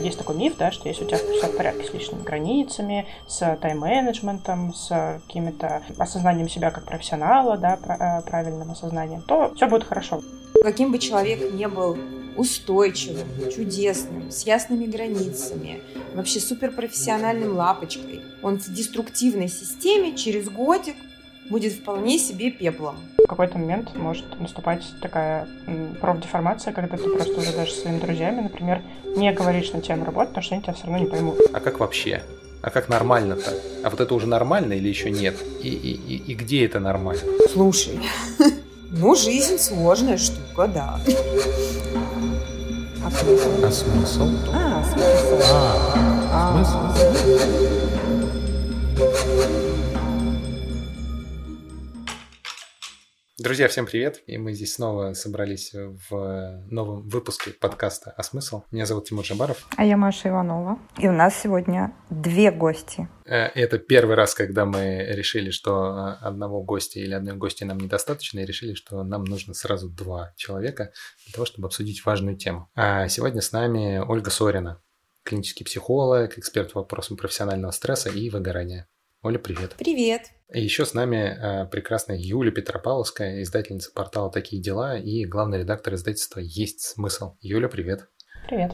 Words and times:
Есть 0.00 0.18
такой 0.18 0.34
миф, 0.34 0.54
да, 0.58 0.72
что 0.72 0.88
если 0.88 1.04
у 1.04 1.06
тебя 1.06 1.18
все 1.18 1.46
в 1.46 1.56
порядке 1.56 1.84
с 1.84 1.92
личными 1.92 2.22
границами, 2.22 3.06
с 3.28 3.38
тайм-менеджментом, 3.60 4.74
с 4.74 5.20
каким-то 5.26 5.82
осознанием 5.96 6.48
себя 6.48 6.70
как 6.70 6.84
профессионала, 6.84 7.56
да, 7.56 7.74
э, 7.76 8.28
правильным 8.28 8.70
осознанием, 8.72 9.22
то 9.22 9.52
все 9.54 9.68
будет 9.68 9.84
хорошо. 9.84 10.22
Каким 10.62 10.90
бы 10.90 10.98
человек 10.98 11.52
ни 11.52 11.66
был 11.66 11.96
устойчивым, 12.36 13.28
чудесным, 13.54 14.30
с 14.30 14.44
ясными 14.44 14.86
границами, 14.86 15.82
вообще 16.14 16.40
суперпрофессиональным 16.40 17.56
лапочкой, 17.56 18.22
он 18.42 18.58
в 18.58 18.72
деструктивной 18.72 19.48
системе 19.48 20.16
через 20.16 20.48
годик 20.48 20.96
будет 21.52 21.74
вполне 21.74 22.18
себе 22.18 22.50
пеплом. 22.50 22.96
В 23.18 23.26
какой-то 23.28 23.58
момент 23.58 23.94
может 23.94 24.24
наступать 24.40 24.82
такая 25.00 25.46
профдеформация, 26.00 26.72
когда 26.72 26.96
ты 26.96 27.08
просто 27.10 27.38
уже 27.38 27.52
даже 27.52 27.72
своими 27.72 28.00
друзьями, 28.00 28.40
например, 28.40 28.80
не 29.16 29.30
говоришь 29.32 29.70
на 29.72 29.82
тему 29.82 30.04
работы, 30.06 30.28
потому 30.28 30.42
что 30.42 30.54
они 30.54 30.62
тебя 30.64 30.72
все 30.72 30.86
равно 30.86 30.98
не 30.98 31.06
поймут. 31.06 31.38
А 31.52 31.60
как 31.60 31.78
вообще? 31.78 32.22
А 32.62 32.70
как 32.70 32.88
нормально-то? 32.88 33.52
А 33.84 33.90
вот 33.90 34.00
это 34.00 34.14
уже 34.14 34.26
нормально 34.26 34.72
или 34.72 34.88
еще 34.88 35.10
нет? 35.10 35.36
И, 35.62 35.68
и, 35.68 35.92
и, 35.92 36.32
и 36.32 36.34
где 36.34 36.64
это 36.64 36.80
нормально? 36.80 37.22
Слушай, 37.52 38.00
ну 38.90 39.14
жизнь 39.14 39.58
сложная 39.58 40.16
штука, 40.16 40.68
да. 40.68 40.98
А 43.04 43.10
смысл? 43.10 43.50
А 43.62 43.70
смысл? 43.70 44.28
А, 44.54 44.82
смысл. 44.84 45.38
А, 46.32 46.64
смысл? 48.96 49.71
Друзья, 53.42 53.66
всем 53.66 53.86
привет! 53.86 54.22
И 54.28 54.38
мы 54.38 54.52
здесь 54.52 54.74
снова 54.74 55.14
собрались 55.14 55.74
в 55.74 56.64
новом 56.70 57.08
выпуске 57.08 57.50
подкаста 57.50 58.14
«А 58.16 58.22
смысл?». 58.22 58.62
Меня 58.70 58.86
зовут 58.86 59.08
Тимур 59.08 59.24
Жабаров. 59.24 59.66
А 59.76 59.84
я 59.84 59.96
Маша 59.96 60.28
Иванова. 60.28 60.78
И 60.96 61.08
у 61.08 61.12
нас 61.12 61.42
сегодня 61.42 61.92
две 62.08 62.52
гости. 62.52 63.08
Э, 63.24 63.46
это 63.46 63.78
первый 63.78 64.14
раз, 64.14 64.36
когда 64.36 64.64
мы 64.64 65.08
решили, 65.08 65.50
что 65.50 66.18
одного 66.20 66.62
гостя 66.62 67.00
или 67.00 67.14
одной 67.14 67.34
гости 67.34 67.64
нам 67.64 67.78
недостаточно, 67.78 68.38
и 68.38 68.46
решили, 68.46 68.74
что 68.74 69.02
нам 69.02 69.24
нужно 69.24 69.54
сразу 69.54 69.90
два 69.90 70.32
человека 70.36 70.92
для 71.24 71.34
того, 71.34 71.44
чтобы 71.44 71.66
обсудить 71.66 72.06
важную 72.06 72.36
тему. 72.36 72.70
А 72.76 73.08
сегодня 73.08 73.40
с 73.40 73.50
нами 73.50 73.98
Ольга 73.98 74.30
Сорина, 74.30 74.80
клинический 75.24 75.66
психолог, 75.66 76.38
эксперт 76.38 76.74
по 76.74 76.82
вопросам 76.82 77.16
профессионального 77.16 77.72
стресса 77.72 78.08
и 78.08 78.30
выгорания. 78.30 78.86
Оля, 79.22 79.40
привет. 79.40 79.74
Привет. 79.78 80.30
И 80.52 80.60
еще 80.60 80.84
с 80.84 80.92
нами 80.92 81.16
э, 81.16 81.66
прекрасная 81.66 82.18
Юля 82.18 82.50
Петропавловская, 82.50 83.42
издательница 83.42 83.90
портала 83.90 84.30
«Такие 84.30 84.60
дела» 84.60 84.98
и 84.98 85.24
главный 85.24 85.60
редактор 85.60 85.94
издательства 85.94 86.40
«Есть 86.40 86.82
смысл». 86.82 87.36
Юля, 87.40 87.68
привет. 87.68 88.08
Привет. 88.46 88.72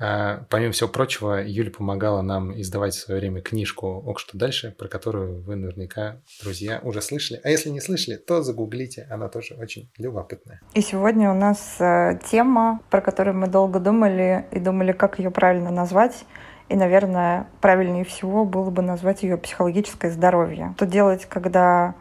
А, 0.00 0.46
помимо 0.48 0.72
всего 0.72 0.88
прочего, 0.88 1.44
Юля 1.44 1.70
помогала 1.70 2.22
нам 2.22 2.58
издавать 2.58 2.94
в 2.94 3.00
свое 3.00 3.20
время 3.20 3.42
книжку 3.42 3.86
«Ок, 3.86 4.18
что 4.18 4.38
дальше», 4.38 4.74
про 4.78 4.88
которую 4.88 5.42
вы 5.42 5.56
наверняка, 5.56 6.22
друзья, 6.42 6.80
уже 6.82 7.02
слышали. 7.02 7.38
А 7.44 7.50
если 7.50 7.68
не 7.68 7.82
слышали, 7.82 8.16
то 8.16 8.42
загуглите, 8.42 9.06
она 9.10 9.28
тоже 9.28 9.56
очень 9.56 9.92
любопытная. 9.98 10.62
И 10.72 10.80
сегодня 10.80 11.30
у 11.30 11.34
нас 11.34 11.76
э, 11.80 12.18
тема, 12.30 12.80
про 12.88 13.02
которую 13.02 13.36
мы 13.36 13.48
долго 13.48 13.78
думали 13.78 14.46
и 14.52 14.58
думали, 14.58 14.92
как 14.92 15.18
ее 15.18 15.30
правильно 15.30 15.70
назвать– 15.70 16.24
и, 16.68 16.76
наверное, 16.76 17.46
правильнее 17.60 18.04
всего 18.04 18.44
было 18.44 18.70
бы 18.70 18.82
назвать 18.82 19.22
ее 19.22 19.36
психологическое 19.36 20.10
здоровье. 20.10 20.72
Что 20.76 20.86
делать, 20.86 21.26
когда 21.26 21.94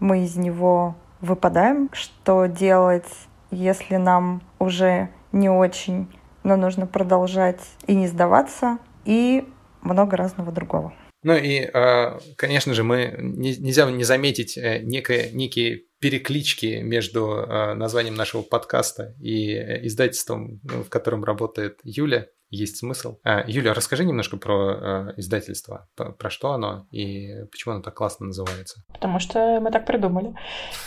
мы 0.00 0.24
из 0.24 0.36
него 0.36 0.96
выпадаем? 1.20 1.88
Что 1.92 2.46
делать, 2.46 3.08
если 3.50 3.96
нам 3.96 4.42
уже 4.58 5.08
не 5.32 5.48
очень, 5.48 6.08
но 6.42 6.56
нужно 6.56 6.86
продолжать 6.86 7.60
и 7.86 7.94
не 7.94 8.06
сдаваться? 8.06 8.78
И 9.04 9.46
много 9.82 10.16
разного 10.16 10.52
другого. 10.52 10.92
Ну 11.22 11.34
и, 11.34 11.68
а, 11.72 12.18
конечно 12.36 12.74
же, 12.74 12.84
мы 12.84 13.14
нельзя 13.18 13.90
не 13.90 14.04
заметить 14.04 14.56
э, 14.56 14.80
некое, 14.82 15.30
некие 15.32 15.82
переклички 16.00 16.80
между 16.82 17.30
а, 17.30 17.74
названием 17.74 18.14
нашего 18.14 18.42
подкаста 18.42 19.14
и 19.20 19.52
э, 19.52 19.86
издательством, 19.86 20.60
в 20.62 20.88
котором 20.88 21.24
работает 21.24 21.80
Юля 21.82 22.28
есть 22.50 22.78
смысл. 22.78 23.18
А, 23.24 23.44
Юля, 23.46 23.74
расскажи 23.74 24.04
немножко 24.04 24.38
про 24.38 25.10
э, 25.10 25.14
издательство, 25.16 25.88
про, 25.94 26.12
про 26.12 26.30
что 26.30 26.52
оно 26.52 26.86
и 26.90 27.44
почему 27.50 27.74
оно 27.74 27.82
так 27.82 27.94
классно 27.94 28.26
называется. 28.26 28.82
Потому 28.92 29.18
что 29.18 29.60
мы 29.60 29.70
так 29.70 29.84
придумали. 29.86 30.34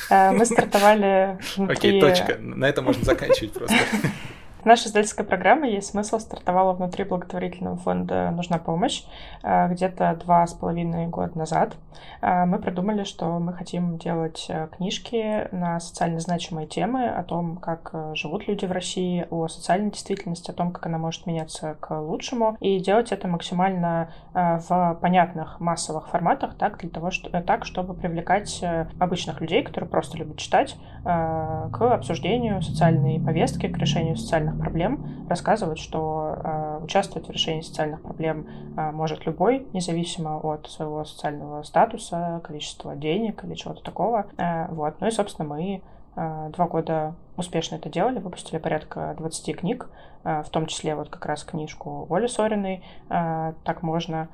Э, 0.10 0.32
мы 0.32 0.46
стартовали 0.46 1.40
Окей, 1.72 2.02
точка. 2.02 2.38
На 2.40 2.66
этом 2.66 2.86
можно 2.86 3.04
заканчивать 3.04 3.54
просто. 3.54 3.78
Наша 4.64 4.90
издательская 4.90 5.26
программа 5.26 5.68
«Есть 5.68 5.90
смысл» 5.90 6.20
стартовала 6.20 6.74
внутри 6.74 7.04
благотворительного 7.04 7.78
фонда 7.78 8.30
«Нужна 8.30 8.60
помощь» 8.60 9.04
э, 9.42 9.68
где-то 9.70 10.16
два 10.24 10.46
с 10.46 10.54
половиной 10.54 11.08
года 11.08 11.36
назад. 11.36 11.78
Э, 12.22 12.46
мы 12.46 12.60
придумали, 12.60 13.04
что 13.04 13.40
мы 13.40 13.54
хотим 13.54 13.98
делать 13.98 14.46
э, 14.50 14.68
книжки 14.78 15.48
на 15.52 15.80
социально 15.80 16.20
значимые 16.20 16.68
темы 16.68 17.08
о 17.10 17.24
том, 17.24 17.58
как 17.58 17.92
живут 18.14 18.48
люди 18.48 18.66
в 18.66 18.72
России, 18.72 19.26
о 19.32 19.48
социальной 19.48 19.90
действительности, 19.90 20.52
о 20.52 20.54
том, 20.54 20.72
как 20.72 20.86
она 20.86 21.00
может 21.00 21.26
меняться 21.26 21.76
к 21.80 22.00
лучшему, 22.00 22.56
и 22.60 22.80
делать 22.80 23.12
это 23.12 23.28
максимально 23.28 24.12
в 24.34 24.98
понятных 25.02 25.60
массовых 25.60 26.10
форматах, 26.10 26.56
так, 26.56 26.78
для 26.78 26.90
того, 26.90 27.10
что, 27.10 27.30
так 27.42 27.66
чтобы 27.66 27.94
привлекать 27.94 28.64
обычных 29.00 29.42
людей, 29.42 29.64
которые 29.64 29.90
просто 29.90 30.18
любят 30.18 30.38
читать, 30.38 30.78
к 31.04 31.78
обсуждению 31.80 32.62
социальной 32.62 33.20
повестки, 33.20 33.68
к 33.68 33.78
решению 33.78 34.16
социальных 34.16 34.51
социальных 34.52 34.60
проблем, 34.60 35.28
рассказывают, 35.30 35.80
что 35.80 36.36
э, 36.36 36.80
участвовать 36.84 37.28
в 37.28 37.32
решении 37.32 37.62
социальных 37.62 38.02
проблем 38.02 38.48
э, 38.78 38.92
может 38.92 39.26
любой, 39.26 39.68
независимо 39.74 40.40
от 40.40 40.68
своего 40.68 41.04
социального 41.06 41.64
статуса, 41.64 42.42
количества 42.44 42.96
денег 42.96 43.44
или 43.44 43.56
чего-то 43.56 43.82
такого. 43.82 44.28
Э, 44.38 44.68
вот. 44.70 45.00
Ну 45.00 45.08
и, 45.08 45.12
собственно, 45.12 45.48
мы 45.48 45.82
два 46.14 46.68
года 46.68 47.16
успешно 47.38 47.76
это 47.76 47.88
делали, 47.88 48.20
выпустили 48.20 48.58
порядка 48.58 49.16
20 49.18 49.56
книг, 49.56 49.90
в 50.26 50.50
том 50.52 50.66
числе 50.66 50.94
вот 50.94 51.08
как 51.08 51.26
раз 51.26 51.46
книжку 51.46 52.06
Оли 52.10 52.28
Сориной 52.28 52.84
«Так 53.08 53.82
можно 53.82 54.28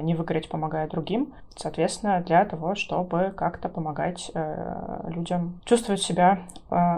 не 0.00 0.14
выгореть, 0.14 0.48
помогая 0.48 0.88
другим. 0.88 1.34
Соответственно, 1.56 2.22
для 2.22 2.46
того, 2.46 2.74
чтобы 2.74 3.34
как-то 3.36 3.68
помогать 3.68 4.32
людям 5.08 5.60
чувствовать 5.66 6.00
себя 6.00 6.38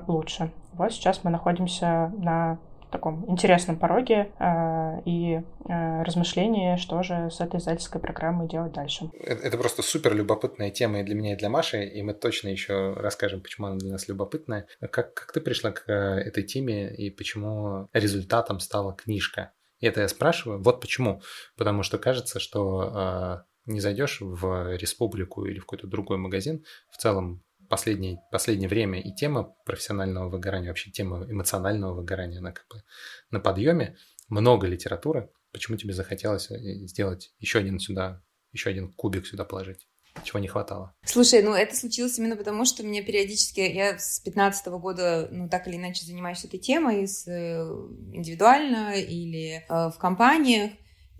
лучше. 0.06 0.52
Вот 0.72 0.92
сейчас 0.92 1.24
мы 1.24 1.30
находимся 1.30 2.12
на 2.18 2.58
таком 2.92 3.28
интересном 3.28 3.78
пороге 3.78 4.32
э, 4.38 5.00
и 5.04 5.40
э, 5.68 6.02
размышлении, 6.02 6.76
что 6.76 7.02
же 7.02 7.30
с 7.30 7.40
этой 7.40 7.58
издательской 7.58 8.00
программой 8.00 8.46
делать 8.46 8.72
дальше. 8.72 9.10
Это, 9.18 9.42
это 9.42 9.58
просто 9.58 9.82
супер 9.82 10.14
любопытная 10.14 10.70
тема 10.70 11.00
и 11.00 11.02
для 11.02 11.14
меня, 11.14 11.32
и 11.32 11.36
для 11.36 11.48
Маши, 11.48 11.84
и 11.84 12.02
мы 12.02 12.14
точно 12.14 12.48
еще 12.48 12.92
расскажем, 12.92 13.40
почему 13.40 13.68
она 13.68 13.78
для 13.78 13.92
нас 13.92 14.06
любопытная. 14.08 14.66
Как, 14.80 15.14
как 15.14 15.32
ты 15.32 15.40
пришла 15.40 15.72
к 15.72 15.88
э, 15.88 16.20
этой 16.20 16.44
теме 16.44 16.94
и 16.94 17.10
почему 17.10 17.88
результатом 17.92 18.60
стала 18.60 18.94
книжка? 18.94 19.52
И 19.80 19.86
это 19.86 20.02
я 20.02 20.08
спрашиваю. 20.08 20.62
Вот 20.62 20.80
почему. 20.80 21.22
Потому 21.56 21.82
что 21.82 21.98
кажется, 21.98 22.38
что 22.38 22.92
э, 22.94 23.70
не 23.72 23.80
зайдешь 23.80 24.20
в 24.20 24.76
республику 24.76 25.44
или 25.46 25.58
в 25.58 25.66
какой-то 25.66 25.86
другой 25.86 26.18
магазин, 26.18 26.64
в 26.90 26.98
целом 26.98 27.42
последнее, 27.72 28.20
последнее 28.30 28.68
время 28.68 29.00
и 29.00 29.14
тема 29.14 29.56
профессионального 29.64 30.28
выгорания, 30.28 30.68
вообще 30.68 30.90
тема 30.90 31.24
эмоционального 31.26 31.94
выгорания, 31.94 32.40
она 32.40 32.52
как 32.52 32.66
бы 32.68 32.82
на 33.30 33.40
подъеме. 33.40 33.96
Много 34.28 34.66
литературы. 34.66 35.30
Почему 35.52 35.78
тебе 35.78 35.94
захотелось 35.94 36.50
э, 36.50 36.58
сделать 36.86 37.32
еще 37.38 37.60
один 37.60 37.78
сюда, 37.78 38.22
еще 38.52 38.68
один 38.68 38.92
кубик 38.92 39.26
сюда 39.26 39.46
положить? 39.46 39.88
Чего 40.22 40.38
не 40.38 40.48
хватало? 40.48 40.94
Слушай, 41.06 41.42
ну 41.42 41.54
это 41.54 41.74
случилось 41.74 42.18
именно 42.18 42.36
потому, 42.36 42.66
что 42.66 42.82
мне 42.82 43.02
периодически, 43.02 43.60
я 43.60 43.98
с 43.98 44.20
15 44.20 44.66
года, 44.74 45.28
ну 45.32 45.48
так 45.48 45.66
или 45.66 45.76
иначе 45.76 46.04
занимаюсь 46.04 46.44
этой 46.44 46.58
темой, 46.58 47.08
с, 47.08 47.26
э, 47.26 47.62
индивидуально 48.12 49.00
или 49.00 49.64
э, 49.66 49.88
в 49.88 49.96
компаниях, 49.98 50.72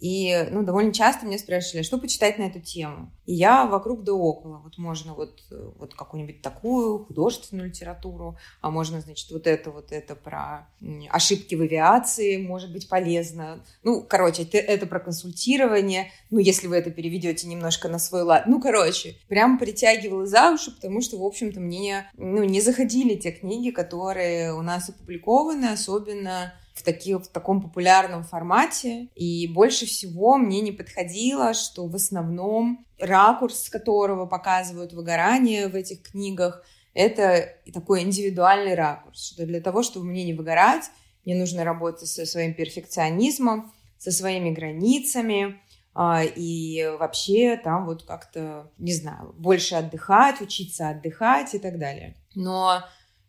и, 0.03 0.49
ну, 0.51 0.65
довольно 0.65 0.93
часто 0.93 1.27
мне 1.27 1.39
спрашивали, 1.39 1.85
что 1.85 1.97
почитать 1.97 2.37
на 2.37 2.43
эту 2.43 2.59
тему. 2.59 3.13
И 3.25 3.35
я 3.35 3.67
вокруг 3.67 4.03
да 4.03 4.13
около. 4.13 4.59
Вот 4.59 4.77
можно 4.77 5.15
вот, 5.15 5.45
вот 5.79 5.95
какую-нибудь 5.95 6.43
такую 6.43 7.05
художественную 7.05 7.69
литературу, 7.69 8.37
а 8.61 8.73
можно, 8.73 9.01
значит, 9.01 9.31
вот 9.31 9.47
это, 9.47 9.71
вот 9.71 9.93
это 9.93 10.17
про 10.17 10.69
ошибки 11.09 11.55
в 11.55 11.61
авиации 11.61 12.45
может 12.45 12.73
быть 12.73 12.89
полезно. 12.89 13.65
Ну, 13.85 14.03
короче, 14.03 14.43
это, 14.43 14.59
это 14.59 14.87
про 14.87 14.99
консультирование. 14.99 16.11
Ну, 16.31 16.41
если 16.41 16.67
вы 16.67 16.79
это 16.79 16.91
переведете 16.91 17.47
немножко 17.47 17.89
на 17.89 18.01
свой 18.01 18.23
лад. 18.23 18.49
Ну, 18.49 18.61
короче, 18.61 19.15
прям 19.29 19.57
притягивала 19.57 20.27
за 20.27 20.51
уши, 20.51 20.73
потому 20.73 21.01
что, 21.01 21.17
в 21.17 21.25
общем-то, 21.25 21.61
мне 21.61 22.11
ну, 22.17 22.43
не 22.43 22.61
заходили 22.61 23.15
те 23.15 23.31
книги, 23.31 23.71
которые 23.71 24.53
у 24.53 24.63
нас 24.63 24.89
опубликованы, 24.89 25.67
особенно 25.67 26.55
в, 26.75 26.83
таки, 26.83 27.15
в 27.15 27.27
таком 27.29 27.61
популярном 27.61 28.25
формате. 28.25 29.09
И 29.15 29.47
больше 29.49 29.87
всего 29.87 30.37
мне 30.37 30.61
не 30.61 30.73
подходило, 30.73 31.55
что 31.55 31.87
в 31.87 31.95
основном 31.95 32.87
ракурс, 32.99 33.65
с 33.65 33.71
которого 33.71 34.27
показывают 34.27 34.93
выгорание 34.93 35.69
в 35.69 35.75
этих 35.75 36.03
книгах, 36.03 36.65
это 36.95 37.49
такой 37.73 38.03
индивидуальный 38.03 38.75
ракурс, 38.75 39.33
что 39.33 39.47
для 39.47 39.61
того, 39.61 39.83
чтобы 39.83 40.07
мне 40.07 40.25
не 40.25 40.35
выгорать, 40.35 40.91
мне 41.25 41.35
нужно 41.35 41.65
работать 41.65 42.09
со 42.09 42.27
своим 42.27 42.55
перфекционизмом, 42.55 43.73
со 43.99 44.11
своими 44.11 44.51
границами, 44.51 45.61
а, 45.95 46.23
и 46.25 46.87
вообще 46.99 47.57
там 47.57 47.87
вот 47.87 48.05
как-то, 48.05 48.71
не 48.79 48.93
знаю, 48.93 49.35
больше 49.39 49.75
отдыхать, 49.75 50.41
учиться 50.41 50.89
отдыхать 50.89 51.55
и 51.55 51.59
так 51.59 51.79
далее. 51.79 52.17
Но 52.35 52.83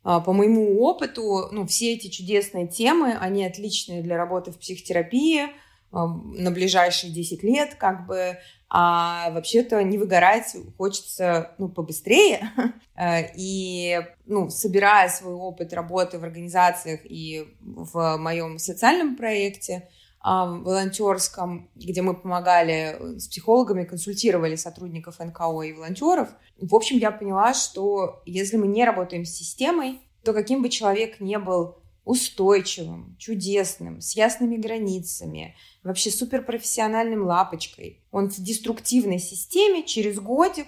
по 0.03 0.33
моему 0.33 0.81
опыту, 0.81 1.47
ну, 1.51 1.65
все 1.65 1.93
эти 1.93 2.07
чудесные 2.07 2.67
темы, 2.67 3.13
они 3.19 3.45
отличные 3.45 4.01
для 4.01 4.17
работы 4.17 4.51
в 4.51 4.59
психотерапии 4.59 5.47
а, 5.91 6.07
на 6.07 6.51
ближайшие 6.51 7.13
10 7.13 7.43
лет, 7.43 7.75
как 7.75 8.05
бы, 8.05 8.37
а 8.69 9.29
вообще-то 9.31 9.81
не 9.83 9.97
выгорать 9.97 10.55
хочется, 10.77 11.51
ну, 11.57 11.69
побыстрее. 11.69 12.51
И, 13.37 14.01
ну, 14.25 14.49
собирая 14.49 15.07
свой 15.09 15.33
опыт 15.33 15.73
работы 15.73 16.19
в 16.19 16.23
организациях 16.23 17.01
и 17.05 17.47
в 17.61 18.17
моем 18.17 18.59
социальном 18.59 19.15
проекте, 19.15 19.89
волонтерском, 20.23 21.69
где 21.75 22.01
мы 22.01 22.15
помогали 22.15 22.95
э, 22.97 23.19
с 23.19 23.27
психологами, 23.27 23.83
консультировали 23.83 24.55
сотрудников 24.55 25.19
НКО 25.19 25.61
и 25.63 25.73
волонтеров. 25.73 26.29
В 26.57 26.73
общем, 26.75 26.97
я 26.97 27.11
поняла, 27.11 27.53
что 27.53 28.21
если 28.25 28.55
мы 28.55 28.67
не 28.67 28.85
работаем 28.85 29.25
с 29.25 29.31
системой, 29.31 29.99
то 30.23 30.33
каким 30.33 30.61
бы 30.61 30.69
человек 30.69 31.19
ни 31.19 31.35
был 31.35 31.75
устойчивым, 32.05 33.15
чудесным, 33.19 34.01
с 34.01 34.15
ясными 34.15 34.55
границами, 34.55 35.55
вообще 35.83 36.09
суперпрофессиональным 36.09 37.25
лапочкой, 37.25 38.01
он 38.11 38.29
в 38.29 38.37
деструктивной 38.37 39.19
системе 39.19 39.83
через 39.83 40.19
годик 40.19 40.67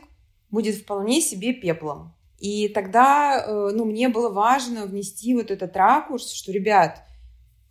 будет 0.52 0.76
вполне 0.76 1.22
себе 1.22 1.54
пеплом. 1.54 2.14
И 2.40 2.68
тогда, 2.70 3.44
э, 3.46 3.72
ну, 3.74 3.86
мне 3.86 4.10
было 4.10 4.30
важно 4.30 4.86
внести 4.86 5.34
вот 5.34 5.52
этот 5.52 5.76
ракурс, 5.76 6.32
что, 6.32 6.52
ребят, 6.52 7.02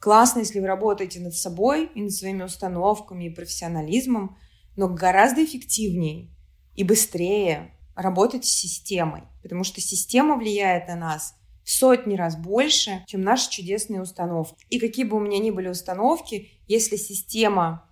Классно, 0.05 0.41
если 0.41 0.61
вы 0.61 0.67
работаете 0.67 1.19
над 1.19 1.35
собой 1.35 1.91
и 1.95 2.03
над 2.03 2.13
своими 2.13 2.43
установками 2.43 3.25
и 3.25 3.31
профессионализмом, 3.31 4.37
но 4.77 4.87
гораздо 4.87 5.43
эффективнее 5.43 6.29
и 6.75 6.85
быстрее 6.85 7.73
работать 7.97 8.45
с 8.45 8.51
системой, 8.51 9.23
потому 9.43 9.65
что 9.65 9.81
система 9.81 10.37
влияет 10.37 10.89
на 10.89 10.97
нас 10.97 11.37
в 11.65 11.71
сотни 11.71 12.17
раз 12.17 12.37
больше, 12.37 13.03
чем 13.07 13.23
наши 13.23 13.49
чудесные 13.49 14.03
установки. 14.03 14.67
И 14.69 14.79
какие 14.79 15.07
бы 15.07 15.17
у 15.17 15.21
меня 15.21 15.39
ни 15.39 15.49
были 15.49 15.69
установки, 15.69 16.51
если 16.69 16.97
система 16.97 17.91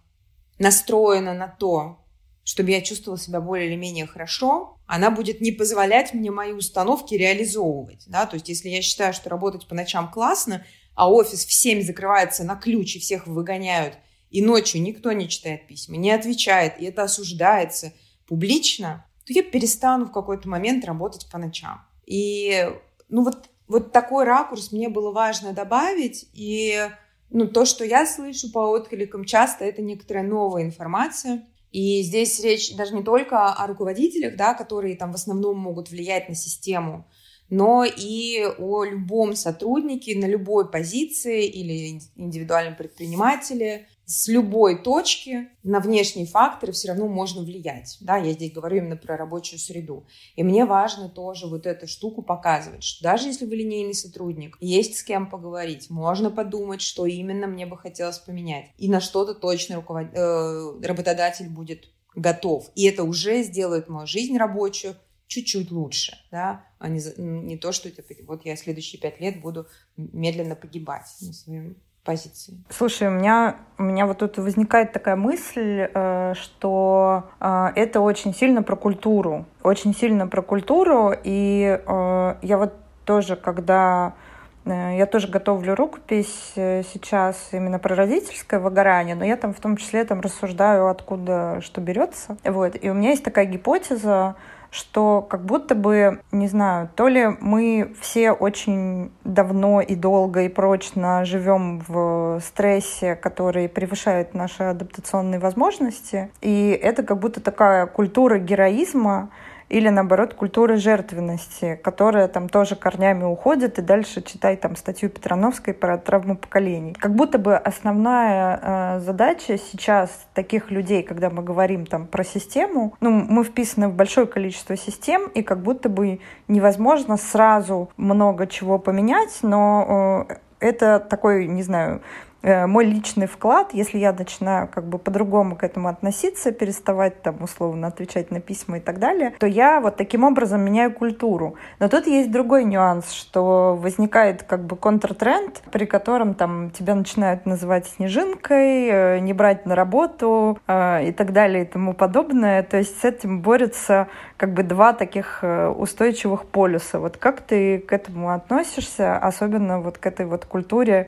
настроена 0.58 1.32
на 1.32 1.48
то, 1.48 2.04
чтобы 2.44 2.72
я 2.72 2.82
чувствовала 2.82 3.18
себя 3.18 3.40
более 3.40 3.68
или 3.68 3.76
менее 3.76 4.06
хорошо, 4.06 4.76
она 4.86 5.10
будет 5.10 5.40
не 5.40 5.52
позволять 5.52 6.12
мне 6.12 6.30
мои 6.30 6.52
установки 6.52 7.14
реализовывать. 7.14 8.04
Да? 8.08 8.26
То 8.26 8.34
есть 8.34 8.50
если 8.50 8.68
я 8.68 8.82
считаю, 8.82 9.14
что 9.14 9.30
работать 9.30 9.66
по 9.66 9.74
ночам 9.74 10.10
классно, 10.10 10.62
а 10.94 11.10
офис 11.10 11.44
в 11.44 11.52
7 11.52 11.82
закрывается 11.82 12.44
на 12.44 12.56
ключ 12.56 12.96
и 12.96 12.98
всех 12.98 13.26
выгоняют, 13.26 13.98
и 14.30 14.42
ночью 14.42 14.82
никто 14.82 15.12
не 15.12 15.28
читает 15.28 15.66
письма, 15.66 15.96
не 15.96 16.10
отвечает, 16.10 16.80
и 16.80 16.86
это 16.86 17.02
осуждается 17.02 17.92
публично, 18.26 19.06
то 19.26 19.32
я 19.32 19.42
перестану 19.42 20.06
в 20.06 20.12
какой-то 20.12 20.48
момент 20.48 20.84
работать 20.84 21.28
по 21.30 21.38
ночам. 21.38 21.82
И 22.06 22.68
ну 23.08 23.24
вот, 23.24 23.50
вот 23.68 23.92
такой 23.92 24.24
ракурс 24.24 24.72
мне 24.72 24.88
было 24.88 25.12
важно 25.12 25.52
добавить, 25.52 26.28
и 26.32 26.88
ну, 27.32 27.46
то, 27.46 27.64
что 27.64 27.84
я 27.84 28.06
слышу 28.06 28.50
по 28.52 28.70
откликам, 28.70 29.24
часто 29.24 29.64
это 29.64 29.80
некоторая 29.80 30.22
новая 30.22 30.64
информация. 30.64 31.46
И 31.70 32.02
здесь 32.02 32.38
речь 32.40 32.76
даже 32.76 32.94
не 32.94 33.02
только 33.02 33.50
о 33.50 33.66
руководителях, 33.66 34.36
да, 34.36 34.52
которые 34.52 34.96
там 34.96 35.12
в 35.12 35.14
основном 35.14 35.58
могут 35.58 35.90
влиять 35.90 36.28
на 36.28 36.34
систему, 36.34 37.08
но 37.52 37.84
и 37.84 38.46
о 38.58 38.82
любом 38.82 39.36
сотруднике 39.36 40.18
на 40.18 40.24
любой 40.24 40.70
позиции 40.70 41.44
или 41.44 42.00
индивидуальном 42.16 42.74
предпринимателе 42.76 43.88
с 44.06 44.26
любой 44.28 44.82
точки 44.82 45.50
на 45.62 45.80
внешние 45.80 46.24
факторы 46.24 46.72
все 46.72 46.88
равно 46.88 47.08
можно 47.08 47.42
влиять. 47.42 47.98
Да, 48.00 48.16
я 48.16 48.32
здесь 48.32 48.52
говорю 48.52 48.78
именно 48.78 48.96
про 48.96 49.18
рабочую 49.18 49.58
среду. 49.58 50.06
И 50.34 50.42
мне 50.42 50.64
важно 50.64 51.10
тоже 51.10 51.46
вот 51.46 51.66
эту 51.66 51.86
штуку 51.86 52.22
показывать, 52.22 52.84
что 52.84 53.04
даже 53.04 53.28
если 53.28 53.44
вы 53.44 53.56
линейный 53.56 53.94
сотрудник, 53.94 54.56
есть 54.60 54.96
с 54.96 55.02
кем 55.02 55.28
поговорить, 55.28 55.90
можно 55.90 56.30
подумать, 56.30 56.80
что 56.80 57.04
именно 57.04 57.46
мне 57.46 57.66
бы 57.66 57.76
хотелось 57.76 58.18
поменять. 58.18 58.70
И 58.78 58.88
на 58.88 59.00
что-то 59.00 59.34
точно 59.34 59.76
руковод... 59.76 60.06
э, 60.14 60.80
работодатель 60.82 61.50
будет 61.50 61.90
готов. 62.14 62.70
И 62.74 62.84
это 62.84 63.04
уже 63.04 63.42
сделает 63.42 63.90
мою 63.90 64.06
жизнь 64.06 64.38
рабочую 64.38 64.96
чуть-чуть 65.32 65.70
лучше, 65.70 66.18
да, 66.30 66.66
а 66.82 66.88
не, 66.88 67.00
не 67.16 67.56
то, 67.56 67.70
что 67.72 67.90
типа, 67.90 68.14
вот 68.26 68.44
я 68.44 68.56
следующие 68.56 69.00
пять 69.00 69.20
лет 69.20 69.40
буду 69.40 69.66
медленно 69.96 70.56
погибать 70.56 71.06
на 71.20 71.32
своем 71.32 71.76
позиции. 72.04 72.54
Слушай, 72.68 73.06
у 73.06 73.12
меня, 73.12 73.56
у 73.78 73.84
меня 73.84 74.06
вот 74.06 74.18
тут 74.18 74.36
возникает 74.38 74.92
такая 74.92 75.14
мысль, 75.14 75.88
э, 75.94 76.34
что 76.34 77.30
э, 77.40 77.68
это 77.76 78.00
очень 78.00 78.34
сильно 78.34 78.64
про 78.64 78.74
культуру. 78.74 79.46
Очень 79.62 79.94
сильно 79.94 80.26
про 80.26 80.42
культуру. 80.42 81.12
И 81.22 81.80
э, 81.86 82.34
я 82.42 82.58
вот 82.58 82.74
тоже, 83.04 83.36
когда 83.36 84.14
я 84.64 85.06
тоже 85.06 85.28
готовлю 85.28 85.74
рукопись 85.74 86.52
сейчас 86.54 87.48
именно 87.52 87.78
про 87.78 87.94
родительское 87.96 88.60
выгорание, 88.60 89.14
но 89.14 89.24
я 89.24 89.36
там 89.36 89.52
в 89.54 89.60
том 89.60 89.76
числе 89.76 90.04
там 90.04 90.20
рассуждаю, 90.20 90.88
откуда 90.88 91.60
что 91.60 91.80
берется. 91.80 92.36
Вот. 92.44 92.76
И 92.80 92.90
у 92.90 92.94
меня 92.94 93.10
есть 93.10 93.24
такая 93.24 93.46
гипотеза, 93.46 94.36
что 94.70 95.20
как 95.20 95.44
будто 95.44 95.74
бы, 95.74 96.20
не 96.32 96.48
знаю, 96.48 96.88
то 96.96 97.06
ли 97.06 97.26
мы 97.40 97.92
все 98.00 98.32
очень 98.32 99.12
давно 99.22 99.82
и 99.82 99.94
долго 99.94 100.44
и 100.44 100.48
прочно 100.48 101.26
живем 101.26 101.82
в 101.86 102.40
стрессе, 102.40 103.14
который 103.14 103.68
превышает 103.68 104.32
наши 104.32 104.62
адаптационные 104.62 105.40
возможности, 105.40 106.30
и 106.40 106.70
это 106.70 107.02
как 107.02 107.18
будто 107.18 107.42
такая 107.42 107.84
культура 107.84 108.38
героизма, 108.38 109.28
или 109.72 109.88
наоборот 109.88 110.34
культура 110.34 110.76
жертвенности, 110.76 111.80
которая 111.82 112.28
там 112.28 112.50
тоже 112.50 112.76
корнями 112.76 113.24
уходит, 113.24 113.78
и 113.78 113.82
дальше 113.82 114.20
читай 114.20 114.54
там 114.58 114.76
статью 114.76 115.08
Петрановской 115.08 115.72
про 115.72 115.96
травму 115.96 116.36
поколений. 116.36 116.92
Как 116.92 117.14
будто 117.14 117.38
бы 117.38 117.56
основная 117.56 118.60
э, 118.62 119.00
задача 119.00 119.56
сейчас 119.56 120.26
таких 120.34 120.70
людей, 120.70 121.02
когда 121.02 121.30
мы 121.30 121.42
говорим 121.42 121.86
там 121.86 122.06
про 122.06 122.22
систему, 122.22 122.92
ну, 123.00 123.10
мы 123.10 123.44
вписаны 123.44 123.88
в 123.88 123.94
большое 123.94 124.26
количество 124.26 124.76
систем, 124.76 125.28
и 125.28 125.42
как 125.42 125.62
будто 125.62 125.88
бы 125.88 126.20
невозможно 126.48 127.16
сразу 127.16 127.88
много 127.96 128.46
чего 128.46 128.78
поменять, 128.78 129.38
но 129.40 130.26
э, 130.28 130.34
это 130.60 131.00
такой, 131.00 131.46
не 131.46 131.62
знаю, 131.62 132.02
мой 132.42 132.84
личный 132.84 133.26
вклад, 133.26 133.72
если 133.72 133.98
я 133.98 134.12
начинаю 134.12 134.68
как 134.68 134.84
бы 134.84 134.98
по-другому 134.98 135.56
к 135.56 135.62
этому 135.62 135.88
относиться, 135.88 136.52
переставать 136.52 137.22
там 137.22 137.42
условно 137.42 137.86
отвечать 137.86 138.30
на 138.30 138.40
письма 138.40 138.78
и 138.78 138.80
так 138.80 138.98
далее, 138.98 139.32
то 139.38 139.46
я 139.46 139.80
вот 139.80 139.96
таким 139.96 140.24
образом 140.24 140.60
меняю 140.62 140.92
культуру. 140.92 141.56
Но 141.78 141.88
тут 141.88 142.06
есть 142.06 142.30
другой 142.30 142.64
нюанс, 142.64 143.12
что 143.12 143.76
возникает 143.80 144.42
как 144.42 144.64
бы 144.64 144.76
контртренд, 144.76 145.62
при 145.70 145.84
котором 145.84 146.34
там 146.34 146.70
тебя 146.70 146.94
начинают 146.94 147.46
называть 147.46 147.86
снежинкой, 147.86 148.88
э, 148.88 149.18
не 149.20 149.32
брать 149.32 149.66
на 149.66 149.74
работу 149.74 150.58
э, 150.66 151.08
и 151.08 151.12
так 151.12 151.32
далее 151.32 151.64
и 151.64 151.66
тому 151.66 151.94
подобное. 151.94 152.62
То 152.62 152.78
есть 152.78 153.00
с 153.00 153.04
этим 153.04 153.40
борются 153.40 154.08
как 154.42 154.54
бы 154.54 154.64
два 154.64 154.92
таких 154.92 155.44
устойчивых 155.76 156.46
полюса. 156.46 156.98
Вот 156.98 157.16
как 157.16 157.42
ты 157.42 157.78
к 157.78 157.92
этому 157.92 158.32
относишься, 158.32 159.16
особенно 159.16 159.80
вот 159.80 159.98
к 159.98 160.06
этой 160.06 160.26
вот 160.26 160.46
культуре 160.46 161.06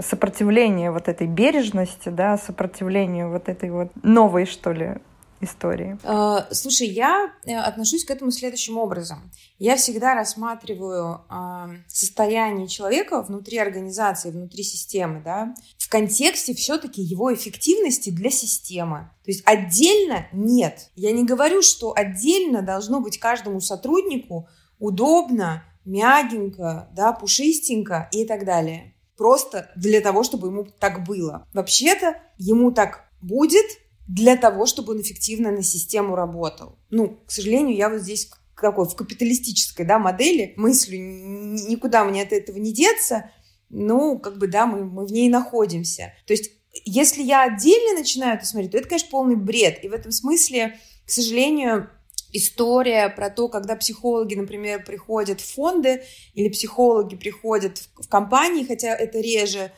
сопротивления 0.00 0.28
сопротивление 0.38 0.90
вот 0.90 1.08
этой 1.08 1.26
бережности, 1.26 2.10
да, 2.10 2.36
сопротивление 2.36 3.26
вот 3.26 3.48
этой 3.48 3.70
вот 3.70 3.88
новой, 4.02 4.46
что 4.46 4.72
ли, 4.72 4.96
истории? 5.40 5.98
А, 6.04 6.46
слушай, 6.52 6.86
я 6.88 7.32
э, 7.44 7.54
отношусь 7.54 8.04
к 8.04 8.10
этому 8.10 8.30
следующим 8.30 8.78
образом. 8.78 9.30
Я 9.58 9.76
всегда 9.76 10.14
рассматриваю 10.14 11.22
а, 11.28 11.70
состояние 11.86 12.68
человека 12.68 13.22
внутри 13.22 13.58
организации, 13.58 14.30
внутри 14.30 14.62
системы, 14.62 15.22
да, 15.24 15.54
в 15.78 15.88
контексте 15.88 16.54
все-таки 16.54 17.02
его 17.02 17.32
эффективности 17.32 18.10
для 18.10 18.30
системы. 18.30 19.10
То 19.24 19.30
есть 19.30 19.42
отдельно 19.44 20.26
нет. 20.32 20.90
Я 20.94 21.12
не 21.12 21.24
говорю, 21.24 21.62
что 21.62 21.92
отдельно 21.94 22.62
должно 22.62 23.00
быть 23.00 23.18
каждому 23.18 23.60
сотруднику 23.60 24.48
удобно, 24.78 25.64
мягенько, 25.84 26.88
да, 26.94 27.12
пушистенько 27.12 28.08
и 28.12 28.24
так 28.24 28.44
далее 28.44 28.94
просто 29.18 29.70
для 29.76 30.00
того, 30.00 30.22
чтобы 30.22 30.46
ему 30.46 30.64
так 30.64 31.04
было. 31.04 31.46
Вообще-то 31.52 32.16
ему 32.38 32.70
так 32.70 33.04
будет 33.20 33.66
для 34.08 34.36
того, 34.36 34.66
чтобы 34.66 34.94
он 34.94 35.02
эффективно 35.02 35.52
на 35.52 35.62
систему 35.62 36.16
работал. 36.16 36.78
Ну, 36.90 37.20
к 37.26 37.30
сожалению, 37.30 37.76
я 37.76 37.90
вот 37.90 38.00
здесь 38.00 38.30
какой 38.54 38.88
в 38.88 38.96
капиталистической 38.96 39.84
да, 39.86 39.98
модели 39.98 40.54
мыслю, 40.56 40.98
никуда 40.98 42.04
мне 42.04 42.22
от 42.22 42.32
этого 42.32 42.56
не 42.56 42.72
деться, 42.72 43.30
ну, 43.70 44.18
как 44.18 44.38
бы, 44.38 44.48
да, 44.48 44.66
мы, 44.66 44.84
мы 44.84 45.06
в 45.06 45.12
ней 45.12 45.28
находимся. 45.28 46.14
То 46.26 46.32
есть, 46.32 46.50
если 46.84 47.22
я 47.22 47.44
отдельно 47.44 47.98
начинаю 47.98 48.36
это 48.36 48.46
смотреть, 48.46 48.72
то 48.72 48.78
это, 48.78 48.88
конечно, 48.88 49.10
полный 49.10 49.36
бред. 49.36 49.84
И 49.84 49.88
в 49.88 49.92
этом 49.92 50.10
смысле, 50.10 50.78
к 51.06 51.10
сожалению, 51.10 51.90
история 52.32 53.10
про 53.10 53.30
то, 53.30 53.48
когда 53.48 53.76
психологи, 53.76 54.34
например, 54.34 54.84
приходят 54.84 55.40
в 55.40 55.54
фонды 55.54 56.02
или 56.34 56.48
психологи 56.48 57.14
приходят 57.14 57.78
в 57.96 58.08
компании, 58.08 58.64
хотя 58.64 58.94
это 58.96 59.20
реже, 59.20 59.70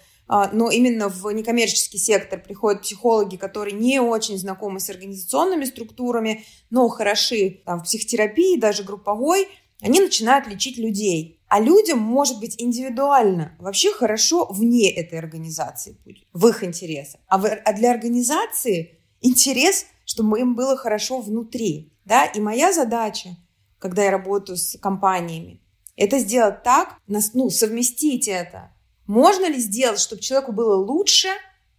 но 0.53 0.71
именно 0.71 1.09
в 1.09 1.29
некоммерческий 1.33 1.99
сектор 1.99 2.41
приходят 2.41 2.83
психологи, 2.83 3.35
которые 3.35 3.75
не 3.75 4.01
очень 4.01 4.39
знакомы 4.39 4.79
с 4.79 4.89
организационными 4.89 5.65
структурами, 5.65 6.45
но 6.71 6.89
хороши 6.89 7.63
там, 7.67 7.81
в 7.81 7.83
психотерапии, 7.83 8.57
даже 8.57 8.85
групповой, 8.85 9.49
они 9.81 9.99
начинают 9.99 10.47
лечить 10.47 10.79
людей. 10.79 11.41
А 11.49 11.59
людям 11.59 11.99
может 11.99 12.39
быть 12.39 12.55
индивидуально 12.63 13.57
вообще 13.59 13.93
хорошо 13.93 14.47
вне 14.53 14.93
этой 14.93 15.19
организации 15.19 15.99
будет, 16.05 16.29
в 16.33 16.47
их 16.47 16.63
интересах. 16.63 17.21
А, 17.27 17.43
а 17.43 17.73
для 17.73 17.91
организации 17.91 19.01
интерес, 19.21 19.87
чтобы 20.05 20.39
им 20.39 20.55
было 20.55 20.77
хорошо 20.77 21.21
внутри. 21.21 21.93
Да? 22.05 22.27
И 22.27 22.39
моя 22.39 22.73
задача, 22.73 23.31
когда 23.81 24.05
я 24.05 24.13
работаю 24.13 24.57
с 24.57 24.79
компаниями, 24.79 25.61
это 25.97 26.21
сделать 26.21 26.63
так, 26.63 26.99
ну, 27.09 27.51
совместить 27.51 28.29
это 28.29 28.71
можно 29.11 29.47
ли 29.47 29.59
сделать, 29.59 29.99
чтобы 29.99 30.23
человеку 30.23 30.53
было 30.53 30.77
лучше 30.77 31.31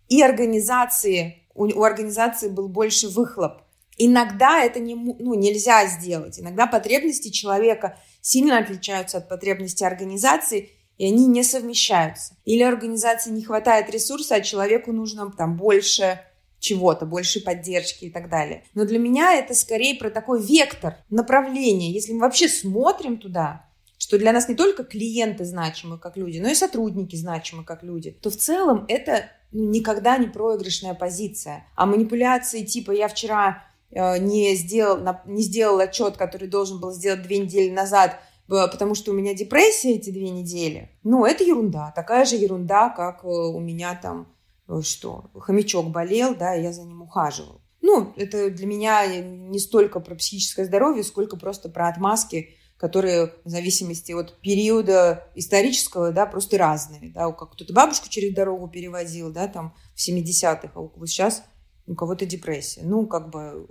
и 0.09 0.21
организации, 0.21 1.45
у, 1.53 1.63
у 1.63 1.83
организации 1.83 2.49
был 2.49 2.67
больше 2.67 3.07
выхлоп? 3.07 3.61
Иногда 3.97 4.61
это 4.61 4.81
не, 4.81 4.95
ну, 4.95 5.33
нельзя 5.35 5.85
сделать. 5.85 6.41
Иногда 6.41 6.67
потребности 6.67 7.29
человека 7.29 7.97
сильно 8.19 8.57
отличаются 8.57 9.19
от 9.19 9.29
потребностей 9.29 9.85
организации, 9.85 10.71
и 10.97 11.05
они 11.05 11.25
не 11.25 11.43
совмещаются. 11.43 12.35
Или 12.43 12.63
организации 12.63 13.29
не 13.29 13.43
хватает 13.43 13.89
ресурса, 13.89 14.35
а 14.35 14.41
человеку 14.41 14.91
нужно 14.91 15.31
там 15.31 15.55
больше 15.55 16.19
чего-то, 16.59 17.05
больше 17.05 17.39
поддержки 17.39 18.05
и 18.05 18.09
так 18.09 18.29
далее. 18.29 18.65
Но 18.73 18.83
для 18.83 18.99
меня 18.99 19.35
это 19.35 19.55
скорее 19.55 19.95
про 19.95 20.09
такой 20.09 20.43
вектор, 20.43 20.97
направление. 21.09 21.93
Если 21.93 22.11
мы 22.11 22.19
вообще 22.19 22.49
смотрим 22.49 23.17
туда, 23.17 23.70
что 24.11 24.17
для 24.17 24.33
нас 24.33 24.49
не 24.49 24.55
только 24.55 24.83
клиенты 24.83 25.45
значимы 25.45 25.97
как 25.97 26.17
люди, 26.17 26.37
но 26.39 26.49
и 26.49 26.53
сотрудники 26.53 27.15
значимы 27.15 27.63
как 27.63 27.81
люди, 27.81 28.11
то 28.11 28.29
в 28.29 28.35
целом 28.35 28.83
это 28.89 29.29
никогда 29.53 30.17
не 30.17 30.27
проигрышная 30.27 30.93
позиция. 30.93 31.65
А 31.77 31.85
манипуляции 31.85 32.65
типа 32.65 32.91
«я 32.91 33.07
вчера 33.07 33.63
э, 33.89 34.17
не, 34.17 34.53
сделал, 34.55 34.99
не 35.25 35.41
сделал 35.43 35.79
отчет, 35.79 36.17
который 36.17 36.49
должен 36.49 36.81
был 36.81 36.91
сделать 36.91 37.21
две 37.21 37.37
недели 37.37 37.69
назад, 37.69 38.19
потому 38.49 38.95
что 38.95 39.11
у 39.11 39.13
меня 39.13 39.33
депрессия 39.33 39.95
эти 39.95 40.09
две 40.09 40.29
недели. 40.29 40.89
Ну, 41.03 41.23
это 41.23 41.45
ерунда. 41.45 41.93
Такая 41.95 42.25
же 42.25 42.35
ерунда, 42.35 42.89
как 42.89 43.23
э, 43.23 43.27
у 43.27 43.61
меня 43.61 43.95
там, 43.95 44.27
э, 44.67 44.81
что, 44.81 45.31
хомячок 45.39 45.89
болел, 45.89 46.35
да, 46.35 46.53
и 46.53 46.63
я 46.63 46.73
за 46.73 46.83
ним 46.83 47.01
ухаживал. 47.01 47.61
Ну, 47.79 48.11
это 48.17 48.49
для 48.49 48.67
меня 48.67 49.07
не 49.07 49.59
столько 49.59 50.01
про 50.01 50.15
психическое 50.15 50.65
здоровье, 50.65 51.01
сколько 51.05 51.37
просто 51.37 51.69
про 51.69 51.87
отмазки 51.87 52.57
которые 52.81 53.31
в 53.45 53.49
зависимости 53.49 54.11
от 54.11 54.41
периода 54.41 55.27
исторического, 55.35 56.11
да, 56.11 56.25
просто 56.25 56.57
разные, 56.57 57.11
да, 57.11 57.31
как 57.31 57.51
кто-то 57.51 57.73
бабушку 57.73 58.09
через 58.09 58.33
дорогу 58.33 58.67
перевозил, 58.67 59.31
да, 59.31 59.47
там 59.47 59.75
в 59.93 59.99
70-х, 59.99 60.71
а 60.73 60.79
вот 60.79 61.07
сейчас 61.07 61.43
у 61.85 61.93
кого-то 61.93 62.25
депрессия. 62.25 62.81
Ну, 62.83 63.05
как 63.05 63.29
бы 63.29 63.67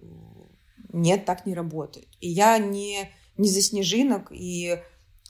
нет, 0.92 1.24
так 1.24 1.44
не 1.44 1.54
работает. 1.54 2.06
И 2.20 2.28
я 2.28 2.56
не, 2.58 3.10
не 3.36 3.48
за 3.48 3.60
снежинок, 3.62 4.30
и 4.30 4.78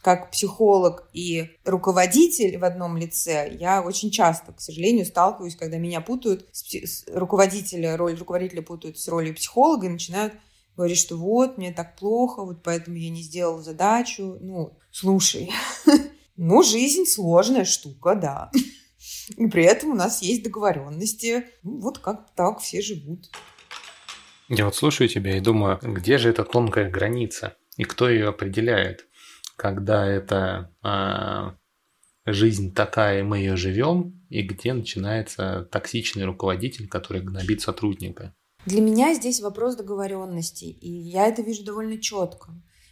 как 0.03 0.31
психолог 0.31 1.09
и 1.15 1.49
руководитель 1.65 2.59
в 2.59 2.65
одном 2.65 2.99
лице, 2.99 3.51
я 3.59 3.81
очень 3.81 4.11
часто, 4.11 4.53
к 4.53 4.61
сожалению, 4.61 5.07
сталкиваюсь, 5.07 5.57
когда 5.57 5.79
меня 5.79 6.03
путают, 6.03 6.47
с, 6.53 6.71
с 6.75 7.07
руководителя, 7.09 7.97
роль 7.97 8.15
руководителя 8.19 8.61
путают 8.61 8.99
с 8.99 9.09
ролью 9.09 9.35
психолога 9.35 9.87
и 9.87 9.91
начинают 9.91 10.35
говорит, 10.81 10.97
что 10.97 11.17
вот, 11.17 11.59
мне 11.59 11.73
так 11.73 11.95
плохо, 11.97 12.43
вот 12.43 12.63
поэтому 12.63 12.97
я 12.97 13.11
не 13.11 13.23
сделал 13.23 13.61
задачу. 13.61 14.39
Ну, 14.41 14.79
слушай, 14.91 15.51
ну, 16.37 16.63
жизнь 16.63 17.05
сложная 17.05 17.67
штука, 17.67 18.15
да. 18.15 18.51
И 19.37 19.47
при 19.47 19.65
этом 19.65 19.91
у 19.91 19.95
нас 19.95 20.23
есть 20.23 20.43
договоренности. 20.43 21.45
Ну, 21.63 21.81
вот 21.81 21.99
как 21.99 22.35
так 22.35 22.61
все 22.61 22.81
живут. 22.81 23.31
Я 24.49 24.65
вот 24.65 24.75
слушаю 24.75 25.09
тебя 25.09 25.37
и 25.37 25.41
думаю, 25.41 25.79
где 25.83 26.17
же 26.17 26.31
эта 26.31 26.45
тонкая 26.45 26.91
граница? 26.91 27.57
И 27.77 27.85
кто 27.85 28.09
ее 28.09 28.29
определяет? 28.29 29.07
Когда 29.57 30.07
это 30.07 30.75
а, 30.83 31.57
жизнь 32.25 32.75
такая, 32.75 33.21
и 33.21 33.23
мы 33.23 33.39
ее 33.39 33.57
живем, 33.57 34.27
и 34.31 34.41
где 34.41 34.73
начинается 34.73 35.69
токсичный 35.71 36.25
руководитель, 36.25 36.89
который 36.89 37.21
гнобит 37.21 37.61
сотрудника? 37.61 38.35
Для 38.67 38.81
меня 38.81 39.15
здесь 39.15 39.41
вопрос 39.41 39.75
договоренности, 39.77 40.65
и 40.65 40.91
я 40.91 41.27
это 41.27 41.43
вижу 41.43 41.65
довольно 41.65 41.99
четко. 41.99 42.51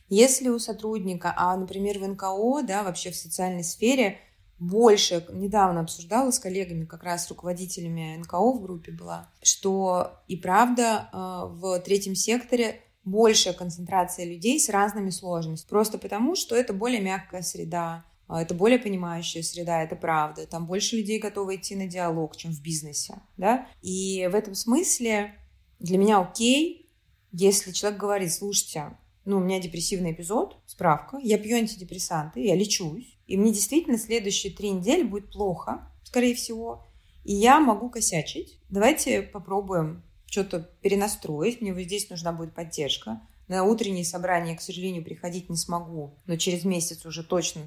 Если 0.09 0.49
у 0.49 0.59
сотрудника, 0.59 1.35
а, 1.37 1.57
например, 1.57 1.99
в 1.99 2.09
НКО, 2.09 2.63
да, 2.67 2.83
вообще 2.83 3.11
в 3.11 3.17
социальной 3.17 3.65
сфере, 3.65 4.19
больше, 4.59 5.25
недавно 5.31 5.81
обсуждала 5.81 6.31
с 6.31 6.39
коллегами, 6.39 6.85
как 6.85 7.05
раз 7.05 7.27
с 7.27 7.29
руководителями 7.29 8.17
НКО 8.17 8.53
в 8.53 8.63
группе 8.63 8.91
была, 8.91 9.31
что 9.43 10.21
и 10.27 10.37
правда 10.37 11.09
а, 11.13 11.47
в 11.47 11.79
третьем 11.81 12.15
секторе 12.15 12.81
большая 13.05 13.55
концентрация 13.55 14.25
людей 14.25 14.59
с 14.59 14.69
разными 14.69 15.11
сложностями. 15.11 15.69
Просто 15.69 15.99
потому, 15.99 16.35
что 16.35 16.57
это 16.57 16.73
более 16.73 17.01
мягкая 17.01 17.43
среда, 17.43 18.05
а, 18.27 18.43
это 18.43 18.55
более 18.55 18.79
понимающая 18.79 19.43
среда, 19.43 19.83
это 19.83 19.97
правда. 19.97 20.47
Там 20.47 20.67
больше 20.67 20.97
людей 20.97 21.19
готовы 21.19 21.57
идти 21.57 21.77
на 21.77 21.87
диалог, 21.87 22.37
чем 22.37 22.53
в 22.53 22.63
бизнесе. 22.63 23.21
Да? 23.37 23.67
И 23.83 24.29
в 24.33 24.35
этом 24.35 24.55
смысле 24.55 25.35
для 25.79 25.99
меня 25.99 26.21
окей, 26.21 26.91
если 27.33 27.73
человек 27.73 28.01
говорит, 28.01 28.33
слушайте, 28.33 28.97
ну, 29.25 29.37
у 29.37 29.41
меня 29.41 29.61
депрессивный 29.61 30.13
эпизод, 30.13 30.57
справка, 30.67 31.19
я 31.23 31.39
пью 31.39 31.57
антидепрессанты, 31.57 32.41
я 32.41 32.55
лечусь, 32.55 33.19
и 33.27 33.37
мне 33.37 33.53
действительно 33.53 33.99
следующие 33.99 34.53
три 34.53 34.71
недели 34.71 35.03
будет 35.03 35.31
плохо, 35.31 35.93
скорее 36.03 36.35
всего, 36.35 36.87
и 37.25 37.35
я 37.35 37.61
могу 37.61 37.91
косячить. 37.91 38.59
Давайте 38.71 39.23
попробуем 39.23 40.03
что-то 40.27 40.61
перенастроить, 40.81 41.61
мне 41.61 41.75
вот 41.75 41.83
здесь 41.83 42.09
нужна 42.09 42.33
будет 42.33 42.55
поддержка. 42.55 43.21
На 43.49 43.65
утреннее 43.65 44.05
собрание, 44.05 44.57
к 44.57 44.63
сожалению, 44.63 45.05
приходить 45.05 45.49
не 45.49 45.57
смогу, 45.57 46.19
но 46.27 46.37
через 46.37 46.65
месяц 46.65 47.05
уже 47.07 47.23
точно 47.23 47.63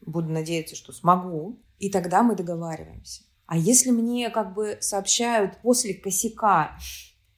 буду 0.00 0.28
надеяться, 0.28 0.76
что 0.76 0.92
смогу, 0.92 1.60
и 1.78 1.90
тогда 1.90 2.22
мы 2.22 2.36
договариваемся. 2.36 3.22
А 3.46 3.56
если 3.56 3.90
мне 3.90 4.30
как 4.30 4.54
бы 4.54 4.78
сообщают 4.80 5.58
после 5.62 5.94
косяка, 5.94 6.78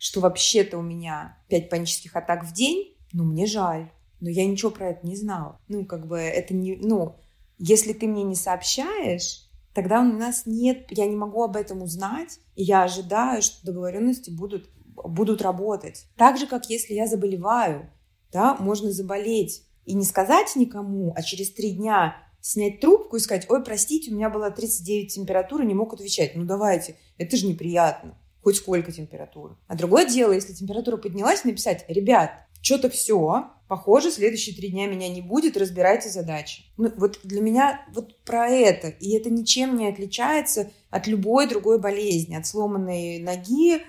что 0.04 0.20
вообще-то 0.20 0.76
у 0.76 0.82
меня 0.82 1.38
5 1.48 1.70
панических 1.70 2.14
атак 2.14 2.44
в 2.44 2.52
день, 2.52 2.94
ну, 3.14 3.24
мне 3.24 3.46
жаль. 3.46 3.90
Но 4.20 4.28
я 4.28 4.44
ничего 4.44 4.70
про 4.70 4.90
это 4.90 5.06
не 5.06 5.16
знала. 5.16 5.58
Ну, 5.66 5.86
как 5.86 6.06
бы 6.06 6.18
это 6.18 6.52
не... 6.52 6.76
Ну, 6.76 7.16
если 7.56 7.94
ты 7.94 8.06
мне 8.06 8.22
не 8.22 8.34
сообщаешь, 8.34 9.48
тогда 9.72 10.00
у 10.00 10.04
нас 10.04 10.42
нет... 10.44 10.88
Я 10.90 11.06
не 11.06 11.16
могу 11.16 11.42
об 11.42 11.56
этом 11.56 11.80
узнать, 11.80 12.38
и 12.54 12.64
я 12.64 12.82
ожидаю, 12.82 13.40
что 13.40 13.64
договоренности 13.64 14.28
будут, 14.28 14.68
будут 14.94 15.40
работать. 15.40 16.04
Так 16.18 16.36
же, 16.36 16.46
как 16.46 16.68
если 16.68 16.92
я 16.92 17.06
заболеваю, 17.06 17.90
да, 18.30 18.56
можно 18.56 18.92
заболеть 18.92 19.62
и 19.86 19.94
не 19.94 20.04
сказать 20.04 20.54
никому, 20.54 21.14
а 21.16 21.22
через 21.22 21.50
три 21.50 21.70
дня 21.70 22.14
снять 22.42 22.78
трубку 22.78 23.16
и 23.16 23.20
сказать, 23.20 23.46
ой, 23.48 23.64
простите, 23.64 24.10
у 24.10 24.16
меня 24.16 24.28
была 24.28 24.50
39 24.50 25.14
температура, 25.14 25.62
не 25.62 25.72
мог 25.72 25.94
отвечать. 25.94 26.36
Ну, 26.36 26.44
давайте, 26.44 26.96
это 27.16 27.38
же 27.38 27.46
неприятно 27.46 28.18
хоть 28.44 28.56
сколько 28.56 28.92
температура. 28.92 29.56
А 29.66 29.74
другое 29.74 30.06
дело, 30.06 30.32
если 30.32 30.52
температура 30.52 30.98
поднялась, 30.98 31.44
написать, 31.44 31.84
ребят, 31.88 32.30
что-то 32.60 32.88
все, 32.88 33.50
похоже, 33.68 34.10
следующие 34.10 34.54
три 34.54 34.68
дня 34.68 34.86
меня 34.86 35.08
не 35.08 35.20
будет, 35.20 35.56
разбирайте 35.56 36.08
задачи. 36.08 36.64
Ну, 36.76 36.92
вот 36.96 37.18
для 37.24 37.40
меня 37.40 37.84
вот 37.92 38.22
про 38.24 38.48
это. 38.48 38.88
И 38.88 39.16
это 39.16 39.30
ничем 39.30 39.76
не 39.76 39.88
отличается 39.88 40.70
от 40.90 41.06
любой 41.06 41.48
другой 41.48 41.78
болезни, 41.78 42.36
от 42.36 42.46
сломанной 42.46 43.18
ноги, 43.18 43.82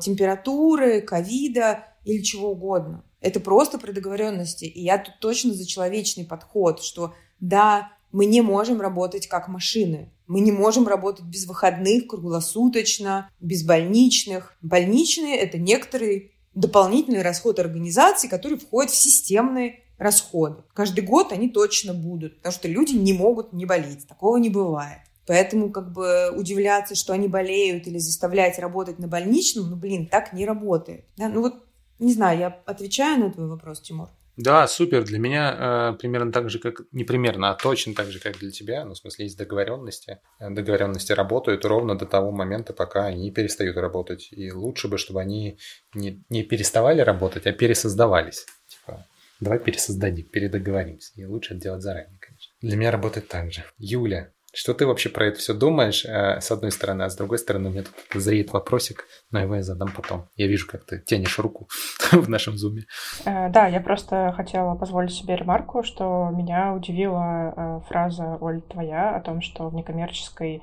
температуры, 0.00 1.02
ковида 1.02 1.84
или 2.04 2.22
чего 2.22 2.52
угодно. 2.52 3.04
Это 3.20 3.40
просто 3.40 3.78
про 3.78 3.92
договоренности. 3.92 4.64
И 4.64 4.82
я 4.82 4.98
тут 4.98 5.18
точно 5.20 5.52
за 5.52 5.66
человечный 5.66 6.24
подход, 6.24 6.82
что 6.82 7.14
да, 7.40 7.92
мы 8.16 8.24
не 8.24 8.40
можем 8.40 8.80
работать 8.80 9.26
как 9.26 9.46
машины. 9.46 10.10
Мы 10.26 10.40
не 10.40 10.50
можем 10.50 10.88
работать 10.88 11.26
без 11.26 11.44
выходных, 11.46 12.06
круглосуточно, 12.06 13.28
без 13.40 13.62
больничных. 13.62 14.54
Больничные– 14.62 15.36
это 15.38 15.58
некоторые 15.58 16.30
дополнительный 16.54 17.20
расход 17.20 17.58
организации, 17.58 18.26
который 18.26 18.56
входит 18.56 18.90
в 18.90 18.96
системные 18.96 19.80
расходы. 19.98 20.62
Каждый 20.72 21.04
год 21.04 21.30
они 21.30 21.50
точно 21.50 21.92
будут, 21.92 22.38
потому 22.38 22.54
что 22.54 22.68
люди 22.68 22.94
не 22.94 23.12
могут 23.12 23.52
не 23.52 23.66
болеть. 23.66 24.08
Такого 24.08 24.38
не 24.38 24.48
бывает. 24.48 25.00
Поэтому 25.26 25.70
как 25.70 25.92
бы 25.92 26.30
удивляться, 26.34 26.94
что 26.94 27.12
они 27.12 27.28
болеют 27.28 27.86
или 27.86 27.98
заставлять 27.98 28.58
работать 28.58 28.98
на 28.98 29.08
больничном, 29.08 29.68
ну, 29.68 29.76
блин, 29.76 30.06
так 30.06 30.32
не 30.32 30.46
работает. 30.46 31.04
Да? 31.18 31.28
Ну 31.28 31.42
вот, 31.42 31.66
не 31.98 32.14
знаю, 32.14 32.38
я 32.38 32.62
отвечаю 32.64 33.20
на 33.20 33.30
твой 33.30 33.46
вопрос, 33.46 33.82
Тимур? 33.82 34.08
Да, 34.36 34.68
супер. 34.68 35.02
Для 35.04 35.18
меня 35.18 35.92
э, 35.94 35.98
примерно 35.98 36.30
так 36.30 36.50
же, 36.50 36.58
как... 36.58 36.82
Не 36.92 37.04
примерно, 37.04 37.50
а 37.50 37.54
точно 37.54 37.94
так 37.94 38.10
же, 38.10 38.20
как 38.20 38.38
для 38.38 38.50
тебя. 38.50 38.84
Ну, 38.84 38.92
в 38.92 38.98
смысле, 38.98 39.24
есть 39.24 39.38
договоренности. 39.38 40.18
Э, 40.38 40.50
договоренности 40.50 41.12
работают 41.12 41.64
ровно 41.64 41.96
до 41.96 42.04
того 42.04 42.32
момента, 42.32 42.74
пока 42.74 43.06
они 43.06 43.30
перестают 43.30 43.78
работать. 43.78 44.28
И 44.30 44.52
лучше 44.52 44.88
бы, 44.88 44.98
чтобы 44.98 45.22
они 45.22 45.58
не, 45.94 46.22
не 46.28 46.42
переставали 46.42 47.00
работать, 47.00 47.46
а 47.46 47.52
пересоздавались. 47.52 48.44
Типа, 48.66 49.06
давай 49.40 49.58
пересоздадим, 49.58 50.26
передоговоримся. 50.26 51.12
И 51.16 51.24
лучше 51.24 51.54
это 51.54 51.62
делать 51.62 51.82
заранее, 51.82 52.18
конечно. 52.20 52.52
Для 52.60 52.76
меня 52.76 52.90
работает 52.90 53.28
так 53.28 53.50
же. 53.52 53.64
Юля, 53.78 54.32
что 54.56 54.72
ты 54.72 54.86
вообще 54.86 55.10
про 55.10 55.26
это 55.26 55.38
все 55.38 55.52
думаешь, 55.52 56.04
э, 56.06 56.40
с 56.40 56.50
одной 56.50 56.72
стороны, 56.72 57.02
а 57.02 57.10
с 57.10 57.16
другой 57.16 57.38
стороны, 57.38 57.68
у 57.68 57.72
меня 57.72 57.82
тут 57.82 58.22
зреет 58.22 58.52
вопросик, 58.54 59.04
но 59.30 59.40
его 59.40 59.56
я 59.56 59.62
задам 59.62 59.90
потом. 59.94 60.28
Я 60.34 60.46
вижу, 60.46 60.66
как 60.66 60.84
ты 60.86 60.98
тянешь 60.98 61.38
руку 61.38 61.68
в 62.12 62.28
нашем 62.30 62.56
зуме. 62.56 62.84
Э, 63.26 63.50
да, 63.50 63.66
я 63.66 63.80
просто 63.80 64.32
хотела 64.34 64.74
позволить 64.74 65.12
себе 65.12 65.36
ремарку, 65.36 65.82
что 65.82 66.30
меня 66.32 66.72
удивила 66.72 67.52
э, 67.54 67.80
фраза, 67.86 68.38
Оль, 68.40 68.62
твоя, 68.62 69.14
о 69.14 69.20
том, 69.20 69.42
что 69.42 69.68
в 69.68 69.74
некоммерческой 69.74 70.62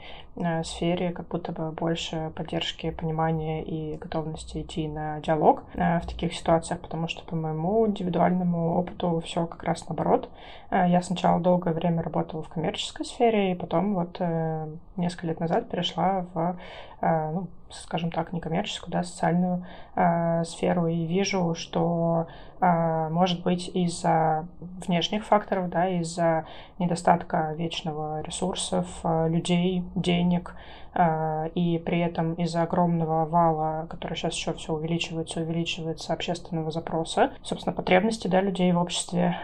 сфере 0.63 1.12
как 1.12 1.27
будто 1.27 1.51
бы 1.51 1.71
больше 1.71 2.31
поддержки, 2.35 2.89
понимания 2.89 3.63
и 3.63 3.97
готовности 3.97 4.63
идти 4.63 4.88
на 4.88 5.19
диалог 5.19 5.62
в 5.75 6.07
таких 6.07 6.33
ситуациях, 6.33 6.79
потому 6.79 7.07
что 7.07 7.23
по 7.23 7.35
моему 7.35 7.85
индивидуальному 7.85 8.79
опыту 8.79 9.21
все 9.23 9.45
как 9.45 9.62
раз 9.62 9.88
наоборот. 9.88 10.29
Я 10.71 11.03
сначала 11.03 11.39
долгое 11.39 11.75
время 11.75 12.01
работала 12.01 12.41
в 12.41 12.50
коммерческой 12.50 13.05
сфере, 13.05 13.51
и 13.51 13.55
потом 13.55 13.82
потом 13.83 13.93
вот 13.95 14.17
э, 14.19 14.67
несколько 14.97 15.27
лет 15.27 15.39
назад 15.39 15.69
перешла 15.69 16.25
в, 16.33 16.57
э, 17.01 17.31
ну, 17.31 17.47
скажем 17.69 18.11
так, 18.11 18.33
некоммерческую, 18.33 18.91
да, 18.91 19.03
социальную 19.03 19.65
э, 19.95 20.43
сферу 20.45 20.87
и 20.87 21.05
вижу, 21.05 21.55
что, 21.55 22.27
может 22.61 23.43
быть, 23.43 23.67
из-за 23.73 24.47
внешних 24.87 25.25
факторов, 25.25 25.69
да, 25.69 25.89
из-за 25.89 26.45
недостатка 26.79 27.53
вечного 27.57 28.21
ресурсов, 28.21 28.87
людей, 29.03 29.83
денег, 29.95 30.55
и 31.55 31.81
при 31.85 31.99
этом 31.99 32.35
из-за 32.35 32.61
огромного 32.61 33.25
вала, 33.25 33.87
который 33.89 34.15
сейчас 34.15 34.35
еще 34.35 34.53
все 34.53 34.71
увеличивается, 34.71 35.41
увеличивается 35.41 36.13
общественного 36.13 36.71
запроса, 36.71 37.33
собственно, 37.41 37.75
потребности, 37.75 38.29
да, 38.29 38.39
людей 38.39 38.71
в 38.71 38.79
обществе 38.79 39.35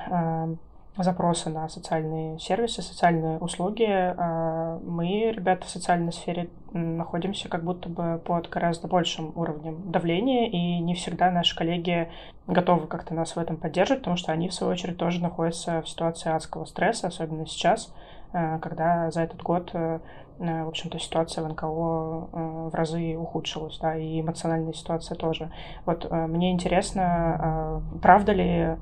запросы 1.03 1.49
на 1.49 1.67
социальные 1.69 2.39
сервисы, 2.39 2.81
социальные 2.81 3.37
услуги. 3.39 3.85
А, 3.87 4.79
мы, 4.83 5.31
ребята 5.31 5.65
в 5.65 5.69
социальной 5.69 6.11
сфере, 6.11 6.49
находимся 6.73 7.49
как 7.49 7.63
будто 7.63 7.89
бы 7.89 8.21
под 8.23 8.49
гораздо 8.49 8.87
большим 8.87 9.31
уровнем 9.35 9.91
давления, 9.91 10.49
и 10.49 10.79
не 10.79 10.93
всегда 10.95 11.31
наши 11.31 11.55
коллеги 11.55 12.09
готовы 12.47 12.87
как-то 12.87 13.13
нас 13.13 13.35
в 13.35 13.39
этом 13.39 13.57
поддерживать, 13.57 14.01
потому 14.01 14.17
что 14.17 14.31
они, 14.31 14.49
в 14.49 14.53
свою 14.53 14.73
очередь, 14.73 14.97
тоже 14.97 15.21
находятся 15.21 15.81
в 15.81 15.89
ситуации 15.89 16.31
адского 16.31 16.65
стресса, 16.65 17.07
особенно 17.07 17.45
сейчас, 17.45 17.93
а, 18.31 18.59
когда 18.59 19.09
за 19.11 19.21
этот 19.21 19.41
год 19.41 19.71
э, 19.73 19.99
в 20.39 20.67
общем-то, 20.69 20.99
ситуация 20.99 21.43
в 21.43 21.49
НКО 21.49 21.65
э, 21.65 22.69
в 22.69 22.73
разы 22.73 23.15
ухудшилась, 23.17 23.77
да, 23.79 23.97
и 23.97 24.21
эмоциональная 24.21 24.73
ситуация 24.73 25.15
тоже. 25.15 25.51
Вот 25.85 26.07
э, 26.09 26.27
мне 26.27 26.51
интересно, 26.51 27.83
правда 28.01 28.31
ли 28.31 28.77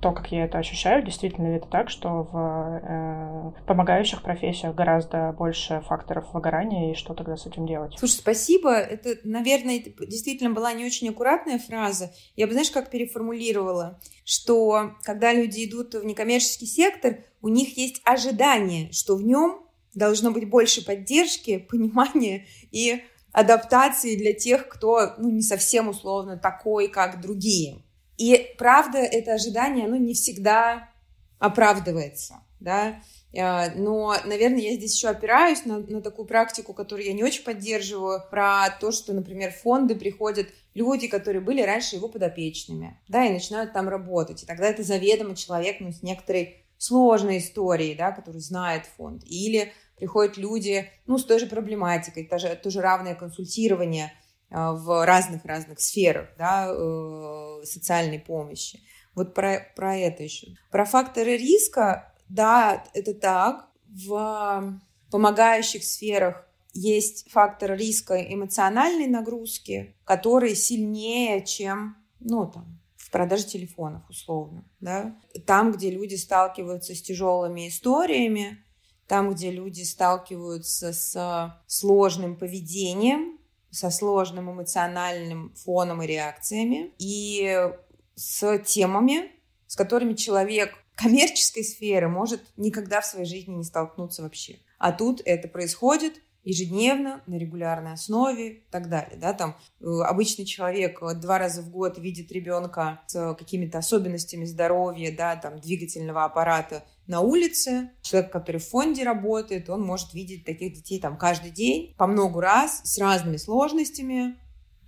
то, 0.00 0.12
как 0.12 0.32
я 0.32 0.44
это 0.44 0.58
ощущаю, 0.58 1.04
действительно 1.04 1.48
ли 1.48 1.56
это 1.56 1.68
так, 1.68 1.88
что 1.88 2.28
в 2.32 3.54
помогающих 3.66 4.22
профессиях 4.22 4.74
гораздо 4.74 5.32
больше 5.32 5.82
факторов 5.86 6.32
выгорания, 6.32 6.92
и 6.92 6.94
что 6.94 7.14
тогда 7.14 7.36
с 7.36 7.46
этим 7.46 7.66
делать? 7.66 7.94
Слушай, 7.98 8.14
спасибо. 8.14 8.72
Это, 8.74 9.16
наверное, 9.24 9.78
действительно 9.78 10.50
была 10.50 10.72
не 10.72 10.84
очень 10.84 11.08
аккуратная 11.08 11.58
фраза. 11.58 12.12
Я 12.36 12.46
бы, 12.46 12.52
знаешь, 12.52 12.70
как 12.70 12.90
переформулировала, 12.90 14.00
что 14.24 14.92
когда 15.02 15.32
люди 15.32 15.64
идут 15.64 15.94
в 15.94 16.04
некоммерческий 16.04 16.66
сектор, 16.66 17.18
у 17.40 17.48
них 17.48 17.76
есть 17.76 18.00
ожидание, 18.04 18.90
что 18.92 19.16
в 19.16 19.22
нем 19.22 19.61
должно 19.94 20.30
быть 20.30 20.48
больше 20.48 20.84
поддержки, 20.84 21.58
понимания 21.70 22.46
и 22.70 23.02
адаптации 23.32 24.16
для 24.16 24.34
тех, 24.34 24.68
кто 24.68 25.14
ну, 25.18 25.30
не 25.30 25.42
совсем 25.42 25.88
условно 25.88 26.36
такой, 26.36 26.88
как 26.88 27.20
другие. 27.20 27.82
И 28.18 28.54
правда, 28.58 28.98
это 28.98 29.34
ожидание, 29.34 29.88
ну, 29.88 29.96
не 29.96 30.14
всегда 30.14 30.90
оправдывается, 31.38 32.42
да, 32.60 33.02
а, 33.36 33.70
но, 33.74 34.14
наверное, 34.24 34.60
я 34.60 34.74
здесь 34.74 34.94
еще 34.94 35.08
опираюсь 35.08 35.64
на, 35.64 35.78
на 35.78 36.02
такую 36.02 36.26
практику, 36.26 36.74
которую 36.74 37.06
я 37.06 37.14
не 37.14 37.24
очень 37.24 37.42
поддерживаю, 37.42 38.22
про 38.30 38.68
то, 38.80 38.92
что, 38.92 39.14
например, 39.14 39.52
в 39.52 39.62
фонды 39.62 39.94
приходят 39.94 40.48
люди, 40.74 41.08
которые 41.08 41.40
были 41.40 41.62
раньше 41.62 41.96
его 41.96 42.08
подопечными, 42.08 43.00
да, 43.08 43.24
и 43.24 43.32
начинают 43.32 43.72
там 43.72 43.88
работать, 43.88 44.42
и 44.42 44.46
тогда 44.46 44.68
это 44.68 44.82
заведомо 44.82 45.34
человек, 45.34 45.78
ну, 45.80 45.92
с 45.92 46.02
некоторой 46.02 46.58
сложной 46.76 47.38
историей, 47.38 47.94
да, 47.94 48.12
который 48.12 48.40
знает 48.40 48.84
фонд, 48.96 49.22
или 49.24 49.72
приходят 50.02 50.36
люди, 50.36 50.90
ну, 51.06 51.16
с 51.16 51.24
той 51.24 51.38
же 51.38 51.46
проблематикой, 51.46 52.26
тоже, 52.26 52.58
тоже 52.60 52.80
равное 52.80 53.14
консультирование 53.14 54.12
а, 54.50 54.72
в 54.72 55.06
разных-разных 55.06 55.78
сферах, 55.80 56.30
да, 56.36 56.66
э, 56.68 57.64
социальной 57.64 58.18
помощи. 58.18 58.80
Вот 59.14 59.32
про, 59.32 59.64
про 59.76 59.96
это 59.96 60.24
еще. 60.24 60.48
Про 60.72 60.86
факторы 60.86 61.36
риска, 61.36 62.12
да, 62.28 62.82
это 62.94 63.14
так. 63.14 63.68
В 63.86 64.80
помогающих 65.12 65.84
сферах 65.84 66.48
есть 66.72 67.30
фактор 67.30 67.76
риска 67.76 68.16
эмоциональной 68.16 69.06
нагрузки, 69.06 69.94
который 70.04 70.56
сильнее, 70.56 71.44
чем, 71.44 71.96
ну, 72.18 72.50
там, 72.50 72.80
в 72.96 73.08
продаже 73.12 73.44
телефонов, 73.44 74.02
условно, 74.10 74.64
да. 74.80 75.14
Там, 75.46 75.70
где 75.70 75.92
люди 75.92 76.16
сталкиваются 76.16 76.92
с 76.92 77.02
тяжелыми 77.02 77.68
историями, 77.68 78.64
там, 79.06 79.30
где 79.32 79.50
люди 79.50 79.82
сталкиваются 79.82 80.92
с 80.92 81.62
сложным 81.66 82.36
поведением, 82.36 83.38
со 83.70 83.90
сложным 83.90 84.50
эмоциональным 84.50 85.54
фоном 85.54 86.02
и 86.02 86.06
реакциями, 86.06 86.92
и 86.98 87.70
с 88.14 88.58
темами, 88.60 89.30
с 89.66 89.76
которыми 89.76 90.14
человек 90.14 90.74
коммерческой 90.94 91.64
сферы 91.64 92.08
может 92.08 92.42
никогда 92.56 93.00
в 93.00 93.06
своей 93.06 93.26
жизни 93.26 93.54
не 93.54 93.64
столкнуться 93.64 94.22
вообще. 94.22 94.58
А 94.78 94.92
тут 94.92 95.22
это 95.24 95.48
происходит– 95.48 96.14
ежедневно, 96.44 97.22
на 97.26 97.36
регулярной 97.36 97.92
основе 97.92 98.48
и 98.48 98.64
так 98.70 98.88
далее. 98.88 99.16
Да? 99.16 99.32
Там, 99.32 99.56
э, 99.80 99.84
обычный 99.84 100.44
человек 100.44 101.00
э, 101.02 101.14
два 101.14 101.38
раза 101.38 101.62
в 101.62 101.70
год 101.70 101.98
видит 101.98 102.32
ребенка 102.32 103.00
с 103.06 103.34
какими-то 103.34 103.78
особенностями 103.78 104.44
здоровья, 104.44 105.14
да, 105.16 105.36
там, 105.36 105.60
двигательного 105.60 106.24
аппарата 106.24 106.84
на 107.06 107.20
улице. 107.20 107.90
Человек, 108.02 108.32
который 108.32 108.58
в 108.58 108.68
фонде 108.68 109.04
работает, 109.04 109.68
он 109.70 109.82
может 109.82 110.14
видеть 110.14 110.44
таких 110.44 110.72
детей 110.74 111.00
там 111.00 111.16
каждый 111.16 111.50
день, 111.50 111.94
по 111.96 112.06
много 112.06 112.40
раз, 112.40 112.82
с 112.84 112.98
разными 112.98 113.36
сложностями, 113.36 114.36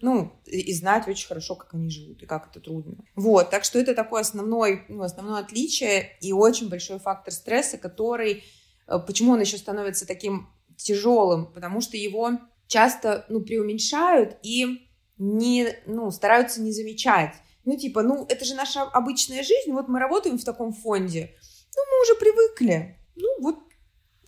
ну, 0.01 0.33
и 0.45 0.73
знать 0.75 1.09
очень 1.09 1.27
хорошо, 1.27 1.55
как 1.55 1.73
они 1.73 1.89
живут 1.89 2.23
и 2.23 2.27
как 2.27 2.51
это 2.51 2.61
трудно. 2.61 2.97
Вот, 3.15 3.51
так 3.51 3.65
что 3.65 3.79
это 3.79 3.95
такое 3.95 4.21
основной, 4.21 4.85
ну, 4.89 5.03
основное 5.03 5.41
отличие 5.41 6.19
и 6.21 6.33
очень 6.33 6.69
большой 6.69 6.99
фактор 6.99 7.33
стресса, 7.33 7.79
который, 7.79 8.45
э, 8.87 8.99
почему 9.07 9.33
он 9.33 9.41
еще 9.41 9.57
становится 9.57 10.07
таким 10.07 10.51
тяжелым, 10.77 11.47
потому 11.47 11.81
что 11.81 11.97
его 11.97 12.33
часто, 12.67 13.25
ну, 13.29 13.41
преуменьшают 13.41 14.37
и 14.43 14.89
не, 15.17 15.69
ну, 15.87 16.11
стараются 16.11 16.61
не 16.61 16.73
замечать. 16.73 17.35
Ну, 17.65 17.77
типа, 17.77 18.03
ну, 18.03 18.27
это 18.29 18.45
же 18.45 18.55
наша 18.55 18.83
обычная 18.83 19.43
жизнь, 19.43 19.73
вот 19.73 19.89
мы 19.89 19.99
работаем 19.99 20.39
в 20.39 20.45
таком 20.45 20.73
фонде, 20.73 21.35
ну, 21.77 21.83
мы 21.91 22.03
уже 22.03 22.15
привыкли. 22.19 22.99
Ну, 23.17 23.41
вот 23.41 23.59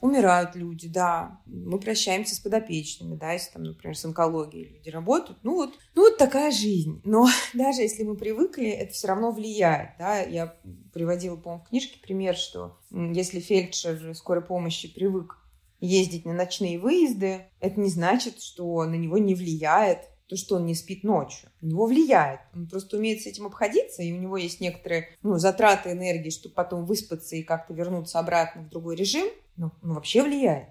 умирают 0.00 0.54
люди, 0.54 0.88
да. 0.88 1.40
Мы 1.46 1.78
прощаемся 1.78 2.34
с 2.34 2.40
подопечными, 2.40 3.16
да, 3.16 3.32
если 3.32 3.52
там, 3.52 3.64
например, 3.64 3.96
с 3.96 4.04
онкологией 4.04 4.76
люди 4.76 4.90
работают. 4.90 5.38
Ну 5.42 5.54
вот, 5.54 5.78
ну 5.94 6.02
вот 6.02 6.18
такая 6.18 6.50
жизнь. 6.50 7.00
Но 7.04 7.26
даже 7.54 7.82
если 7.82 8.02
мы 8.02 8.16
привыкли, 8.16 8.68
это 8.68 8.92
все 8.92 9.08
равно 9.08 9.32
влияет, 9.32 9.90
да. 9.98 10.20
Я 10.20 10.56
приводила, 10.92 11.36
по-моему, 11.36 11.64
в 11.64 11.68
книжке 11.68 11.98
пример, 12.00 12.36
что 12.36 12.78
если 12.90 13.40
фельдшер 13.40 14.14
скорой 14.14 14.44
помощи 14.44 14.92
привык 14.92 15.38
ездить 15.80 16.24
на 16.24 16.32
ночные 16.32 16.78
выезды, 16.78 17.46
это 17.60 17.80
не 17.80 17.90
значит, 17.90 18.40
что 18.40 18.84
на 18.84 18.94
него 18.94 19.18
не 19.18 19.34
влияет 19.34 20.08
то, 20.28 20.36
что 20.36 20.56
он 20.56 20.66
не 20.66 20.74
спит 20.74 21.04
ночью. 21.04 21.48
На 21.60 21.68
него 21.68 21.86
влияет. 21.86 22.40
Он 22.54 22.66
просто 22.66 22.96
умеет 22.96 23.22
с 23.22 23.26
этим 23.26 23.46
обходиться, 23.46 24.02
и 24.02 24.12
у 24.12 24.20
него 24.20 24.36
есть 24.36 24.60
некоторые 24.60 25.08
ну, 25.22 25.38
затраты 25.38 25.92
энергии, 25.92 26.30
чтобы 26.30 26.54
потом 26.54 26.84
выспаться 26.84 27.36
и 27.36 27.42
как-то 27.42 27.74
вернуться 27.74 28.18
обратно 28.18 28.62
в 28.62 28.68
другой 28.68 28.96
режим. 28.96 29.28
Но 29.56 29.72
ну, 29.82 29.94
вообще 29.94 30.22
влияет. 30.22 30.68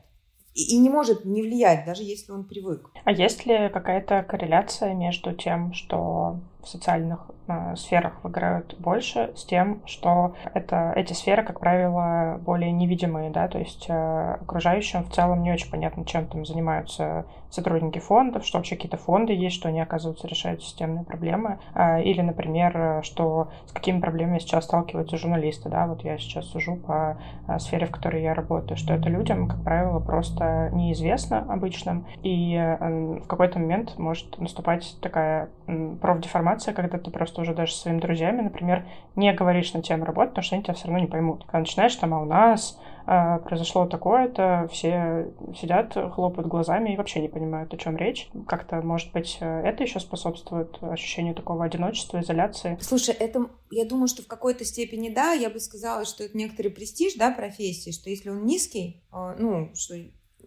И, 0.54 0.76
и 0.76 0.78
не 0.78 0.90
может 0.90 1.26
не 1.26 1.42
влиять, 1.42 1.86
даже 1.86 2.04
если 2.04 2.32
он 2.32 2.46
привык. 2.46 2.90
А 3.04 3.12
есть 3.12 3.46
ли 3.46 3.70
какая-то 3.70 4.24
корреляция 4.24 4.94
между 4.94 5.34
тем, 5.34 5.74
что 5.74 6.40
в 6.66 6.68
социальных 6.68 7.20
э, 7.48 7.76
сферах 7.76 8.24
выиграют 8.24 8.76
больше, 8.80 9.32
с 9.36 9.46
тем, 9.46 9.82
что 9.86 10.36
это, 10.54 10.92
эти 10.96 11.14
сферы, 11.14 11.44
как 11.44 11.60
правило, 11.60 12.40
более 12.42 12.72
невидимые, 12.72 13.30
да, 13.30 13.48
то 13.48 13.60
есть 13.60 13.86
э, 13.88 14.38
окружающим 14.42 15.04
в 15.04 15.12
целом 15.14 15.44
не 15.44 15.54
очень 15.54 15.70
понятно, 15.70 16.06
чем 16.06 16.26
там 16.26 16.46
занимаются 16.46 17.26
сотрудники 17.50 18.00
фондов, 18.00 18.46
что 18.46 18.58
вообще 18.58 18.76
какие-то 18.76 18.98
фонды 18.98 19.34
есть, 19.34 19.56
что 19.56 19.70
они, 19.70 19.80
оказывается, 19.80 20.28
решают 20.28 20.64
системные 20.64 21.06
проблемы, 21.06 21.60
э, 21.76 22.04
или, 22.04 22.22
например, 22.22 23.02
что 23.04 23.50
с 23.68 23.72
какими 23.72 24.00
проблемами 24.00 24.40
сейчас 24.40 24.66
сталкиваются 24.66 25.18
журналисты, 25.18 25.70
да, 25.70 25.88
вот 25.88 26.04
я 26.04 26.18
сейчас 26.18 26.46
сужу 26.46 26.76
по 26.76 27.18
э, 27.48 27.60
сфере, 27.60 27.86
в 27.86 27.92
которой 27.92 28.24
я 28.24 28.34
работаю, 28.34 28.78
что 28.78 28.94
это 28.94 29.08
людям, 29.10 29.48
как 29.48 29.64
правило, 29.64 30.00
просто 30.00 30.70
неизвестно 30.74 31.46
обычным, 31.48 32.06
и 32.24 32.56
э, 32.56 33.20
в 33.24 33.28
какой-то 33.28 33.60
момент 33.60 33.98
может 33.98 34.38
наступать 34.40 34.98
такая 35.02 35.50
профдеформация, 36.02 36.55
когда 36.74 36.98
ты 36.98 37.12
просто 37.12 37.42
уже 37.42 37.54
даже 37.54 37.74
своими 37.74 38.00
друзьями, 38.00 38.42
например, 38.42 38.86
не 39.16 39.34
говоришь 39.34 39.74
на 39.74 39.82
тему 39.82 40.06
работы, 40.06 40.30
потому 40.30 40.44
что 40.44 40.56
они 40.56 40.64
тебя 40.64 40.74
все 40.74 40.88
равно 40.88 41.00
не 41.00 41.08
поймут. 41.08 41.44
Когда 41.46 41.60
начинаешь 41.60 41.96
там, 41.96 42.14
а 42.14 42.22
у 42.22 42.26
нас 42.26 42.80
а, 43.06 43.40
произошло 43.40 43.86
такое-то, 43.86 44.68
все 44.72 45.32
сидят, 45.60 45.94
хлопают 45.94 46.48
глазами 46.48 46.94
и 46.94 46.98
вообще 46.98 47.22
не 47.22 47.28
понимают, 47.28 47.74
о 47.74 47.78
чем 47.78 47.98
речь. 47.98 48.30
Как-то, 48.48 48.82
может 48.82 49.12
быть, 49.12 49.38
это 49.40 49.84
еще 49.84 50.00
способствует 50.00 50.78
ощущению 50.82 51.36
такого 51.36 51.66
одиночества, 51.66 52.20
изоляции. 52.22 52.78
Слушай, 52.82 53.16
это, 53.16 53.48
я 53.70 53.86
думаю, 53.86 54.08
что 54.08 54.24
в 54.24 54.28
какой-то 54.28 54.66
степени 54.66 55.10
да, 55.10 55.34
я 55.34 55.50
бы 55.50 55.60
сказала, 55.60 56.06
что 56.06 56.24
это 56.24 56.38
некоторый 56.38 56.70
престиж, 56.70 57.14
да, 57.16 57.32
профессии, 57.32 57.92
что 57.92 58.10
если 58.10 58.30
он 58.30 58.46
низкий, 58.46 59.04
а, 59.12 59.36
ну, 59.38 59.72
что 59.76 59.96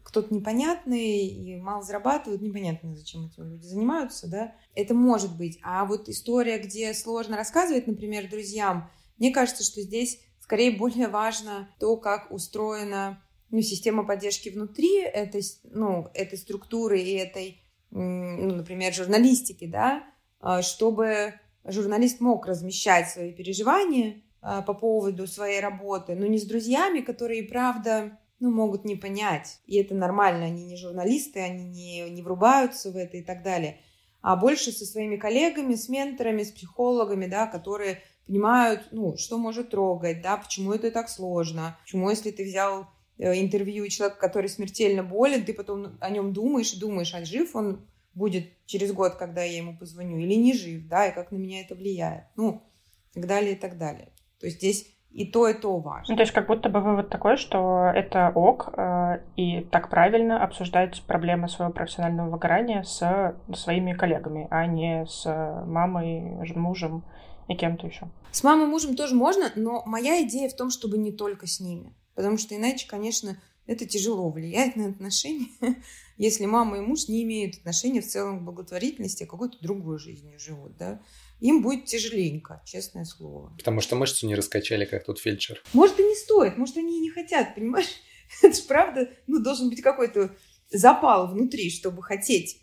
кто-то 0.09 0.35
непонятный 0.35 1.27
и 1.27 1.57
мало 1.57 1.83
зарабатывает, 1.83 2.41
непонятно, 2.41 2.97
зачем 2.97 3.27
эти 3.27 3.39
люди 3.41 3.67
занимаются, 3.67 4.27
да, 4.27 4.55
это 4.75 4.95
может 4.95 5.37
быть. 5.37 5.59
А 5.63 5.85
вот 5.85 6.09
история, 6.09 6.59
где 6.59 6.95
сложно 6.95 7.37
рассказывать, 7.37 7.87
например, 7.87 8.31
друзьям, 8.31 8.91
мне 9.19 9.31
кажется, 9.31 9.63
что 9.65 9.83
здесь 9.83 10.19
скорее 10.41 10.71
более 10.71 11.09
важно 11.09 11.69
то, 11.79 11.99
как 11.99 12.33
устроена 12.33 13.23
ну, 13.51 13.61
система 13.61 14.03
поддержки 14.03 14.49
внутри 14.49 15.03
этой, 15.03 15.43
ну, 15.65 16.09
этой 16.15 16.39
структуры 16.39 16.99
и 16.99 17.13
этой, 17.13 17.61
ну, 17.91 18.55
например, 18.55 18.95
журналистики, 18.95 19.67
да, 19.67 20.05
а, 20.41 20.63
чтобы 20.63 21.35
журналист 21.65 22.21
мог 22.21 22.47
размещать 22.47 23.11
свои 23.11 23.35
переживания 23.35 24.23
а, 24.41 24.63
по 24.63 24.73
поводу 24.73 25.27
своей 25.27 25.61
работы, 25.61 26.15
но 26.15 26.27
не 26.27 26.39
с 26.39 26.45
друзьями, 26.45 27.01
которые, 27.01 27.43
правда, 27.43 28.19
ну, 28.41 28.51
могут 28.51 28.85
не 28.85 28.97
понять. 28.97 29.61
И 29.67 29.77
это 29.77 29.95
нормально, 29.95 30.47
они 30.47 30.65
не 30.65 30.77
журналисты, 30.77 31.41
они 31.41 31.65
не, 31.65 32.09
не 32.11 32.23
врубаются 32.23 32.91
в 32.91 32.97
это 32.97 33.17
и 33.17 33.23
так 33.23 33.43
далее. 33.43 33.81
А 34.21 34.37
больше 34.37 34.73
со 34.73 34.85
своими 34.85 35.17
коллегами, 35.17 35.75
с 35.75 35.89
менторами, 35.89 36.43
с 36.43 36.51
психологами, 36.51 37.27
да, 37.27 37.47
которые 37.47 38.03
понимают, 38.27 38.89
ну, 38.91 39.17
что 39.17 39.39
может 39.39 39.71
трогать, 39.71 40.23
да, 40.23 40.37
почему 40.37 40.73
это 40.73 40.91
так 40.91 41.09
сложно, 41.09 41.79
почему, 41.83 42.11
если 42.11 42.31
ты 42.31 42.45
взял 42.45 42.87
э, 43.17 43.41
интервью 43.41 43.85
у 43.85 43.89
человека, 43.89 44.21
который 44.21 44.49
смертельно 44.49 45.03
болен, 45.03 45.45
ты 45.45 45.55
потом 45.55 45.97
о 46.01 46.11
нем 46.11 46.33
думаешь, 46.33 46.75
думаешь, 46.75 47.15
а 47.15 47.25
жив 47.25 47.57
он 47.57 47.87
будет 48.15 48.49
через 48.67 48.93
год, 48.93 49.15
когда 49.15 49.43
я 49.43 49.57
ему 49.57 49.79
позвоню, 49.79 50.19
или 50.19 50.35
не 50.35 50.53
жив, 50.53 50.87
да, 50.89 51.09
и 51.09 51.15
как 51.15 51.33
на 51.33 51.37
меня 51.37 51.63
это 51.63 51.75
влияет, 51.75 52.25
ну, 52.37 52.63
и 53.11 53.21
так 53.21 53.27
далее, 53.27 53.53
и 53.53 53.57
так 53.57 53.79
далее. 53.79 54.13
То 54.41 54.47
есть 54.47 54.59
здесь 54.59 54.87
и 55.11 55.25
то, 55.25 55.49
и 55.49 55.55
то 55.55 55.79
важно. 55.79 56.13
Ну, 56.13 56.17
то 56.17 56.23
есть 56.23 56.33
как 56.33 56.47
будто 56.47 56.69
бы 56.69 56.81
вывод 56.81 57.09
такой, 57.09 57.37
что 57.37 57.91
это 57.95 58.31
ок, 58.35 58.73
э, 58.77 59.21
и 59.37 59.63
так 59.63 59.89
правильно 59.89 60.43
обсуждать 60.43 61.03
проблемы 61.03 61.49
своего 61.49 61.73
профессионального 61.73 62.31
выгорания 62.31 62.83
с 62.83 63.35
своими 63.55 63.95
коллегами, 63.95 64.47
а 64.51 64.67
не 64.67 65.07
с 65.07 65.25
мамой, 65.67 66.21
мужем 66.55 67.05
и 67.49 67.55
кем-то 67.55 67.87
еще. 67.87 68.09
С 68.31 68.45
мамой 68.45 68.67
и 68.67 68.71
мужем 68.71 68.95
тоже 68.95 69.15
можно, 69.15 69.51
но 69.57 69.83
моя 69.87 70.23
идея 70.23 70.49
в 70.49 70.57
том, 70.57 70.71
чтобы 70.71 70.99
не 70.99 71.13
только 71.13 71.47
с 71.47 71.61
ними. 71.61 71.95
Потому 72.15 72.37
что 72.37 72.55
иначе, 72.55 72.89
конечно, 72.89 73.37
это 73.69 73.87
тяжело 73.87 74.31
влияет 74.31 74.75
на 74.75 74.89
отношения, 74.89 75.49
если 76.17 76.47
мама 76.47 76.79
и 76.79 76.81
муж 76.81 77.07
не 77.07 77.23
имеют 77.23 77.59
отношения 77.59 78.01
в 78.01 78.07
целом 78.07 78.41
к 78.41 78.43
благотворительности, 78.43 79.23
а 79.23 79.27
какой-то 79.27 79.59
другой 79.61 79.99
жизнью 79.99 80.39
живут, 80.41 80.77
да 80.77 81.01
им 81.41 81.63
будет 81.63 81.85
тяжеленько, 81.85 82.63
честное 82.65 83.05
слово. 83.05 83.55
Потому 83.57 83.81
что 83.81 83.95
мышцу 83.95 84.27
не 84.27 84.35
раскачали, 84.35 84.85
как 84.85 85.05
тут 85.05 85.21
фельдшер. 85.21 85.63
Может, 85.73 86.01
и 86.01 86.03
не 86.03 86.17
стоит, 86.17 86.57
может, 86.57 86.77
они 86.79 86.97
и 86.97 87.01
не 87.01 87.11
хотят, 87.11 87.55
понимаешь? 87.55 88.03
Это 88.43 88.57
же 88.57 88.63
правда, 88.63 89.11
ну, 89.27 89.39
должен 89.39 89.69
быть 89.69 89.83
какой-то 89.83 90.35
запал 90.71 91.29
внутри, 91.29 91.71
чтобы 91.71 92.03
хотеть 92.03 92.61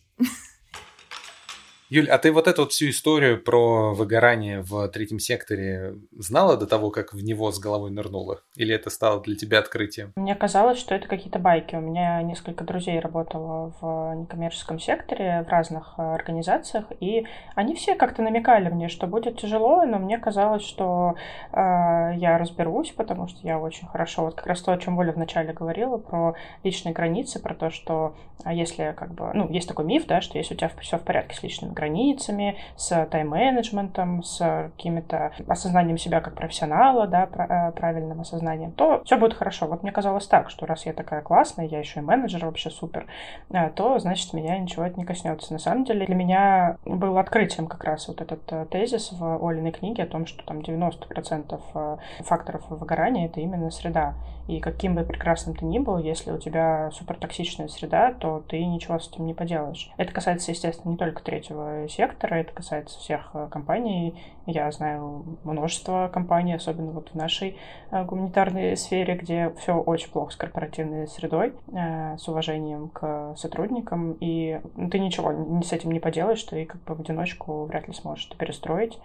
Юль, 1.88 2.10
а 2.10 2.18
ты 2.18 2.32
вот 2.32 2.48
эту 2.48 2.64
вот 2.64 2.72
всю 2.72 2.90
историю 2.90 3.40
про 3.40 3.94
выгорание 3.94 4.62
в 4.62 4.88
третьем 4.88 5.20
секторе 5.20 5.94
знала 6.18 6.58
до 6.58 6.66
того, 6.66 6.90
как 6.90 7.14
в 7.14 7.22
него 7.22 7.52
с 7.52 7.60
головой 7.60 7.92
нырнула? 7.92 8.42
Или 8.56 8.74
это 8.74 8.90
стало 8.90 9.22
для 9.22 9.36
тебя 9.36 9.60
открытием? 9.60 10.12
Мне 10.16 10.34
казалось, 10.34 10.80
что 10.80 10.96
это 10.96 11.08
какие-то 11.08 11.38
байки. 11.38 11.76
У 11.76 11.82
меня 11.82 12.24
несколько 12.24 12.64
друзей 12.64 13.00
работало 13.00 13.72
в 13.80 14.16
некоммерческом 14.16 14.80
секторе, 14.80 15.46
в 15.48 15.52
разных 15.52 15.94
э, 16.00 16.02
организациях, 16.02 16.86
и 17.00 17.28
они 17.54 17.76
все 17.76 17.94
как-то 17.94 18.24
намекали 18.24 18.70
мне, 18.70 18.90
что 18.90 19.06
будет 19.06 19.40
тяжело, 19.40 19.86
но 19.86 20.00
мне 20.00 20.18
казалось, 20.18 20.64
что 20.64 21.14
э, 21.52 21.56
я 21.56 22.40
разберусь, 22.40 22.94
потому 22.94 23.28
что 23.28 23.46
я 23.46 23.60
очень 23.60 23.88
хорошо, 23.88 24.24
вот 24.26 24.34
как 24.34 24.48
раз 24.48 24.62
то, 24.64 24.72
о 24.72 24.78
чем 24.80 24.98
Оля 24.98 25.12
вначале 25.12 25.54
говорила, 25.54 25.98
про 25.98 26.34
личные 26.64 26.94
границы, 26.94 27.40
про 27.40 27.54
то, 27.54 27.70
что 27.70 28.16
а 28.44 28.54
если 28.54 28.94
как 28.98 29.14
бы, 29.14 29.32
ну, 29.34 29.50
есть 29.50 29.68
такой 29.68 29.86
миф, 29.86 30.06
да, 30.08 30.22
что 30.22 30.38
если 30.38 30.54
у 30.54 30.58
тебя 30.58 30.72
все 30.80 30.98
в 30.98 31.04
порядке 31.04 31.36
с 31.36 31.44
личными 31.44 31.74
границами, 31.76 32.58
с 32.76 33.06
тайм-менеджментом, 33.12 34.24
с 34.24 34.72
какими-то 34.76 35.32
осознанием 35.48 35.98
себя 35.98 36.22
как 36.22 36.36
профессионала, 36.36 37.08
да, 37.08 37.26
э, 37.26 37.72
правильным 37.74 38.22
осознанием, 38.22 38.72
то 38.72 39.04
все 39.06 39.18
будет 39.18 39.34
хорошо. 39.34 39.68
Вот 39.68 39.84
мне 39.84 39.92
казалось 39.92 40.28
так, 40.28 40.50
что 40.50 40.66
раз 40.66 40.86
я 40.86 40.94
такая 40.94 41.22
классная, 41.22 41.66
я 41.66 41.80
еще 41.80 42.00
и 42.00 42.04
менеджер 42.04 42.46
вообще 42.46 42.70
супер, 42.70 43.06
э, 43.52 43.70
то, 43.70 44.00
значит, 44.00 44.34
меня 44.34 44.58
ничего 44.58 44.86
это 44.86 45.00
не 45.00 45.06
коснется. 45.06 45.54
На 45.54 45.60
самом 45.60 45.86
деле 45.86 46.06
для 46.06 46.16
меня 46.16 46.78
был 46.86 47.18
открытием 47.18 47.68
как 47.68 47.84
раз 47.84 48.08
вот 48.08 48.22
этот 48.22 48.42
э, 48.52 48.66
тезис 48.72 49.12
в 49.12 49.48
Олиной 49.48 49.72
книге 49.72 50.04
о 50.04 50.08
том, 50.08 50.26
что 50.26 50.44
там 50.46 50.60
90% 50.60 52.00
факторов 52.20 52.64
выгорания— 52.70 53.26
это 53.28 53.40
именно 53.40 53.70
среда. 53.70 54.16
И 54.48 54.60
каким 54.60 54.96
бы 54.96 55.04
прекрасным 55.04 55.56
ты 55.56 55.66
ни 55.66 55.80
был, 55.80 55.98
если 55.98 56.32
у 56.32 56.38
тебя 56.38 56.92
супертоксичная 56.92 57.68
среда, 57.68 58.14
то 58.14 58.44
ты 58.48 58.64
ничего 58.64 59.00
с 59.00 59.10
этим 59.10 59.26
не 59.26 59.34
поделаешь. 59.34 59.92
Это 59.98 60.14
касается, 60.14 60.52
естественно, 60.52 60.92
не 60.92 60.98
только 60.98 61.24
третьего 61.24 61.88
сектора, 61.90 62.36
это 62.36 62.54
касается 62.54 63.00
всех 63.00 63.32
э, 63.34 63.48
компаний. 63.50 64.22
Я 64.46 64.72
знаю 64.72 65.38
множество 65.44 66.10
компаний, 66.14 66.54
особенно 66.54 66.92
вот 66.92 67.10
в 67.10 67.16
нашей 67.16 67.58
э, 67.90 68.04
гуманитарной 68.04 68.78
сфере, 68.78 69.16
где 69.16 69.52
все 69.58 69.74
очень 69.74 70.12
плохо 70.12 70.34
с 70.34 70.36
корпоративной 70.36 71.08
средой, 71.08 71.54
э, 71.74 72.18
с 72.18 72.28
уважением 72.28 72.90
к 72.90 73.36
сотрудникам, 73.38 74.14
и 74.20 74.62
ты 74.92 75.00
ничего 75.00 75.62
с 75.64 75.74
этим 75.74 75.92
не 75.92 76.00
поделаешь, 76.00 76.44
ты 76.44 76.66
как 76.66 76.84
бы 76.84 76.94
в 76.94 77.00
одиночку 77.00 77.66
вряд 77.66 77.88
ли 77.88 77.94
сможешь 77.94 78.28
это 78.28 78.38
перестроить. 78.38 79.00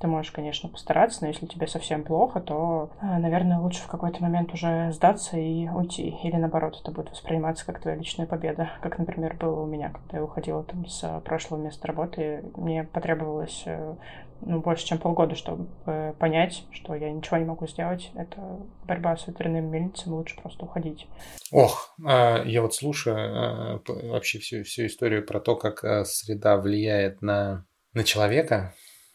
Ты 0.00 0.08
можешь, 0.08 0.32
конечно, 0.32 0.68
постараться, 0.68 1.18
но 1.22 1.28
если 1.28 1.46
тебе 1.46 1.66
совсем 1.66 2.04
плохо, 2.04 2.40
то, 2.40 2.90
наверное, 3.00 3.58
лучше 3.58 3.82
в 3.82 3.86
какой-то 3.86 4.22
момент 4.22 4.52
уже 4.52 4.92
сдаться 4.92 5.38
и 5.38 5.68
уйти. 5.68 6.16
Или 6.22 6.36
наоборот, 6.36 6.78
это 6.80 6.90
будет 6.90 7.10
восприниматься 7.10 7.64
как 7.64 7.80
твоя 7.80 7.96
личная 7.96 8.26
победа. 8.26 8.70
Как, 8.82 8.98
например, 8.98 9.36
было 9.36 9.60
у 9.60 9.66
меня, 9.66 9.90
когда 9.90 10.18
я 10.18 10.24
уходила 10.24 10.62
там 10.64 10.86
с 10.86 11.20
прошлого 11.24 11.62
места 11.62 11.86
работы. 11.86 12.44
Мне 12.56 12.84
потребовалось 12.84 13.62
э, 13.66 13.94
ну, 14.42 14.60
больше, 14.60 14.84
чем 14.84 14.98
полгода, 14.98 15.36
чтобы 15.36 15.68
понять, 16.18 16.64
что 16.70 16.94
я 16.94 17.10
ничего 17.10 17.38
не 17.38 17.44
могу 17.44 17.66
сделать. 17.66 18.10
Это 18.14 18.60
борьба 18.86 19.16
с 19.16 19.26
ветряными 19.26 19.66
мельницами, 19.66 20.12
лучше 20.12 20.36
просто 20.36 20.64
уходить. 20.64 21.06
Ох, 21.50 21.94
я 21.98 22.60
вот 22.60 22.74
слушаю 22.74 23.82
вообще 23.86 24.38
всю, 24.38 24.64
всю 24.64 24.86
историю 24.86 25.24
про 25.24 25.40
то, 25.40 25.56
как 25.56 26.06
среда 26.06 26.56
влияет 26.58 27.22
на, 27.22 27.64
на 27.94 28.04
человека, 28.04 28.74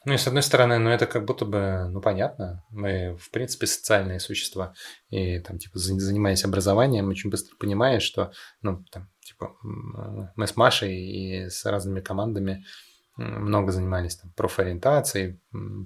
ну 0.10 0.15
и 0.15 0.17
с 0.17 0.26
одной 0.26 0.41
стороны, 0.41 0.80
ну 0.80 0.89
это 0.89 1.06
как 1.06 1.24
будто 1.24 1.45
бы, 1.45 1.88
ну 1.91 2.02
понятно, 2.02 2.65
мы 2.72 3.15
в 3.17 3.30
принципе 3.30 3.67
социальные 3.67 4.19
существа, 4.19 4.74
и 5.12 5.38
там 5.39 5.60
типа 5.60 5.78
занимаясь 5.78 6.43
образованием, 6.43 7.10
очень 7.10 7.30
быстро 7.30 7.56
понимаешь, 7.58 8.02
что, 8.02 8.32
ну 8.63 8.84
там 8.91 9.08
типа 9.22 9.56
мы 9.62 10.48
с 10.48 10.56
Машей 10.56 10.95
и 10.95 11.50
с 11.50 11.63
разными 11.63 12.02
командами 12.02 12.65
много 13.17 13.72
занимались 13.72 14.15
там 14.15 14.32
профориентацией, 14.32 15.39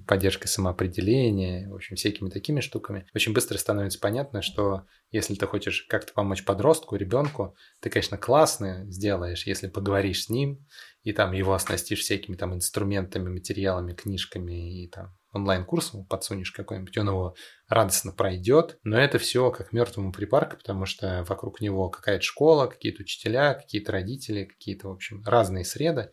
поддержкой 0.06 0.46
самоопределения, 0.46 1.68
в 1.68 1.74
общем, 1.74 1.96
всякими 1.96 2.30
такими 2.30 2.60
штуками. 2.60 3.06
Очень 3.14 3.34
быстро 3.34 3.58
становится 3.58 3.98
понятно, 3.98 4.40
что 4.40 4.86
если 5.10 5.34
ты 5.34 5.46
хочешь 5.46 5.82
как-то 5.82 6.14
помочь 6.14 6.44
подростку, 6.44 6.96
ребенку, 6.96 7.56
ты, 7.80 7.90
конечно, 7.90 8.16
классно 8.16 8.84
сделаешь, 8.86 9.46
если 9.46 9.68
поговоришь 9.68 10.24
с 10.24 10.28
ним 10.30 10.64
и 11.04 11.12
там 11.12 11.32
его 11.32 11.52
оснастишь 11.54 12.00
всякими 12.00 12.34
там 12.34 12.54
инструментами, 12.54 13.28
материалами, 13.28 13.92
книжками 13.92 14.82
и 14.82 14.88
там 14.88 15.16
онлайн-курсом 15.32 16.06
подсунешь 16.06 16.52
какой-нибудь, 16.52 16.96
он 16.96 17.08
его 17.08 17.34
радостно 17.68 18.12
пройдет, 18.12 18.78
но 18.84 18.98
это 18.98 19.18
все 19.18 19.50
как 19.50 19.72
мертвому 19.72 20.12
припарка, 20.12 20.56
потому 20.56 20.86
что 20.86 21.24
вокруг 21.28 21.60
него 21.60 21.90
какая-то 21.90 22.24
школа, 22.24 22.66
какие-то 22.66 23.02
учителя, 23.02 23.54
какие-то 23.54 23.92
родители, 23.92 24.44
какие-то, 24.44 24.88
в 24.88 24.92
общем, 24.92 25.22
разные 25.26 25.64
среды. 25.64 26.10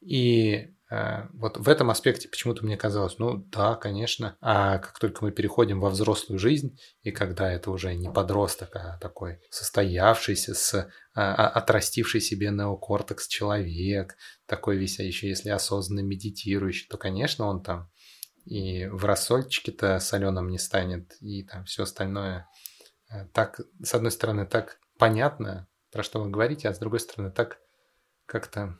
И 0.00 0.74
вот 1.32 1.56
в 1.56 1.68
этом 1.68 1.90
аспекте 1.90 2.28
почему-то 2.28 2.66
мне 2.66 2.76
казалось, 2.76 3.18
ну 3.18 3.36
да, 3.36 3.76
конечно. 3.76 4.36
А 4.40 4.78
как 4.78 4.98
только 4.98 5.24
мы 5.24 5.30
переходим 5.30 5.80
во 5.80 5.88
взрослую 5.88 6.38
жизнь, 6.38 6.78
и 7.02 7.10
когда 7.10 7.50
это 7.50 7.70
уже 7.70 7.94
не 7.94 8.10
подросток, 8.10 8.76
а 8.76 8.98
такой 8.98 9.40
состоявшийся, 9.48 10.54
с 10.54 10.74
а, 10.74 10.86
а, 11.14 11.48
отрастивший 11.48 12.20
себе 12.20 12.50
неокортекс 12.50 13.28
человек, 13.28 14.16
такой 14.46 14.76
весь, 14.76 14.98
еще 14.98 15.28
если 15.28 15.48
осознанно 15.48 16.00
медитирующий, 16.00 16.88
то, 16.90 16.98
конечно, 16.98 17.46
он 17.46 17.62
там 17.62 17.90
и 18.44 18.86
в 18.86 19.04
рассольчике-то 19.04 19.98
соленым 19.98 20.50
не 20.50 20.58
станет, 20.58 21.16
и 21.20 21.44
там 21.44 21.64
все 21.64 21.84
остальное 21.84 22.48
э, 23.10 23.26
так, 23.32 23.60
с 23.82 23.94
одной 23.94 24.10
стороны, 24.10 24.46
так 24.46 24.78
понятно, 24.98 25.68
про 25.90 26.02
что 26.02 26.20
вы 26.20 26.28
говорите, 26.28 26.68
а 26.68 26.74
с 26.74 26.78
другой 26.78 27.00
стороны, 27.00 27.30
так 27.30 27.60
как-то 28.26 28.76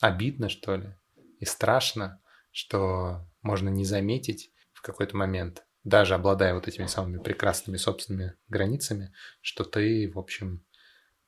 обидно, 0.00 0.48
что 0.48 0.76
ли 0.76 0.94
и 1.42 1.44
страшно, 1.44 2.20
что 2.52 3.26
можно 3.42 3.68
не 3.68 3.84
заметить 3.84 4.52
в 4.72 4.80
какой-то 4.80 5.16
момент, 5.16 5.64
даже 5.82 6.14
обладая 6.14 6.54
вот 6.54 6.68
этими 6.68 6.86
самыми 6.86 7.20
прекрасными 7.20 7.78
собственными 7.78 8.34
границами, 8.46 9.12
что 9.40 9.64
ты, 9.64 10.08
в 10.08 10.20
общем, 10.20 10.64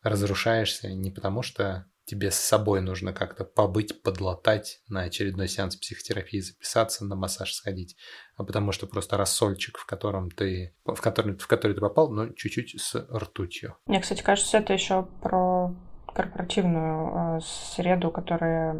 разрушаешься 0.03 0.89
не 0.93 1.11
потому, 1.11 1.43
что 1.43 1.87
тебе 2.05 2.31
с 2.31 2.37
собой 2.37 2.81
нужно 2.81 3.13
как-то 3.13 3.45
побыть, 3.45 4.03
подлатать 4.03 4.83
на 4.87 5.01
очередной 5.01 5.49
сеанс 5.49 5.75
психотерапии, 5.75 6.39
записаться, 6.39 7.05
на 7.05 7.17
массаж 7.17 7.53
сходить, 7.53 7.97
а 8.37 8.45
потому 8.45 8.71
что 8.71 8.87
просто 8.87 9.17
рассольчик, 9.17 9.79
в 9.79 9.85
котором 9.85 10.31
ты, 10.31 10.77
в 10.85 11.01
который, 11.01 11.37
в 11.37 11.47
который 11.49 11.73
ты 11.73 11.81
попал, 11.81 12.13
но 12.13 12.29
чуть-чуть 12.29 12.81
с 12.81 12.95
ртутью. 13.13 13.79
Мне, 13.87 14.01
кстати, 14.01 14.23
кажется, 14.23 14.59
это 14.59 14.75
еще 14.75 15.09
про 15.23 15.75
корпоративную 16.15 17.39
э, 17.39 17.41
среду, 17.43 18.11
которая 18.11 18.77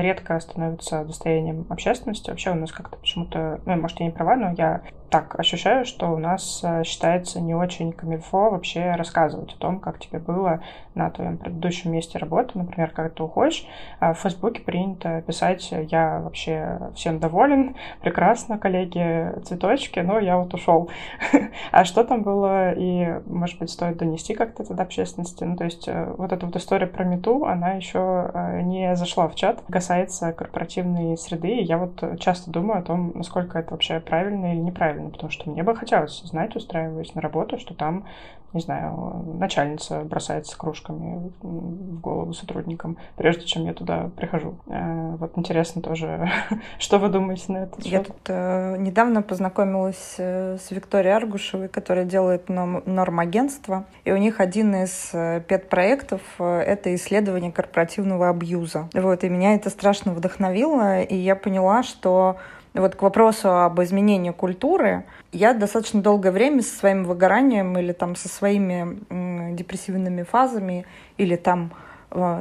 редко 0.00 0.40
становится 0.40 1.04
достоянием 1.04 1.66
общественности. 1.68 2.30
Вообще 2.30 2.50
у 2.50 2.54
нас 2.54 2.72
как-то 2.72 2.96
почему-то, 2.96 3.60
ну, 3.66 3.76
может, 3.76 4.00
я 4.00 4.06
не 4.06 4.12
права, 4.12 4.36
но 4.36 4.52
я 4.52 4.82
так 5.14 5.38
ощущаю, 5.38 5.84
что 5.84 6.10
у 6.12 6.18
нас 6.18 6.60
э, 6.64 6.82
считается 6.82 7.40
не 7.40 7.54
очень 7.54 7.92
камильфо 7.92 8.50
вообще 8.50 8.96
рассказывать 8.96 9.54
о 9.54 9.58
том, 9.58 9.78
как 9.78 10.00
тебе 10.00 10.18
было 10.18 10.60
на 10.96 11.08
твоем 11.10 11.38
предыдущем 11.38 11.92
месте 11.92 12.18
работы. 12.18 12.58
Например, 12.58 12.90
когда 12.90 13.10
ты 13.10 13.22
уходишь, 13.22 13.64
а 14.00 14.12
в 14.12 14.18
Фейсбуке 14.18 14.62
принято 14.62 15.22
писать 15.22 15.68
«я 15.70 16.18
вообще 16.18 16.90
всем 16.96 17.20
доволен, 17.20 17.76
прекрасно, 18.00 18.58
коллеги, 18.58 19.40
цветочки, 19.44 20.00
но 20.00 20.18
я 20.18 20.36
вот 20.36 20.52
ушел». 20.52 20.90
А 21.70 21.84
что 21.84 22.02
там 22.04 22.22
было, 22.22 22.72
и, 22.72 23.20
может 23.26 23.58
быть, 23.58 23.70
стоит 23.70 23.96
донести 23.98 24.34
как-то 24.34 24.62
это 24.64 24.74
до 24.74 24.82
общественности. 24.82 25.44
Ну, 25.44 25.56
то 25.56 25.64
есть 25.64 25.86
э, 25.86 26.12
вот 26.16 26.32
эта 26.32 26.44
вот 26.44 26.56
история 26.56 26.86
про 26.86 27.04
мету, 27.04 27.44
она 27.44 27.72
еще 27.72 28.30
э, 28.34 28.62
не 28.62 28.96
зашла 28.96 29.28
в 29.28 29.36
чат, 29.36 29.62
касается 29.70 30.32
корпоративной 30.32 31.16
среды. 31.16 31.48
И 31.48 31.62
я 31.62 31.78
вот 31.78 32.18
часто 32.18 32.50
думаю 32.50 32.80
о 32.80 32.82
том, 32.82 33.12
насколько 33.14 33.60
это 33.60 33.70
вообще 33.72 34.00
правильно 34.00 34.52
или 34.52 34.60
неправильно 34.60 35.03
правильно, 35.04 35.10
потому 35.10 35.30
что 35.30 35.50
мне 35.50 35.62
бы 35.62 35.76
хотелось 35.76 36.20
знать, 36.22 36.56
устраиваясь 36.56 37.14
на 37.14 37.20
работу, 37.20 37.58
что 37.58 37.74
там, 37.74 38.04
не 38.52 38.60
знаю, 38.60 39.24
начальница 39.38 40.00
бросается 40.04 40.56
кружками 40.56 41.32
в 41.42 42.00
голову 42.00 42.32
сотрудникам, 42.32 42.96
прежде 43.16 43.44
чем 43.44 43.64
я 43.64 43.74
туда 43.74 44.10
прихожу. 44.16 44.54
Э, 44.68 45.16
вот 45.18 45.36
интересно 45.36 45.82
тоже, 45.82 46.30
что 46.78 46.98
вы 46.98 47.08
думаете 47.08 47.52
на 47.52 47.58
это? 47.64 47.76
Я 47.80 48.02
тут 48.02 48.16
э, 48.28 48.76
недавно 48.78 49.22
познакомилась 49.22 50.16
э, 50.18 50.56
с 50.58 50.70
Викторией 50.70 51.16
Аргушевой, 51.16 51.68
которая 51.68 52.04
делает 52.04 52.48
норм-агентство, 52.48 53.84
и 54.04 54.12
у 54.12 54.16
них 54.16 54.40
один 54.40 54.74
из 54.74 55.10
педпроектов 55.48 56.20
это 56.38 56.94
исследование 56.94 57.52
корпоративного 57.52 58.28
абьюза. 58.28 58.88
Вот, 58.94 59.24
и 59.24 59.28
меня 59.28 59.54
это 59.54 59.70
страшно 59.70 60.12
вдохновило, 60.12 61.02
и 61.02 61.16
я 61.16 61.36
поняла, 61.36 61.82
что 61.82 62.36
вот 62.80 62.96
к 62.96 63.02
вопросу 63.02 63.50
об 63.50 63.80
изменении 63.82 64.30
культуры, 64.30 65.04
я 65.32 65.54
достаточно 65.54 66.02
долгое 66.02 66.32
время 66.32 66.62
со 66.62 66.76
своим 66.76 67.04
выгоранием 67.04 67.78
или 67.78 67.92
там 67.92 68.16
со 68.16 68.28
своими 68.28 69.54
депрессивными 69.54 70.24
фазами 70.24 70.84
или 71.16 71.36
там 71.36 71.72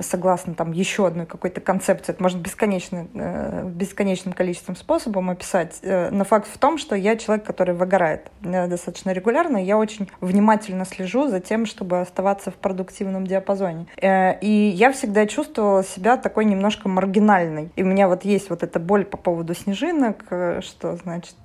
согласно 0.01 0.53
там 0.53 0.71
еще 0.71 1.07
одной 1.07 1.25
какой-то 1.25 1.61
концепции, 1.61 2.13
это 2.13 2.21
можно 2.21 2.39
бесконечно, 2.39 3.07
э, 3.13 3.63
бесконечным 3.65 4.33
количеством 4.33 4.75
способов 4.75 5.27
описать, 5.27 5.79
э, 5.81 6.09
но 6.11 6.23
факт 6.25 6.47
в 6.47 6.57
том, 6.57 6.77
что 6.77 6.95
я 6.95 7.15
человек, 7.15 7.45
который 7.45 7.73
выгорает 7.73 8.31
достаточно 8.41 9.11
регулярно, 9.11 9.57
я 9.57 9.77
очень 9.77 10.09
внимательно 10.21 10.85
слежу 10.85 11.27
за 11.27 11.39
тем, 11.39 11.65
чтобы 11.65 12.01
оставаться 12.01 12.51
в 12.51 12.55
продуктивном 12.55 13.25
диапазоне. 13.25 13.87
И 14.01 14.73
я 14.75 14.91
всегда 14.91 15.25
чувствовала 15.25 15.83
себя 15.83 16.17
такой 16.17 16.45
немножко 16.45 16.89
маргинальной. 16.89 17.71
И 17.75 17.83
у 17.83 17.85
меня 17.85 18.07
вот 18.07 18.25
есть 18.25 18.49
вот 18.49 18.63
эта 18.63 18.79
боль 18.79 19.05
по 19.05 19.17
поводу 19.17 19.53
снежинок, 19.53 20.23
что, 20.61 20.97
значит, 20.97 21.35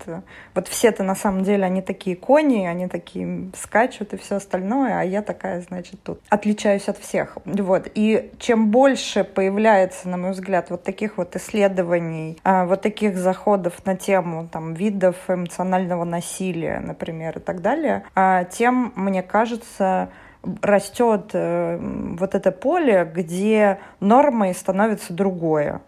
вот 0.54 0.68
все-то 0.68 1.02
на 1.02 1.14
самом 1.14 1.44
деле, 1.44 1.64
они 1.64 1.82
такие 1.82 2.16
кони, 2.16 2.66
они 2.66 2.88
такие 2.88 3.50
скачут 3.56 4.12
и 4.14 4.16
все 4.16 4.36
остальное, 4.36 5.00
а 5.00 5.04
я 5.04 5.22
такая, 5.22 5.60
значит, 5.62 6.02
тут 6.02 6.20
отличаюсь 6.28 6.88
от 6.88 6.98
всех. 6.98 7.38
Вот. 7.44 7.88
И 7.94 8.17
чем 8.38 8.70
больше 8.70 9.24
появляется, 9.24 10.08
на 10.08 10.16
мой 10.16 10.32
взгляд, 10.32 10.70
вот 10.70 10.82
таких 10.82 11.18
вот 11.18 11.36
исследований, 11.36 12.38
а, 12.44 12.64
вот 12.64 12.82
таких 12.82 13.16
заходов 13.16 13.84
на 13.86 13.96
тему 13.96 14.48
там, 14.50 14.74
видов 14.74 15.16
эмоционального 15.28 16.04
насилия, 16.04 16.80
например, 16.80 17.38
и 17.38 17.40
так 17.40 17.60
далее, 17.62 18.04
а, 18.14 18.44
тем, 18.44 18.92
мне 18.96 19.22
кажется, 19.22 20.10
растет 20.62 21.30
э, 21.32 21.78
вот 22.18 22.34
это 22.34 22.52
поле, 22.52 23.10
где 23.12 23.80
нормой 24.00 24.54
становится 24.54 25.12
другое 25.12 25.80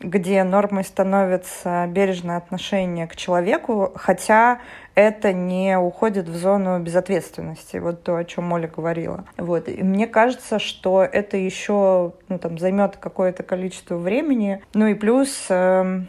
где 0.00 0.44
нормой 0.44 0.84
становится 0.84 1.86
бережное 1.88 2.36
отношение 2.36 3.06
к 3.06 3.16
человеку, 3.16 3.92
хотя 3.96 4.60
это 4.98 5.32
не 5.32 5.78
уходит 5.78 6.28
в 6.28 6.36
зону 6.36 6.80
безответственности, 6.80 7.76
вот 7.76 8.02
то, 8.02 8.16
о 8.16 8.24
чем 8.24 8.44
Моля 8.44 8.66
говорила. 8.66 9.24
Вот. 9.36 9.68
И 9.68 9.80
мне 9.84 10.08
кажется, 10.08 10.58
что 10.58 11.04
это 11.04 11.36
еще 11.36 12.14
ну, 12.28 12.38
там, 12.40 12.58
займет 12.58 12.96
какое-то 12.96 13.44
количество 13.44 13.96
времени. 13.96 14.60
Ну 14.74 14.88
и 14.88 14.94
плюс 14.94 15.46
э, 15.50 16.00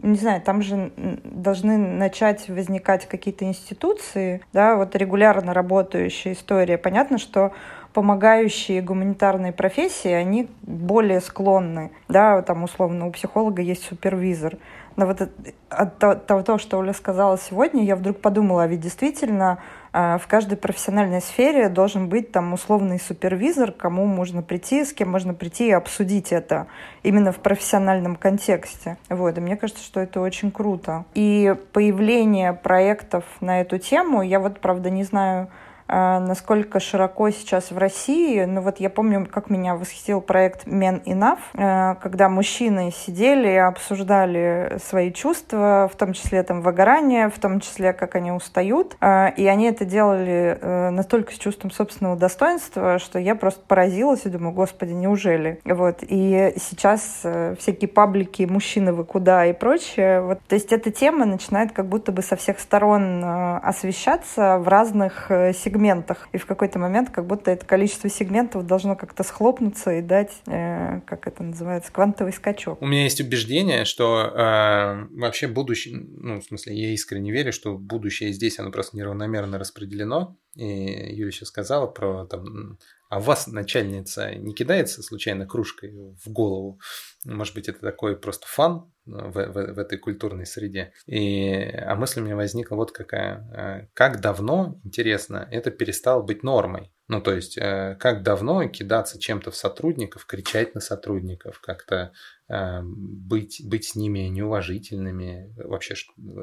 не 0.00 0.16
знаю, 0.16 0.42
там 0.42 0.62
же 0.62 0.92
должны 1.24 1.76
начать 1.76 2.48
возникать 2.48 3.08
какие-то 3.08 3.44
институции, 3.46 4.42
да, 4.52 4.76
вот 4.76 4.94
регулярно 4.94 5.52
работающая 5.52 6.34
история. 6.34 6.78
Понятно, 6.78 7.18
что 7.18 7.50
помогающие 7.92 8.80
гуманитарные 8.80 9.52
профессии, 9.52 10.12
они 10.12 10.48
более 10.62 11.20
склонны, 11.20 11.90
да, 12.06 12.40
там 12.42 12.62
условно 12.62 13.08
у 13.08 13.10
психолога 13.10 13.60
есть 13.60 13.82
супервизор, 13.82 14.56
но 15.00 15.06
вот 15.06 15.22
от 15.70 16.26
того, 16.26 16.58
что 16.58 16.76
Оля 16.76 16.92
сказала 16.92 17.38
сегодня, 17.38 17.82
я 17.84 17.96
вдруг 17.96 18.20
подумала, 18.20 18.64
а 18.64 18.66
ведь 18.66 18.80
действительно 18.80 19.58
э, 19.94 20.18
в 20.18 20.26
каждой 20.26 20.58
профессиональной 20.58 21.22
сфере 21.22 21.70
должен 21.70 22.10
быть 22.10 22.32
там 22.32 22.52
условный 22.52 23.00
супервизор, 23.00 23.72
кому 23.72 24.04
можно 24.04 24.42
прийти, 24.42 24.84
с 24.84 24.92
кем 24.92 25.10
можно 25.10 25.32
прийти 25.32 25.68
и 25.68 25.72
обсудить 25.72 26.32
это 26.32 26.66
именно 27.02 27.32
в 27.32 27.38
профессиональном 27.38 28.14
контексте. 28.14 28.98
Вот, 29.08 29.38
и 29.38 29.40
мне 29.40 29.56
кажется, 29.56 29.82
что 29.82 30.00
это 30.00 30.20
очень 30.20 30.50
круто. 30.50 31.06
И 31.14 31.56
появление 31.72 32.52
проектов 32.52 33.24
на 33.40 33.62
эту 33.62 33.78
тему, 33.78 34.20
я 34.20 34.38
вот, 34.38 34.60
правда, 34.60 34.90
не 34.90 35.04
знаю, 35.04 35.48
насколько 35.90 36.80
широко 36.80 37.30
сейчас 37.30 37.70
в 37.70 37.78
России. 37.78 38.44
Ну 38.44 38.60
вот 38.60 38.78
я 38.78 38.90
помню, 38.90 39.26
как 39.26 39.50
меня 39.50 39.74
восхитил 39.74 40.20
проект 40.20 40.66
Men 40.66 41.02
Enough, 41.04 41.38
а, 41.54 41.96
когда 41.96 42.28
мужчины 42.28 42.92
сидели 42.92 43.48
и 43.48 43.56
обсуждали 43.56 44.78
свои 44.84 45.12
чувства, 45.12 45.90
в 45.92 45.96
том 45.96 46.12
числе 46.12 46.42
там 46.42 46.62
выгорание, 46.62 47.28
в 47.28 47.38
том 47.38 47.60
числе 47.60 47.92
как 47.92 48.14
они 48.14 48.30
устают. 48.30 48.96
А, 49.00 49.28
и 49.28 49.46
они 49.46 49.66
это 49.66 49.84
делали 49.84 50.58
э, 50.60 50.90
настолько 50.90 51.32
с 51.32 51.38
чувством 51.38 51.70
собственного 51.70 52.16
достоинства, 52.16 52.98
что 52.98 53.18
я 53.18 53.34
просто 53.34 53.62
поразилась 53.66 54.24
и 54.24 54.28
думаю, 54.28 54.52
господи, 54.52 54.92
неужели? 54.92 55.60
Вот. 55.64 55.98
И 56.02 56.54
сейчас 56.56 57.20
э, 57.24 57.54
всякие 57.58 57.88
паблики 57.88 58.44
«Мужчины, 58.44 58.92
вы 58.92 59.04
куда?» 59.04 59.46
и 59.46 59.52
прочее. 59.52 60.20
Вот. 60.22 60.40
То 60.48 60.54
есть 60.54 60.72
эта 60.72 60.90
тема 60.90 61.24
начинает 61.24 61.72
как 61.72 61.86
будто 61.86 62.12
бы 62.12 62.22
со 62.22 62.36
всех 62.36 62.60
сторон 62.60 63.24
э, 63.24 63.58
освещаться 63.58 64.58
в 64.58 64.68
разных 64.68 65.26
сегментах 65.28 65.79
сегментах. 65.80 66.28
И 66.32 66.38
в 66.38 66.46
какой-то 66.46 66.78
момент 66.78 67.10
как 67.10 67.26
будто 67.26 67.50
это 67.50 67.64
количество 67.64 68.08
сегментов 68.10 68.66
должно 68.66 68.96
как-то 68.96 69.22
схлопнуться 69.22 69.92
и 69.92 70.02
дать, 70.02 70.32
э, 70.46 71.00
как 71.06 71.26
это 71.26 71.42
называется, 71.42 71.90
квантовый 71.92 72.32
скачок. 72.32 72.80
У 72.82 72.86
меня 72.86 73.04
есть 73.04 73.20
убеждение, 73.20 73.84
что 73.84 74.22
э, 74.22 75.06
вообще 75.18 75.48
будущее, 75.48 75.96
ну, 75.96 76.40
в 76.40 76.44
смысле, 76.44 76.74
я 76.74 76.92
искренне 76.92 77.32
верю, 77.32 77.52
что 77.52 77.76
будущее 77.76 78.32
здесь, 78.32 78.58
оно 78.58 78.70
просто 78.70 78.96
неравномерно 78.96 79.58
распределено. 79.58 80.36
И 80.54 81.14
Юля 81.14 81.30
сейчас 81.30 81.48
сказала 81.48 81.86
про 81.86 82.26
там 82.26 82.78
а 83.10 83.18
вас 83.18 83.48
начальница 83.48 84.36
не 84.36 84.54
кидается 84.54 85.02
случайно 85.02 85.44
кружкой 85.44 85.92
в 86.24 86.30
голову? 86.30 86.78
Может 87.24 87.54
быть, 87.54 87.68
это 87.68 87.80
такой 87.80 88.18
просто 88.18 88.46
фан 88.46 88.90
в, 89.04 89.32
в, 89.32 89.74
в 89.74 89.78
этой 89.78 89.98
культурной 89.98 90.46
среде. 90.46 90.92
И, 91.06 91.52
а 91.52 91.94
мысль 91.94 92.20
у 92.20 92.24
меня 92.24 92.36
возникла 92.36 92.76
вот 92.76 92.92
какая. 92.92 93.50
Э, 93.52 93.86
как 93.94 94.20
давно, 94.20 94.80
интересно, 94.84 95.46
это 95.50 95.70
перестало 95.70 96.22
быть 96.22 96.42
нормой? 96.42 96.92
Ну, 97.10 97.20
то 97.20 97.34
есть, 97.34 97.58
э, 97.58 97.96
как 97.98 98.22
давно 98.22 98.68
кидаться 98.68 99.18
чем-то 99.18 99.50
в 99.50 99.56
сотрудников, 99.56 100.26
кричать 100.26 100.76
на 100.76 100.80
сотрудников, 100.80 101.60
как-то 101.60 102.12
э, 102.48 102.82
быть, 102.84 103.60
быть 103.64 103.86
с 103.86 103.96
ними 103.96 104.20
неуважительными, 104.28 105.52
вообще 105.56 105.96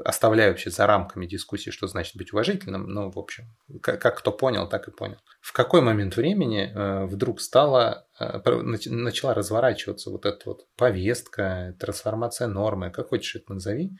оставляя 0.04 0.50
вообще 0.50 0.70
за 0.70 0.86
рамками 0.86 1.26
дискуссии, 1.26 1.70
что 1.70 1.88
значит 1.88 2.18
быть 2.18 2.34
уважительным, 2.34 2.86
ну, 2.86 3.10
в 3.10 3.18
общем, 3.18 3.46
как, 3.82 4.02
как 4.02 4.18
кто 4.18 4.34
понял, 4.34 4.68
так 4.68 4.90
и 4.90 4.92
понял. 4.92 5.16
В 5.40 5.54
какой 5.54 5.80
момент 5.80 6.18
времени 6.18 6.70
э, 6.70 7.06
вдруг 7.06 7.40
стала, 7.40 8.06
э, 8.20 8.42
начала 8.88 9.34
разворачиваться 9.34 10.10
вот 10.10 10.26
эта 10.26 10.42
вот 10.50 10.68
повестка, 10.76 11.78
трансформация 11.80 12.50
нормы, 12.50 12.92
как 12.92 13.08
хочешь 13.08 13.38
это 13.38 13.54
назови, 13.54 13.98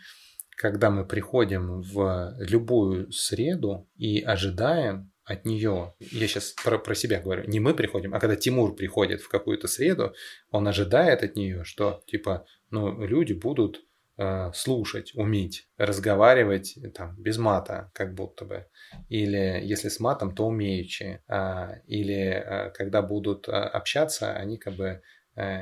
когда 0.58 0.90
мы 0.90 1.06
приходим 1.06 1.80
в 1.80 2.36
любую 2.40 3.10
среду 3.14 3.88
и 3.96 4.20
ожидаем 4.20 5.14
от 5.28 5.46
нее, 5.46 5.94
я 6.00 6.28
сейчас 6.28 6.54
про, 6.64 6.80
про 6.80 6.96
себя 6.96 7.20
говорю, 7.20 7.44
не 7.48 7.60
мы 7.60 7.74
приходим, 7.74 8.16
а 8.16 8.20
когда 8.20 8.36
Тимур 8.36 8.76
приходит 8.76 9.22
в 9.22 9.28
какую-то 9.28 9.68
среду, 9.68 10.14
он 10.52 10.68
ожидает 10.68 11.22
от 11.22 11.36
нее, 11.36 11.66
что 11.66 12.02
типа, 12.08 12.46
ну, 12.72 13.06
люди 13.06 13.34
будут 13.34 13.82
э, 14.18 14.52
слушать, 14.54 15.12
уметь, 15.16 15.68
разговаривать 15.78 16.78
там 16.96 17.16
без 17.18 17.38
мата, 17.38 17.92
как 17.94 18.14
будто 18.14 18.46
бы, 18.46 18.68
или 19.10 19.60
если 19.64 19.90
с 19.90 20.00
матом, 20.00 20.34
то 20.34 20.48
умеючи, 20.48 21.22
э, 21.28 21.82
или 21.88 22.16
э, 22.16 22.72
когда 22.72 23.02
будут 23.02 23.50
э, 23.50 23.52
общаться, 23.52 24.34
они 24.34 24.58
как 24.58 24.76
бы 24.76 25.02
Э, 25.17 25.17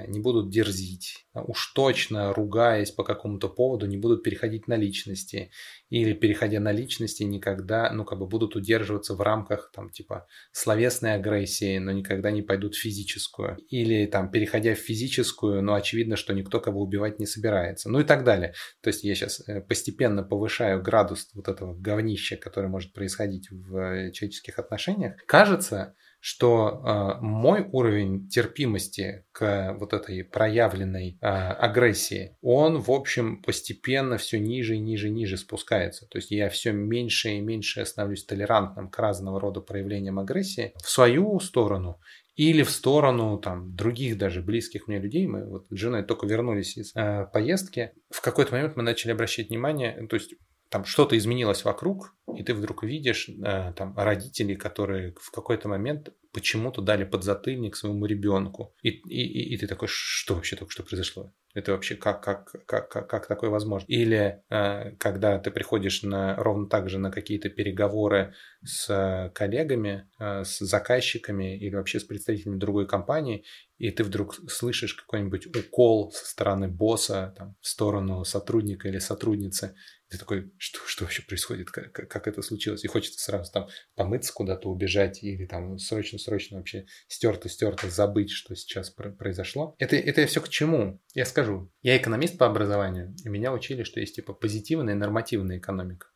не 0.08 0.20
будут 0.20 0.50
дерзить, 0.50 1.28
уж 1.34 1.74
точно, 1.74 2.34
ругаясь 2.34 2.92
по 2.92 3.04
какому-то 3.04 3.50
поводу, 3.50 3.86
не 3.86 3.98
будут 3.98 4.24
переходить 4.24 4.68
на 4.68 4.76
личности, 4.78 5.52
или 5.90 6.14
переходя 6.14 6.60
на 6.60 6.72
личности, 6.72 7.24
никогда, 7.24 7.92
ну, 7.92 8.06
как 8.06 8.20
бы 8.20 8.28
будут 8.28 8.56
удерживаться 8.56 9.16
в 9.16 9.22
рамках, 9.22 9.72
там, 9.74 9.90
типа, 9.90 10.28
словесной 10.52 11.16
агрессии, 11.16 11.78
но 11.78 11.92
никогда 11.92 12.32
не 12.32 12.42
пойдут 12.42 12.76
в 12.76 12.82
физическую, 12.82 13.58
или, 13.70 14.06
там, 14.06 14.32
переходя 14.32 14.76
в 14.76 14.80
физическую, 14.80 15.62
но 15.62 15.74
очевидно, 15.74 16.16
что 16.16 16.34
никто 16.34 16.60
кого 16.60 16.82
убивать 16.82 17.20
не 17.20 17.26
собирается, 17.26 17.90
ну 17.90 18.00
и 18.00 18.04
так 18.04 18.24
далее. 18.24 18.54
То 18.82 18.90
есть 18.90 19.04
я 19.04 19.14
сейчас 19.14 19.42
э, 19.48 19.62
постепенно 19.62 20.24
повышаю 20.24 20.82
градус 20.82 21.30
вот 21.34 21.48
этого 21.48 21.76
говнища, 21.76 22.38
которое 22.38 22.70
может 22.70 22.94
происходить 22.94 23.50
в 23.52 23.76
э, 23.76 24.12
человеческих 24.12 24.58
отношениях. 24.58 25.16
Кажется, 25.28 25.96
что 26.26 26.82
э, 26.84 27.22
мой 27.22 27.70
уровень 27.72 28.28
терпимости 28.30 29.26
к 29.32 29.76
вот 29.80 29.94
этой 29.94 30.24
проявленной 30.24 31.20
э, 31.22 31.28
агрессии, 31.28 32.36
он, 32.42 32.80
в 32.80 32.90
общем, 32.90 33.44
постепенно 33.44 34.18
все 34.18 34.40
ниже 34.40 34.74
и 34.74 34.80
ниже 34.80 35.10
и 35.10 35.12
ниже 35.12 35.38
спускается. 35.38 36.08
То 36.08 36.18
есть 36.18 36.32
я 36.32 36.50
все 36.50 36.72
меньше 36.72 37.30
и 37.30 37.42
меньше 37.42 37.86
становлюсь 37.86 38.26
толерантным 38.26 38.90
к 38.90 38.98
разного 38.98 39.40
рода 39.40 39.62
проявлениям 39.62 40.18
агрессии 40.18 40.74
в 40.84 40.90
свою 40.90 41.40
сторону 41.40 42.00
или 42.36 42.64
в 42.64 42.72
сторону 42.72 43.38
там 43.38 43.76
других 43.76 44.18
даже 44.18 44.42
близких 44.42 44.88
мне 44.88 44.98
людей. 44.98 45.28
Мы 45.28 45.46
вот 45.46 45.68
с 45.70 45.78
женой 45.78 46.02
только 46.02 46.26
вернулись 46.26 46.76
из 46.76 46.92
э, 46.96 47.28
поездки. 47.32 47.92
В 48.10 48.22
какой-то 48.22 48.52
момент 48.52 48.76
мы 48.76 48.82
начали 48.82 49.12
обращать 49.12 49.50
внимание, 49.50 50.08
то 50.08 50.16
есть 50.16 50.34
там 50.70 50.86
что-то 50.86 51.18
изменилось 51.18 51.64
вокруг, 51.64 52.16
и 52.36 52.44
ты 52.44 52.54
вдруг 52.54 52.84
видишь 52.84 53.30
э, 53.30 53.74
там 53.76 53.98
родителей, 53.98 54.56
которые 54.56 55.14
в 55.20 55.32
какой-то 55.32 55.68
момент 55.70 56.10
почему-то 56.34 56.82
дали 56.82 57.06
подзатыльник 57.06 57.78
своему 57.78 58.06
ребенку. 58.06 58.76
И, 58.82 58.90
и, 58.90 59.54
и 59.54 59.58
ты 59.58 59.68
такой, 59.68 59.88
что 59.90 60.36
вообще 60.36 60.58
только 60.58 60.72
что 60.72 60.84
произошло? 60.84 61.34
Это 61.54 61.72
вообще 61.72 61.96
как, 61.96 62.22
как, 62.22 62.52
как, 62.66 62.90
как, 62.90 63.10
как 63.10 63.28
такое 63.28 63.50
возможно? 63.50 63.86
Или 63.88 64.44
э, 64.50 64.92
когда 64.98 65.40
ты 65.40 65.52
приходишь 65.52 66.04
на, 66.04 66.36
ровно 66.36 66.68
так 66.68 66.90
же 66.90 67.00
на 67.00 67.10
какие-то 67.10 67.50
переговоры 67.50 68.34
с 68.62 69.32
коллегами, 69.34 70.10
э, 70.20 70.44
с 70.44 70.60
заказчиками 70.60 71.58
или 71.58 71.76
вообще 71.76 72.02
с 72.02 72.04
представителями 72.04 72.58
другой 72.58 72.86
компании, 72.86 73.46
и 73.78 73.90
ты 73.92 74.04
вдруг 74.04 74.36
слышишь 74.50 74.96
какой-нибудь 74.96 75.48
укол 75.56 76.12
со 76.12 76.26
стороны 76.26 76.68
босса 76.68 77.34
там, 77.38 77.56
в 77.62 77.68
сторону 77.68 78.26
сотрудника 78.26 78.90
или 78.90 79.00
сотрудницы, 79.00 79.76
ты 80.16 80.20
такой, 80.20 80.52
что, 80.58 80.80
что 80.86 81.04
вообще 81.04 81.22
происходит, 81.22 81.70
как, 81.70 81.92
как 81.92 82.28
это 82.28 82.42
случилось? 82.42 82.84
И 82.84 82.88
хочется 82.88 83.22
сразу 83.24 83.52
там 83.52 83.68
помыться 83.96 84.34
куда-то, 84.34 84.70
убежать 84.70 85.22
или 85.24 85.46
там 85.46 85.78
срочно-срочно 85.78 86.58
вообще 86.58 86.86
стерто-стерто 87.08 87.90
забыть, 87.90 88.32
что 88.32 88.56
сейчас 88.56 88.90
произошло. 88.90 89.76
Это, 89.78 89.96
это 89.96 90.26
все 90.26 90.42
к 90.42 90.50
чему? 90.50 91.02
Я 91.14 91.26
скажу. 91.26 91.72
Я 91.82 91.98
экономист 91.98 92.38
по 92.38 92.46
образованию, 92.46 93.16
и 93.24 93.30
меня 93.30 93.52
учили, 93.52 93.84
что 93.84 94.00
есть 94.00 94.16
типа 94.16 94.34
позитивная 94.34 94.94
и 94.94 94.98
нормативная 94.98 95.58
экономика. 95.58 96.08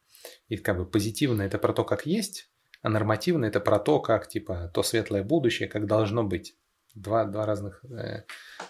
И 0.48 0.58
как 0.58 0.78
бы 0.78 0.90
позитивная 0.90 1.48
это 1.48 1.58
про 1.58 1.74
то, 1.74 1.84
как 1.84 2.06
есть, 2.06 2.50
а 2.82 2.90
нормативная 2.90 3.50
это 3.50 3.60
про 3.60 3.80
то, 3.80 4.00
как 4.00 4.28
типа 4.28 4.72
то 4.74 4.84
светлое 4.84 5.24
будущее, 5.24 5.68
как 5.68 5.86
должно 5.86 6.24
быть. 6.24 6.56
Два, 7.00 7.24
два, 7.26 7.46
разных, 7.46 7.84
э, 7.86 8.24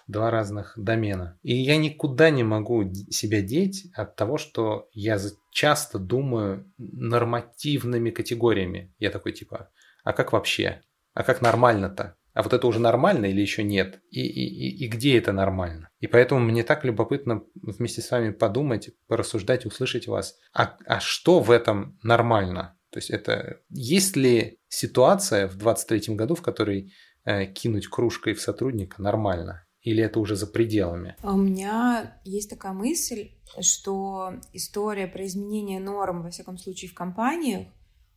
два 0.07 0.29
разных 0.29 0.73
домена. 0.77 1.39
И 1.41 1.55
я 1.55 1.77
никуда 1.77 2.29
не 2.29 2.43
могу 2.43 2.83
себя 3.09 3.41
деть 3.41 3.87
от 3.93 4.15
того, 4.15 4.37
что 4.37 4.87
я 4.93 5.17
часто 5.51 5.97
думаю 5.97 6.71
нормативными 6.77 8.11
категориями. 8.11 8.93
Я 8.99 9.09
такой 9.09 9.31
типа, 9.31 9.71
а 10.03 10.13
как 10.13 10.31
вообще? 10.31 10.81
А 11.15 11.23
как 11.23 11.41
нормально-то? 11.41 12.15
А 12.33 12.43
вот 12.43 12.53
это 12.53 12.67
уже 12.67 12.79
нормально 12.79 13.25
или 13.25 13.41
еще 13.41 13.63
нет? 13.63 13.99
И, 14.11 14.21
и, 14.21 14.45
и, 14.47 14.85
и 14.85 14.87
где 14.87 15.17
это 15.17 15.31
нормально? 15.31 15.89
И 15.99 16.07
поэтому 16.07 16.39
мне 16.39 16.63
так 16.63 16.85
любопытно 16.85 17.41
вместе 17.55 18.01
с 18.01 18.11
вами 18.11 18.29
подумать, 18.29 18.91
порассуждать, 19.07 19.65
услышать 19.65 20.07
вас. 20.07 20.37
А, 20.53 20.77
а 20.85 20.99
что 20.99 21.39
в 21.39 21.49
этом 21.49 21.97
нормально? 22.03 22.77
То 22.91 22.99
есть 22.99 23.09
это 23.09 23.59
есть 23.69 24.15
ли 24.15 24.59
ситуация 24.67 25.47
в 25.47 25.57
23 25.57 26.15
году, 26.15 26.35
в 26.35 26.41
которой 26.41 26.93
кинуть 27.55 27.87
кружкой 27.87 28.33
в 28.33 28.41
сотрудника 28.41 29.01
нормально? 29.01 29.63
Или 29.81 30.03
это 30.03 30.19
уже 30.19 30.35
за 30.35 30.45
пределами? 30.45 31.15
А 31.21 31.33
у 31.33 31.37
меня 31.37 32.19
есть 32.25 32.49
такая 32.49 32.73
мысль, 32.73 33.31
что 33.61 34.33
история 34.51 35.07
про 35.07 35.25
изменение 35.25 35.79
норм, 35.79 36.21
во 36.21 36.31
всяком 36.31 36.57
случае, 36.57 36.91
в 36.91 36.93
компаниях, 36.93 37.67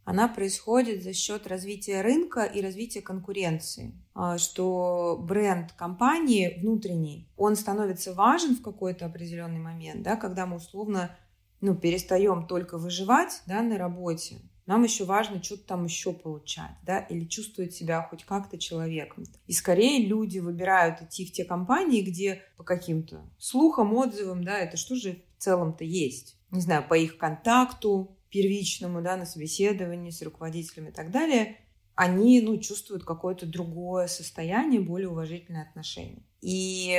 она 0.04 0.26
происходит 0.26 1.04
за 1.04 1.12
счет 1.12 1.46
развития 1.46 2.02
рынка 2.02 2.42
и 2.42 2.60
развития 2.60 3.02
конкуренции. 3.02 3.92
А, 4.14 4.36
что 4.38 5.16
бренд 5.22 5.72
компании 5.72 6.58
внутренний, 6.60 7.28
он 7.36 7.54
становится 7.54 8.12
важен 8.12 8.56
в 8.56 8.62
какой-то 8.62 9.06
определенный 9.06 9.60
момент, 9.60 10.02
да, 10.02 10.16
когда 10.16 10.46
мы 10.46 10.56
условно 10.56 11.16
ну, 11.60 11.76
перестаем 11.76 12.48
только 12.48 12.78
выживать 12.78 13.42
да, 13.46 13.62
на 13.62 13.78
работе, 13.78 14.40
нам 14.72 14.84
еще 14.84 15.04
важно 15.04 15.42
что-то 15.42 15.64
там 15.64 15.84
еще 15.84 16.14
получать, 16.14 16.78
да, 16.82 17.00
или 17.00 17.26
чувствовать 17.26 17.74
себя 17.74 18.06
хоть 18.08 18.24
как-то 18.24 18.56
человеком. 18.58 19.24
И 19.46 19.52
скорее 19.52 20.06
люди 20.06 20.38
выбирают 20.38 21.02
идти 21.02 21.26
в 21.26 21.32
те 21.32 21.44
компании, 21.44 22.00
где 22.00 22.40
по 22.56 22.64
каким-то 22.64 23.20
слухам, 23.38 23.92
отзывам, 23.92 24.42
да, 24.42 24.58
это 24.58 24.78
что 24.78 24.96
же 24.96 25.22
в 25.36 25.42
целом-то 25.42 25.84
есть. 25.84 26.38
Не 26.50 26.62
знаю, 26.62 26.86
по 26.88 26.94
их 26.94 27.18
контакту 27.18 28.16
первичному, 28.30 29.02
да, 29.02 29.18
на 29.18 29.26
собеседовании 29.26 30.10
с 30.10 30.22
руководителями 30.22 30.88
и 30.88 30.92
так 30.92 31.10
далее, 31.10 31.58
они, 31.94 32.40
ну, 32.40 32.56
чувствуют 32.56 33.04
какое-то 33.04 33.44
другое 33.44 34.06
состояние, 34.06 34.80
более 34.80 35.10
уважительное 35.10 35.68
отношение. 35.68 36.22
И 36.40 36.98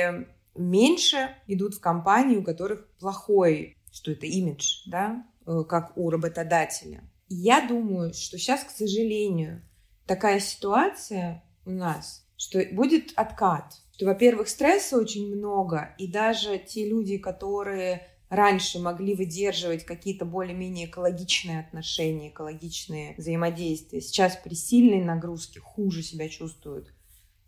меньше 0.54 1.34
идут 1.48 1.74
в 1.74 1.80
компании, 1.80 2.36
у 2.36 2.44
которых 2.44 2.88
плохой, 3.00 3.76
что 3.90 4.12
это 4.12 4.26
имидж, 4.26 4.84
да, 4.86 5.26
э, 5.44 5.64
как 5.68 5.96
у 5.96 6.08
работодателя. 6.08 7.02
Я 7.36 7.66
думаю, 7.66 8.14
что 8.14 8.38
сейчас, 8.38 8.62
к 8.62 8.70
сожалению, 8.70 9.62
такая 10.06 10.38
ситуация 10.38 11.42
у 11.66 11.70
нас, 11.70 12.24
что 12.36 12.64
будет 12.72 13.12
откат. 13.16 13.74
Что, 13.92 14.06
во-первых, 14.06 14.48
стресса 14.48 14.96
очень 14.96 15.34
много, 15.34 15.94
и 15.98 16.06
даже 16.06 16.58
те 16.58 16.88
люди, 16.88 17.18
которые 17.18 18.06
раньше 18.28 18.78
могли 18.78 19.14
выдерживать 19.14 19.84
какие-то 19.84 20.24
более-менее 20.24 20.86
экологичные 20.86 21.60
отношения, 21.60 22.30
экологичные 22.30 23.14
взаимодействия, 23.16 24.00
сейчас 24.00 24.36
при 24.36 24.54
сильной 24.54 25.02
нагрузке 25.02 25.58
хуже 25.58 26.02
себя 26.02 26.28
чувствуют 26.28 26.92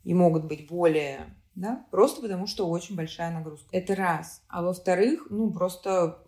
и 0.03 0.15
могут 0.15 0.47
быть 0.47 0.67
более 0.69 1.37
да, 1.57 1.87
просто 1.91 2.21
потому 2.21 2.47
что 2.47 2.69
очень 2.69 2.97
большая 2.97 3.33
нагрузка. 3.33 3.69
Это 3.73 3.95
раз. 3.95 4.43
А 4.47 4.63
во-вторых, 4.63 5.29
ну, 5.31 5.51
просто 5.51 6.26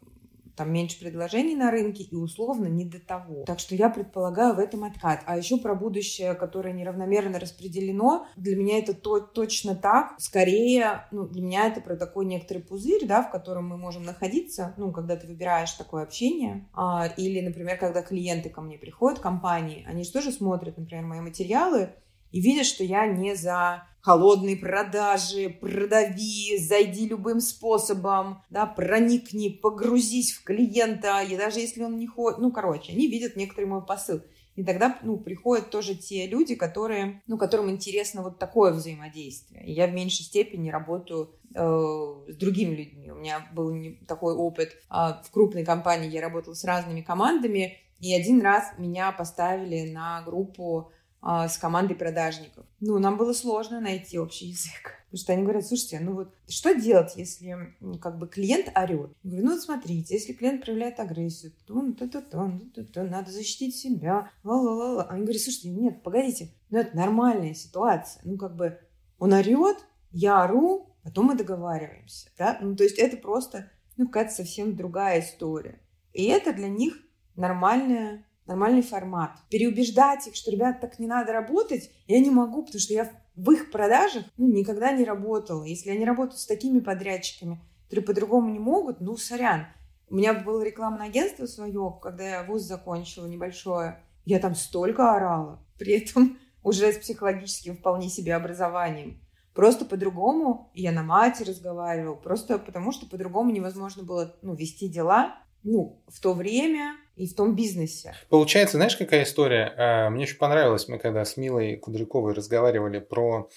там 0.58 0.72
меньше 0.72 0.98
предложений 0.98 1.54
на 1.56 1.70
рынке 1.70 2.02
и 2.02 2.14
условно 2.14 2.66
не 2.66 2.84
до 2.84 2.98
того. 2.98 3.44
Так 3.44 3.60
что 3.60 3.74
я 3.74 3.88
предполагаю 3.88 4.54
в 4.54 4.58
этом 4.58 4.84
откат. 4.84 5.22
А 5.24 5.38
еще 5.38 5.56
про 5.56 5.74
будущее, 5.74 6.34
которое 6.34 6.74
неравномерно 6.74 7.38
распределено, 7.38 8.26
для 8.36 8.56
меня 8.56 8.78
это 8.78 8.92
то, 8.92 9.20
точно 9.20 9.74
так. 9.74 10.14
Скорее, 10.18 11.06
ну, 11.12 11.26
для 11.26 11.42
меня 11.42 11.66
это 11.68 11.80
про 11.80 11.96
такой 11.96 12.26
некоторый 12.26 12.58
пузырь, 12.58 13.06
да, 13.06 13.22
в 13.22 13.30
котором 13.30 13.68
мы 13.68 13.76
можем 13.76 14.02
находиться, 14.02 14.74
ну, 14.76 14.92
когда 14.92 15.16
ты 15.16 15.26
выбираешь 15.26 15.72
такое 15.72 16.02
общение. 16.02 16.68
А, 16.74 17.06
или, 17.16 17.40
например, 17.40 17.78
когда 17.78 18.02
клиенты 18.02 18.50
ко 18.50 18.60
мне 18.60 18.78
приходят, 18.78 19.20
компании, 19.20 19.84
они 19.88 20.02
же 20.02 20.12
тоже 20.12 20.32
смотрят, 20.32 20.76
например, 20.76 21.04
мои 21.04 21.20
материалы, 21.20 21.90
и 22.32 22.40
видят, 22.40 22.66
что 22.66 22.84
я 22.84 23.06
не 23.06 23.34
за 23.34 23.84
холодные 24.00 24.56
продажи, 24.56 25.48
продави, 25.50 26.58
зайди 26.58 27.08
любым 27.08 27.40
способом, 27.40 28.42
да, 28.50 28.66
проникни, 28.66 29.48
погрузись 29.48 30.32
в 30.32 30.44
клиента, 30.44 31.22
и 31.22 31.36
даже 31.36 31.60
если 31.60 31.82
он 31.82 31.98
не 31.98 32.06
хочет, 32.06 32.38
ну, 32.38 32.50
короче, 32.52 32.92
они 32.92 33.08
видят 33.08 33.36
некоторый 33.36 33.66
мой 33.66 33.84
посыл. 33.84 34.22
И 34.58 34.64
тогда, 34.64 34.98
ну, 35.02 35.18
приходят 35.18 35.70
тоже 35.70 35.94
те 35.94 36.26
люди, 36.26 36.56
которые, 36.56 37.22
ну, 37.28 37.38
которым 37.38 37.70
интересно 37.70 38.22
вот 38.22 38.40
такое 38.40 38.72
взаимодействие. 38.72 39.64
И 39.64 39.72
я 39.72 39.86
в 39.86 39.92
меньшей 39.92 40.24
степени 40.24 40.68
работаю 40.68 41.30
э, 41.54 41.60
с 41.60 42.34
другими 42.34 42.74
людьми. 42.74 43.08
У 43.12 43.14
меня 43.14 43.46
был 43.52 43.72
такой 44.08 44.34
опыт. 44.34 44.70
Э, 44.90 45.22
в 45.22 45.30
крупной 45.30 45.64
компании 45.64 46.10
я 46.10 46.20
работала 46.20 46.54
с 46.54 46.64
разными 46.64 47.02
командами, 47.02 47.78
и 48.00 48.12
один 48.12 48.40
раз 48.42 48.72
меня 48.78 49.12
поставили 49.12 49.92
на 49.92 50.22
группу 50.22 50.90
э, 51.22 51.48
с 51.48 51.58
командой 51.58 51.94
продажников. 51.94 52.66
Ну, 52.80 52.98
нам 52.98 53.16
было 53.16 53.32
сложно 53.32 53.80
найти 53.80 54.18
общий 54.18 54.46
язык. 54.46 54.94
Потому 55.10 55.18
что 55.18 55.32
они 55.32 55.42
говорят, 55.42 55.66
слушайте, 55.66 56.00
ну 56.00 56.14
вот 56.14 56.34
что 56.48 56.74
делать, 56.74 57.16
если 57.16 57.74
как 58.00 58.18
бы 58.18 58.28
клиент 58.28 58.68
орет? 58.76 59.10
Я 59.22 59.30
говорю, 59.30 59.46
ну 59.46 59.52
вот 59.52 59.62
смотрите, 59.62 60.14
если 60.14 60.34
клиент 60.34 60.64
проявляет 60.64 61.00
агрессию, 61.00 61.52
то, 61.66 61.92
то, 61.92 62.08
то, 62.08 62.20
то, 62.20 62.60
то, 62.74 62.84
то 62.84 63.04
надо 63.04 63.30
защитить 63.30 63.74
себя. 63.74 64.30
Ла-ла-ла. 64.44 65.04
Они 65.04 65.22
говорят, 65.22 65.40
слушайте, 65.40 65.70
нет, 65.70 66.02
погодите, 66.02 66.50
ну 66.68 66.78
это 66.78 66.94
нормальная 66.94 67.54
ситуация. 67.54 68.20
Ну 68.24 68.36
как 68.36 68.54
бы 68.54 68.78
он 69.18 69.32
орет, 69.32 69.78
я 70.10 70.42
ору, 70.42 70.94
потом 71.02 71.26
мы 71.26 71.36
договариваемся. 71.36 72.28
Да? 72.36 72.58
Ну 72.60 72.76
то 72.76 72.84
есть 72.84 72.98
это 72.98 73.16
просто 73.16 73.70
ну 73.96 74.06
какая-то 74.06 74.32
совсем 74.32 74.76
другая 74.76 75.20
история. 75.20 75.80
И 76.12 76.24
это 76.24 76.52
для 76.52 76.68
них 76.68 76.94
нормальная 77.34 78.26
нормальный 78.48 78.82
формат. 78.82 79.32
Переубеждать 79.50 80.26
их, 80.26 80.34
что, 80.34 80.50
ребят, 80.50 80.80
так 80.80 80.98
не 80.98 81.06
надо 81.06 81.32
работать, 81.32 81.90
я 82.08 82.18
не 82.18 82.30
могу, 82.30 82.64
потому 82.64 82.80
что 82.80 82.94
я 82.94 83.12
в 83.36 83.50
их 83.52 83.70
продажах 83.70 84.24
ну, 84.36 84.48
никогда 84.48 84.90
не 84.90 85.04
работала. 85.04 85.62
Если 85.62 85.90
они 85.90 86.04
работают 86.04 86.40
с 86.40 86.46
такими 86.46 86.80
подрядчиками, 86.80 87.60
которые 87.84 88.06
по-другому 88.06 88.50
не 88.50 88.58
могут, 88.58 89.00
ну, 89.00 89.16
сорян. 89.16 89.66
У 90.10 90.16
меня 90.16 90.34
было 90.34 90.62
рекламное 90.62 91.06
агентство 91.06 91.46
свое, 91.46 91.98
когда 92.02 92.28
я 92.28 92.42
вуз 92.42 92.62
закончила 92.62 93.26
небольшое. 93.26 94.02
Я 94.24 94.40
там 94.40 94.54
столько 94.54 95.14
орала, 95.14 95.62
при 95.78 95.92
этом 95.92 96.38
уже 96.62 96.92
с 96.92 96.98
психологическим 96.98 97.76
вполне 97.76 98.08
себе 98.08 98.34
образованием. 98.34 99.22
Просто 99.54 99.84
по-другому 99.84 100.70
я 100.74 100.92
на 100.92 101.02
мате 101.02 101.44
разговаривала, 101.44 102.14
просто 102.14 102.58
потому 102.58 102.92
что 102.92 103.06
по-другому 103.06 103.50
невозможно 103.50 104.02
было 104.02 104.36
ну, 104.42 104.54
вести 104.54 104.88
дела 104.88 105.34
ну, 105.62 106.02
в 106.06 106.20
то 106.20 106.34
время 106.34 106.96
и 107.18 107.26
в 107.26 107.34
том 107.34 107.56
бизнесе. 107.56 108.14
Получается, 108.28 108.76
знаешь, 108.76 108.96
какая 108.96 109.24
история? 109.24 109.74
А, 109.76 110.10
мне 110.10 110.24
очень 110.24 110.38
понравилось, 110.38 110.88
мы 110.88 110.98
когда 110.98 111.24
с 111.24 111.36
Милой 111.36 111.76
Кудряковой 111.76 112.32
разговаривали 112.32 113.00
про 113.00 113.50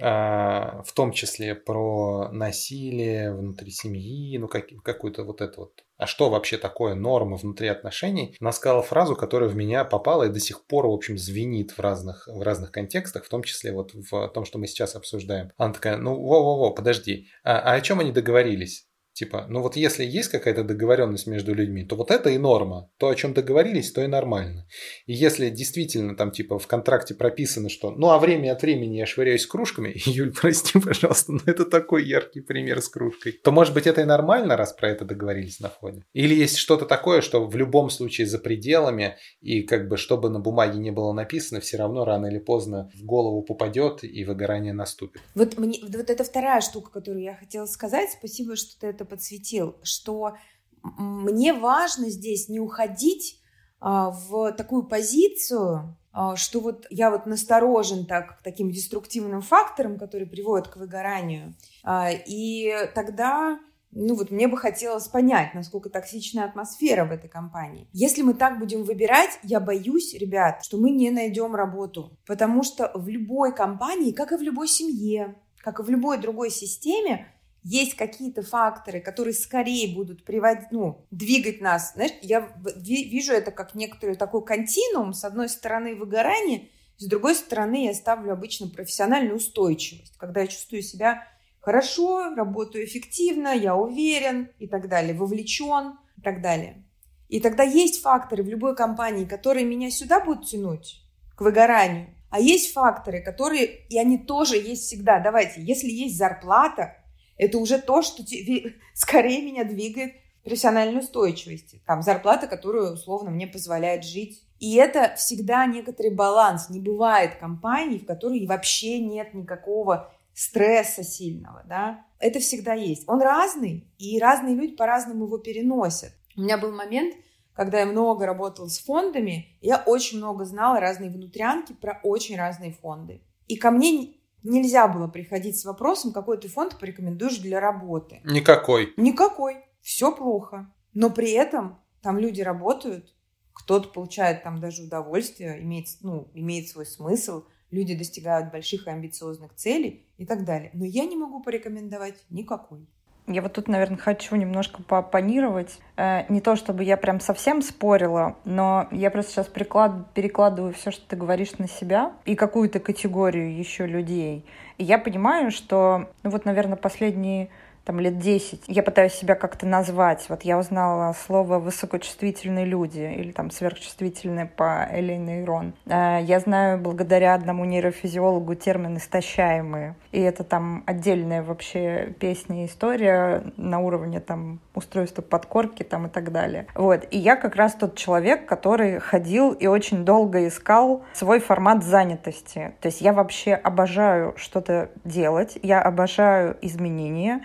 а, 0.00 0.82
в 0.84 0.92
том 0.92 1.10
числе 1.12 1.56
про 1.56 2.28
насилие 2.30 3.34
внутри 3.34 3.72
семьи, 3.72 4.38
ну 4.38 4.46
как, 4.46 4.66
какую-то 4.84 5.24
вот 5.24 5.40
это 5.40 5.60
вот. 5.60 5.84
А 5.96 6.06
что 6.06 6.30
вообще 6.30 6.56
такое 6.56 6.94
норма 6.94 7.36
внутри 7.36 7.66
отношений? 7.66 8.36
Она 8.40 8.52
сказала 8.52 8.82
фразу, 8.82 9.16
которая 9.16 9.48
в 9.48 9.56
меня 9.56 9.84
попала 9.84 10.24
и 10.24 10.32
до 10.32 10.38
сих 10.38 10.64
пор, 10.66 10.86
в 10.86 10.92
общем, 10.92 11.18
звенит 11.18 11.72
в 11.72 11.80
разных, 11.80 12.28
в 12.28 12.40
разных 12.42 12.70
контекстах, 12.70 13.24
в 13.24 13.28
том 13.28 13.42
числе 13.42 13.72
вот 13.72 13.92
в 13.92 14.28
том, 14.28 14.44
что 14.44 14.58
мы 14.58 14.68
сейчас 14.68 14.94
обсуждаем. 14.94 15.50
Она 15.56 15.74
такая, 15.74 15.96
ну, 15.96 16.14
во-во-во, 16.14 16.70
подожди, 16.70 17.26
а, 17.42 17.58
а 17.58 17.72
о 17.72 17.80
чем 17.80 17.98
они 17.98 18.12
договорились? 18.12 18.87
Типа, 19.18 19.46
ну 19.48 19.62
вот 19.62 19.74
если 19.74 20.04
есть 20.04 20.28
какая-то 20.28 20.62
договоренность 20.62 21.26
между 21.26 21.52
людьми, 21.52 21.84
то 21.84 21.96
вот 21.96 22.12
это 22.12 22.30
и 22.30 22.38
норма. 22.38 22.88
То, 22.98 23.08
о 23.08 23.16
чем 23.16 23.34
договорились, 23.34 23.90
то 23.90 24.00
и 24.00 24.06
нормально. 24.06 24.68
И 25.06 25.12
если 25.12 25.50
действительно 25.50 26.14
там 26.14 26.30
типа 26.30 26.60
в 26.60 26.68
контракте 26.68 27.16
прописано, 27.16 27.68
что 27.68 27.90
ну 27.90 28.10
а 28.10 28.20
время 28.20 28.52
от 28.52 28.62
времени 28.62 28.98
я 28.98 29.06
швыряюсь 29.06 29.44
кружками, 29.44 29.92
Юль, 30.06 30.32
прости, 30.32 30.78
пожалуйста, 30.78 31.32
но 31.32 31.40
это 31.46 31.64
такой 31.64 32.06
яркий 32.06 32.40
пример 32.40 32.80
с 32.80 32.88
кружкой, 32.88 33.32
то 33.32 33.50
может 33.50 33.74
быть 33.74 33.88
это 33.88 34.02
и 34.02 34.04
нормально, 34.04 34.56
раз 34.56 34.72
про 34.72 34.88
это 34.88 35.04
договорились 35.04 35.58
на 35.58 35.68
входе. 35.68 36.04
Или 36.12 36.36
есть 36.36 36.56
что-то 36.56 36.86
такое, 36.86 37.20
что 37.20 37.44
в 37.44 37.56
любом 37.56 37.90
случае 37.90 38.28
за 38.28 38.38
пределами, 38.38 39.16
и 39.40 39.62
как 39.62 39.88
бы 39.88 39.96
чтобы 39.96 40.30
на 40.30 40.38
бумаге 40.38 40.78
не 40.78 40.92
было 40.92 41.12
написано, 41.12 41.58
все 41.60 41.76
равно 41.76 42.04
рано 42.04 42.26
или 42.26 42.38
поздно 42.38 42.88
в 42.94 43.04
голову 43.04 43.42
попадет 43.42 44.04
и 44.04 44.22
выгорание 44.22 44.72
наступит. 44.72 45.22
Вот, 45.34 45.58
мне, 45.58 45.80
вот 45.82 46.08
это 46.08 46.22
вторая 46.22 46.60
штука, 46.60 46.92
которую 46.92 47.24
я 47.24 47.34
хотела 47.34 47.66
сказать. 47.66 48.10
Спасибо, 48.16 48.54
что 48.54 48.78
ты 48.78 48.86
это 48.86 49.07
подсветил, 49.08 49.76
что 49.82 50.36
мне 50.82 51.52
важно 51.52 52.08
здесь 52.08 52.48
не 52.48 52.60
уходить 52.60 53.40
а, 53.80 54.10
в 54.10 54.52
такую 54.52 54.84
позицию, 54.84 55.96
а, 56.12 56.36
что 56.36 56.60
вот 56.60 56.86
я 56.90 57.10
вот 57.10 57.26
насторожен 57.26 58.06
так, 58.06 58.38
к 58.38 58.42
таким 58.42 58.70
деструктивным 58.70 59.42
факторам, 59.42 59.98
которые 59.98 60.28
приводят 60.28 60.68
к 60.68 60.76
выгоранию. 60.76 61.54
А, 61.84 62.10
и 62.10 62.72
тогда 62.94 63.58
ну 63.90 64.14
вот 64.14 64.30
мне 64.30 64.48
бы 64.48 64.56
хотелось 64.58 65.08
понять, 65.08 65.54
насколько 65.54 65.88
токсичная 65.88 66.44
атмосфера 66.44 67.06
в 67.06 67.10
этой 67.10 67.28
компании. 67.28 67.88
Если 67.92 68.20
мы 68.20 68.34
так 68.34 68.58
будем 68.58 68.84
выбирать, 68.84 69.38
я 69.42 69.60
боюсь, 69.60 70.12
ребят, 70.14 70.62
что 70.62 70.76
мы 70.76 70.90
не 70.90 71.10
найдем 71.10 71.54
работу. 71.54 72.18
Потому 72.26 72.62
что 72.62 72.90
в 72.94 73.08
любой 73.08 73.54
компании, 73.54 74.12
как 74.12 74.32
и 74.32 74.36
в 74.36 74.42
любой 74.42 74.68
семье, 74.68 75.36
как 75.58 75.80
и 75.80 75.82
в 75.82 75.88
любой 75.88 76.18
другой 76.18 76.50
системе, 76.50 77.32
есть 77.62 77.94
какие-то 77.94 78.42
факторы, 78.42 79.00
которые 79.00 79.34
скорее 79.34 79.94
будут 79.94 80.24
приводить, 80.24 80.70
ну, 80.70 81.06
двигать 81.10 81.60
нас. 81.60 81.92
Знаешь, 81.94 82.12
я 82.22 82.52
вижу 82.76 83.32
это 83.32 83.50
как 83.50 83.74
некоторый 83.74 84.16
такой 84.16 84.44
континуум. 84.44 85.12
С 85.12 85.24
одной 85.24 85.48
стороны 85.48 85.94
выгорание, 85.94 86.68
с 86.96 87.06
другой 87.06 87.34
стороны 87.34 87.86
я 87.86 87.94
ставлю 87.94 88.32
обычно 88.32 88.68
профессиональную 88.68 89.36
устойчивость, 89.36 90.16
когда 90.16 90.40
я 90.40 90.46
чувствую 90.46 90.82
себя 90.82 91.26
хорошо, 91.60 92.34
работаю 92.34 92.84
эффективно, 92.84 93.48
я 93.48 93.76
уверен 93.76 94.50
и 94.58 94.66
так 94.66 94.88
далее, 94.88 95.14
вовлечен 95.14 95.98
и 96.16 96.20
так 96.22 96.40
далее. 96.40 96.84
И 97.28 97.40
тогда 97.40 97.62
есть 97.62 98.00
факторы 98.00 98.42
в 98.42 98.48
любой 98.48 98.74
компании, 98.74 99.26
которые 99.26 99.66
меня 99.66 99.90
сюда 99.90 100.24
будут 100.24 100.46
тянуть, 100.46 101.02
к 101.36 101.40
выгоранию. 101.42 102.14
А 102.30 102.40
есть 102.40 102.72
факторы, 102.72 103.22
которые, 103.22 103.86
и 103.88 103.98
они 103.98 104.18
тоже 104.18 104.56
есть 104.56 104.84
всегда. 104.84 105.18
Давайте, 105.20 105.62
если 105.62 105.88
есть 105.88 106.16
зарплата, 106.16 106.96
это 107.38 107.58
уже 107.58 107.78
то, 107.78 108.02
что 108.02 108.22
скорее 108.94 109.42
меня 109.42 109.64
двигает 109.64 110.14
профессиональной 110.44 111.00
устойчивости. 111.00 111.82
Там 111.86 112.02
зарплата, 112.02 112.46
которую 112.46 112.94
условно 112.94 113.30
мне 113.30 113.46
позволяет 113.46 114.04
жить. 114.04 114.44
И 114.58 114.74
это 114.74 115.14
всегда 115.16 115.66
некоторый 115.66 116.10
баланс. 116.10 116.68
Не 116.68 116.80
бывает 116.80 117.36
компаний, 117.36 117.98
в 117.98 118.06
которой 118.06 118.44
вообще 118.46 118.98
нет 118.98 119.34
никакого 119.34 120.12
стресса 120.34 121.02
сильного, 121.02 121.64
да. 121.68 122.04
Это 122.18 122.38
всегда 122.40 122.72
есть. 122.72 123.08
Он 123.08 123.20
разный, 123.20 123.92
и 123.98 124.18
разные 124.18 124.54
люди 124.54 124.76
по-разному 124.76 125.26
его 125.26 125.38
переносят. 125.38 126.12
У 126.36 126.42
меня 126.42 126.58
был 126.58 126.72
момент, 126.72 127.14
когда 127.52 127.80
я 127.80 127.86
много 127.86 128.24
работала 128.24 128.68
с 128.68 128.78
фондами, 128.78 129.58
я 129.60 129.82
очень 129.84 130.18
много 130.18 130.44
знала 130.44 130.78
разные 130.78 131.10
внутрянки 131.10 131.72
про 131.72 132.00
очень 132.04 132.36
разные 132.36 132.72
фонды. 132.72 133.20
И 133.48 133.56
ко 133.56 133.72
мне 133.72 134.17
Нельзя 134.42 134.88
было 134.88 135.08
приходить 135.08 135.58
с 135.58 135.64
вопросом, 135.64 136.12
какой 136.12 136.38
ты 136.38 136.48
фонд 136.48 136.78
порекомендуешь 136.78 137.38
для 137.38 137.60
работы. 137.60 138.20
Никакой. 138.24 138.94
Никакой. 138.96 139.56
Все 139.80 140.14
плохо. 140.14 140.72
Но 140.94 141.10
при 141.10 141.32
этом 141.32 141.78
там 142.02 142.18
люди 142.18 142.40
работают, 142.40 143.14
кто-то 143.52 143.88
получает 143.88 144.42
там 144.42 144.60
даже 144.60 144.84
удовольствие, 144.84 145.62
имеет, 145.62 145.86
ну, 146.02 146.30
имеет 146.34 146.68
свой 146.68 146.86
смысл, 146.86 147.44
люди 147.70 147.94
достигают 147.94 148.50
больших 148.50 148.86
и 148.86 148.90
амбициозных 148.90 149.54
целей 149.54 150.06
и 150.16 150.24
так 150.24 150.44
далее. 150.44 150.70
Но 150.74 150.84
я 150.84 151.04
не 151.04 151.16
могу 151.16 151.42
порекомендовать 151.42 152.24
никакой. 152.30 152.88
Я 153.28 153.42
вот 153.42 153.52
тут, 153.52 153.68
наверное, 153.68 153.98
хочу 153.98 154.34
немножко 154.36 154.82
поопонировать. 154.82 155.78
Э, 155.96 156.22
не 156.30 156.40
то, 156.40 156.56
чтобы 156.56 156.82
я 156.82 156.96
прям 156.96 157.20
совсем 157.20 157.60
спорила, 157.60 158.36
но 158.44 158.88
я 158.90 159.10
просто 159.10 159.32
сейчас 159.32 159.46
приклад... 159.46 160.12
перекладываю 160.14 160.72
все, 160.72 160.90
что 160.90 161.06
ты 161.06 161.14
говоришь 161.14 161.58
на 161.58 161.68
себя 161.68 162.12
и 162.24 162.34
какую-то 162.34 162.80
категорию 162.80 163.54
еще 163.54 163.86
людей. 163.86 164.46
И 164.78 164.84
я 164.84 164.98
понимаю, 164.98 165.50
что, 165.50 166.08
ну 166.22 166.30
вот, 166.30 166.46
наверное, 166.46 166.76
последние 166.76 167.50
там 167.88 168.00
лет 168.00 168.18
10, 168.18 168.64
я 168.66 168.82
пытаюсь 168.82 169.14
себя 169.14 169.34
как-то 169.34 169.64
назвать. 169.64 170.26
Вот 170.28 170.42
я 170.42 170.58
узнала 170.58 171.14
слово 171.14 171.58
«высокочувствительные 171.58 172.66
люди» 172.66 173.00
или 173.00 173.32
там 173.32 173.50
«сверхчувствительные» 173.50 174.44
по 174.44 174.86
Элли 174.90 175.14
Нейрон. 175.14 175.72
Э, 175.86 176.18
я 176.20 176.38
знаю 176.38 176.78
благодаря 176.78 177.32
одному 177.32 177.64
нейрофизиологу 177.64 178.56
термин 178.56 178.98
«истощаемые». 178.98 179.94
И 180.12 180.20
это 180.20 180.44
там 180.44 180.82
отдельная 180.84 181.42
вообще 181.42 182.14
песня 182.20 182.64
и 182.64 182.66
история 182.66 183.42
на 183.56 183.78
уровне 183.78 184.20
там 184.20 184.60
устройства 184.74 185.22
подкорки 185.22 185.82
там 185.82 186.08
и 186.08 186.10
так 186.10 186.30
далее. 186.30 186.66
Вот. 186.74 187.06
И 187.10 187.16
я 187.16 187.36
как 187.36 187.56
раз 187.56 187.72
тот 187.72 187.96
человек, 187.96 188.44
который 188.44 189.00
ходил 189.00 189.52
и 189.52 189.66
очень 189.66 190.04
долго 190.04 190.46
искал 190.46 191.04
свой 191.14 191.40
формат 191.40 191.82
занятости. 191.84 192.72
То 192.82 192.88
есть 192.88 193.00
я 193.00 193.14
вообще 193.14 193.54
обожаю 193.54 194.34
что-то 194.36 194.90
делать, 195.04 195.58
я 195.62 195.80
обожаю 195.80 196.54
изменения, 196.60 197.40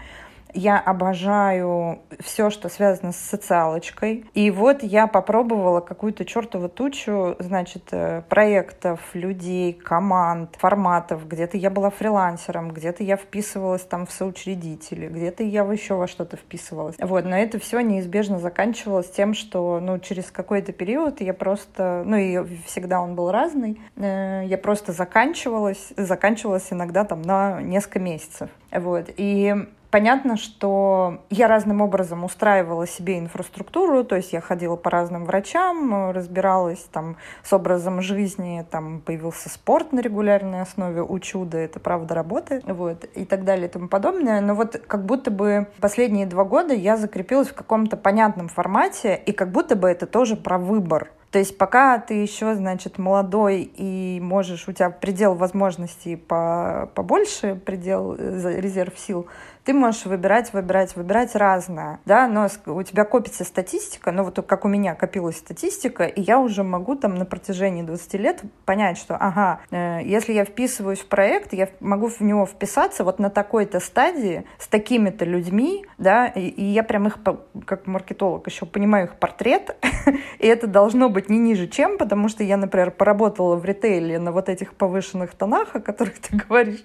Я 0.54 0.80
обожаю 0.80 2.00
все, 2.20 2.50
что 2.50 2.70
связано 2.70 3.12
с 3.12 3.18
социалочкой. 3.18 4.26
И 4.34 4.52
вот 4.52 4.84
я 4.84 5.08
попробовала 5.08 5.80
какую-то 5.80 6.26
чертову 6.26 6.70
тучу, 6.70 7.36
значит, 7.40 7.84
э, 7.92 8.22
проектов, 8.30 9.00
людей, 9.14 9.74
команд, 9.74 10.56
форматов. 10.58 11.28
Где-то 11.28 11.58
я 11.58 11.70
была 11.70 11.90
фрилансером, 11.90 12.72
где-то 12.72 13.04
я 13.04 13.18
вписывалась 13.18 13.82
там 13.82 14.06
в 14.06 14.12
соучредители, 14.12 15.08
где-то 15.08 15.44
я 15.44 15.64
еще 15.64 15.96
во 15.96 16.08
что-то 16.08 16.38
вписывалась. 16.38 16.96
Вот, 17.00 17.26
но 17.26 17.36
это 17.36 17.60
все 17.60 17.80
неизбежно 17.80 18.40
заканчивалось 18.40 19.10
тем, 19.10 19.34
что, 19.34 19.80
ну, 19.80 20.00
через 20.00 20.30
какой-то 20.32 20.72
период 20.72 21.22
я 21.22 21.34
просто, 21.34 22.04
ну, 22.06 22.18
и 22.18 22.58
всегда 22.66 23.02
он 23.02 23.16
был 23.16 23.32
разный, 23.32 23.82
э, 23.96 24.44
я 24.46 24.58
просто 24.58 24.92
заканчивалась, 24.92 25.94
заканчивалась 25.98 26.68
иногда 26.72 27.06
там 27.06 27.22
на 27.22 27.62
несколько 27.62 28.00
месяцев. 28.00 28.50
Вот, 28.72 29.10
и 29.18 29.56
Понятно, 29.94 30.38
что 30.38 31.20
я 31.30 31.48
разным 31.48 31.80
образом 31.80 32.24
устраивала 32.24 32.88
себе 32.88 33.20
инфраструктуру, 33.20 34.04
то 34.04 34.16
есть 34.16 34.34
я 34.34 34.42
ходила 34.42 34.76
по 34.76 34.90
разным 34.90 35.26
врачам, 35.26 36.10
разбиралась 36.10 36.84
там 36.92 37.18
с 37.44 37.54
образом 37.54 38.02
жизни, 38.02 38.66
там 38.72 39.02
появился 39.02 39.50
спорт 39.50 39.92
на 39.92 40.00
регулярной 40.00 40.62
основе, 40.62 41.04
у 41.04 41.20
чуда 41.20 41.60
это 41.60 41.80
правда 41.80 42.16
работает, 42.16 42.64
вот, 42.66 43.04
и 43.04 43.24
так 43.24 43.44
далее 43.44 43.68
и 43.68 43.70
тому 43.70 43.88
подобное. 43.88 44.42
Но 44.42 44.56
вот 44.56 44.82
как 44.88 45.06
будто 45.06 45.30
бы 45.30 45.68
последние 45.80 46.26
два 46.26 46.44
года 46.44 46.74
я 46.74 46.98
закрепилась 46.98 47.50
в 47.50 47.54
каком-то 47.54 47.96
понятном 47.96 48.48
формате, 48.48 49.22
и 49.24 49.32
как 49.32 49.52
будто 49.52 49.76
бы 49.76 49.88
это 49.88 50.08
тоже 50.08 50.36
про 50.36 50.58
выбор. 50.58 51.12
То 51.34 51.40
есть 51.40 51.58
пока 51.58 51.98
ты 51.98 52.14
еще, 52.14 52.54
значит, 52.54 53.00
молодой 53.00 53.62
и 53.62 54.20
можешь, 54.22 54.68
у 54.68 54.72
тебя 54.72 54.92
предел 54.92 55.34
возможностей 55.34 56.16
по, 56.16 56.92
побольше, 56.94 57.56
предел 57.56 58.16
э, 58.16 58.62
резерв 58.62 58.94
сил, 59.00 59.26
ты 59.64 59.74
можешь 59.74 60.06
выбирать, 60.06 60.54
выбирать, 60.54 60.96
выбирать 60.96 61.36
разное, 61.36 62.00
да, 62.06 62.28
но 62.28 62.48
у 62.66 62.84
тебя 62.84 63.06
копится 63.06 63.44
статистика, 63.44 64.12
ну 64.12 64.24
вот 64.24 64.46
как 64.46 64.66
у 64.66 64.68
меня 64.68 64.94
копилась 64.96 65.38
статистика, 65.38 66.04
и 66.04 66.22
я 66.22 66.40
уже 66.40 66.64
могу 66.64 66.96
там 66.96 67.16
на 67.16 67.26
протяжении 67.26 67.84
20 67.84 68.14
лет 68.16 68.42
понять, 68.66 68.98
что, 68.98 69.16
ага, 69.16 69.62
э, 69.72 70.00
если 70.04 70.34
я 70.34 70.44
вписываюсь 70.44 71.00
в 71.00 71.08
проект, 71.08 71.54
я 71.54 71.70
могу 71.80 72.08
в 72.08 72.20
него 72.22 72.46
вписаться 72.46 73.04
вот 73.04 73.20
на 73.20 73.30
такой-то 73.30 73.80
стадии 73.80 74.46
с 74.58 74.68
такими-то 74.68 75.24
людьми, 75.24 75.86
да, 75.98 76.28
и, 76.28 76.48
и 76.48 76.66
я 76.66 76.84
прям 76.84 77.08
их, 77.08 77.20
как 77.66 77.88
маркетолог, 77.88 78.48
еще 78.48 78.66
понимаю 78.66 79.08
их 79.08 79.16
портрет, 79.16 79.78
и 80.40 80.48
это 80.48 80.68
должно 80.68 81.10
быть 81.10 81.30
не 81.30 81.40
ниже 81.40 81.68
чем, 81.68 81.98
потому 81.98 82.28
что 82.28 82.44
я, 82.44 82.58
например, 82.58 82.92
поработала 82.92 83.56
в 83.56 83.64
ритейле 83.64 84.20
на 84.20 84.32
вот 84.32 84.50
этих 84.50 84.74
повышенных 84.74 85.34
тонах, 85.36 85.76
о 85.76 85.80
которых 85.80 86.20
ты 86.20 86.36
говоришь, 86.48 86.84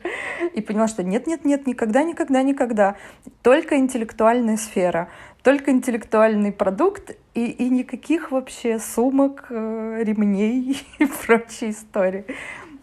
и 0.55 0.61
поняла, 0.61 0.87
что 0.87 1.03
нет-нет-нет, 1.03 1.67
никогда, 1.67 2.05
никогда, 2.05 2.43
никогда 2.43 2.68
никогда. 2.69 2.97
Только 3.43 3.77
интеллектуальная 3.77 4.57
сфера, 4.57 5.09
только 5.43 5.71
интеллектуальный 5.71 6.53
продукт 6.53 7.17
и, 7.35 7.47
и 7.47 7.69
никаких 7.71 8.31
вообще 8.31 8.79
сумок, 8.79 9.47
э, 9.51 10.03
ремней 10.05 10.83
и 10.99 11.07
прочей 11.07 11.71
истории. 11.71 12.25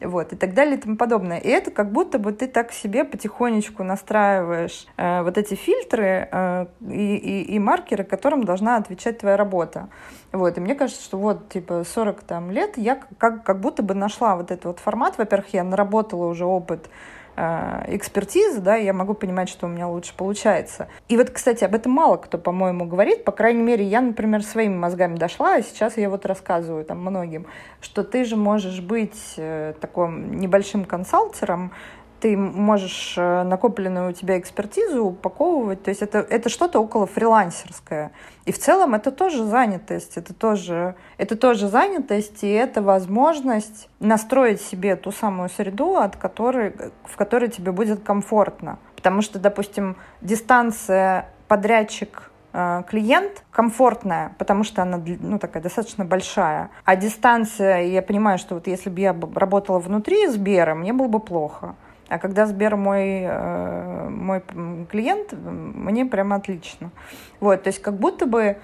Вот, 0.01 0.33
и 0.33 0.35
так 0.35 0.53
далее 0.53 0.77
и 0.77 0.79
тому 0.79 0.97
подобное. 0.97 1.39
И 1.39 1.47
это 1.47 1.71
как 1.71 1.91
будто 1.91 2.19
бы 2.19 2.33
ты 2.33 2.47
так 2.47 2.73
себе 2.73 3.05
потихонечку 3.05 3.83
настраиваешь 3.83 4.87
э, 4.97 5.23
вот 5.23 5.37
эти 5.37 5.55
фильтры 5.55 6.27
э, 6.31 6.65
и, 6.81 7.15
и, 7.15 7.55
и 7.55 7.59
маркеры, 7.59 8.03
которым 8.03 8.43
должна 8.43 8.75
отвечать 8.75 9.19
твоя 9.19 9.37
работа. 9.37 9.87
Вот, 10.33 10.57
и 10.57 10.61
мне 10.61 10.75
кажется, 10.75 11.01
что 11.01 11.17
вот, 11.17 11.49
типа, 11.49 11.85
40 11.85 12.23
там, 12.23 12.51
лет 12.51 12.77
я 12.77 12.99
как, 13.17 13.43
как 13.43 13.61
будто 13.61 13.83
бы 13.83 13.93
нашла 13.93 14.35
вот 14.35 14.51
этот 14.51 14.65
вот 14.65 14.79
формат. 14.79 15.17
Во-первых, 15.17 15.53
я 15.53 15.63
наработала 15.63 16.25
уже 16.27 16.45
опыт 16.45 16.89
экспертизы, 17.35 18.61
да, 18.61 18.75
я 18.75 18.93
могу 18.93 19.13
понимать, 19.13 19.49
что 19.49 19.65
у 19.65 19.69
меня 19.69 19.87
лучше 19.87 20.13
получается. 20.15 20.87
И 21.09 21.17
вот, 21.17 21.29
кстати, 21.29 21.63
об 21.63 21.75
этом 21.75 21.91
мало 21.91 22.17
кто, 22.17 22.37
по-моему, 22.37 22.85
говорит. 22.85 23.23
По 23.25 23.31
крайней 23.31 23.61
мере, 23.61 23.83
я, 23.83 24.01
например, 24.01 24.43
своими 24.43 24.75
мозгами 24.75 25.17
дошла, 25.17 25.55
а 25.55 25.61
сейчас 25.61 25.97
я 25.97 26.09
вот 26.09 26.25
рассказываю 26.25 26.85
там 26.85 26.99
многим, 26.99 27.45
что 27.81 28.03
ты 28.03 28.23
же 28.23 28.35
можешь 28.35 28.79
быть 28.79 29.33
э, 29.37 29.73
таким 29.79 30.39
небольшим 30.39 30.85
консалтером, 30.85 31.71
ты 32.19 32.37
можешь 32.37 33.15
э, 33.17 33.43
накопленную 33.43 34.09
у 34.09 34.13
тебя 34.13 34.39
экспертизу 34.39 35.05
упаковывать. 35.05 35.83
То 35.83 35.89
есть 35.89 36.01
это, 36.01 36.19
это 36.19 36.49
что-то 36.49 36.79
около 36.79 37.05
фрилансерское. 37.05 38.11
И 38.45 38.51
в 38.51 38.59
целом 38.59 38.93
это 38.93 39.11
тоже 39.11 39.43
занятость, 39.45 40.17
это 40.17 40.33
тоже, 40.33 40.95
это 41.17 41.35
тоже 41.35 41.67
занятость, 41.67 42.43
и 42.43 42.49
это 42.49 42.81
возможность 42.81 43.89
настроить 43.99 44.61
себе 44.61 44.95
ту 44.95 45.11
самую 45.11 45.49
среду, 45.49 45.97
от 45.97 46.15
которой, 46.15 46.75
в 47.03 47.15
которой 47.15 47.49
тебе 47.49 47.71
будет 47.71 48.03
комфортно. 48.03 48.79
Потому 48.95 49.21
что, 49.21 49.39
допустим, 49.39 49.97
дистанция 50.21 51.29
подрядчик 51.47 52.31
э, 52.53 52.83
клиент 52.87 53.43
комфортная, 53.51 54.33
потому 54.37 54.63
что 54.63 54.81
она 54.81 54.99
ну, 55.19 55.39
такая 55.39 55.61
достаточно 55.61 56.05
большая. 56.05 56.69
А 56.85 56.95
дистанция, 56.95 57.83
я 57.83 58.01
понимаю, 58.01 58.37
что 58.37 58.55
вот 58.55 58.67
если 58.67 58.89
бы 58.89 58.99
я 58.99 59.15
работала 59.35 59.79
внутри 59.79 60.27
Сбера, 60.27 60.75
мне 60.75 60.93
было 60.93 61.07
бы 61.07 61.19
плохо. 61.19 61.75
А 62.07 62.19
когда 62.19 62.45
Сбер 62.45 62.75
мой, 62.75 63.21
э, 63.23 64.09
мой 64.09 64.43
клиент, 64.89 65.33
мне 65.33 66.05
прям 66.05 66.33
отлично. 66.33 66.91
Вот, 67.39 67.63
то 67.63 67.67
есть 67.67 67.81
как 67.81 67.95
будто 67.95 68.27
бы 68.27 68.57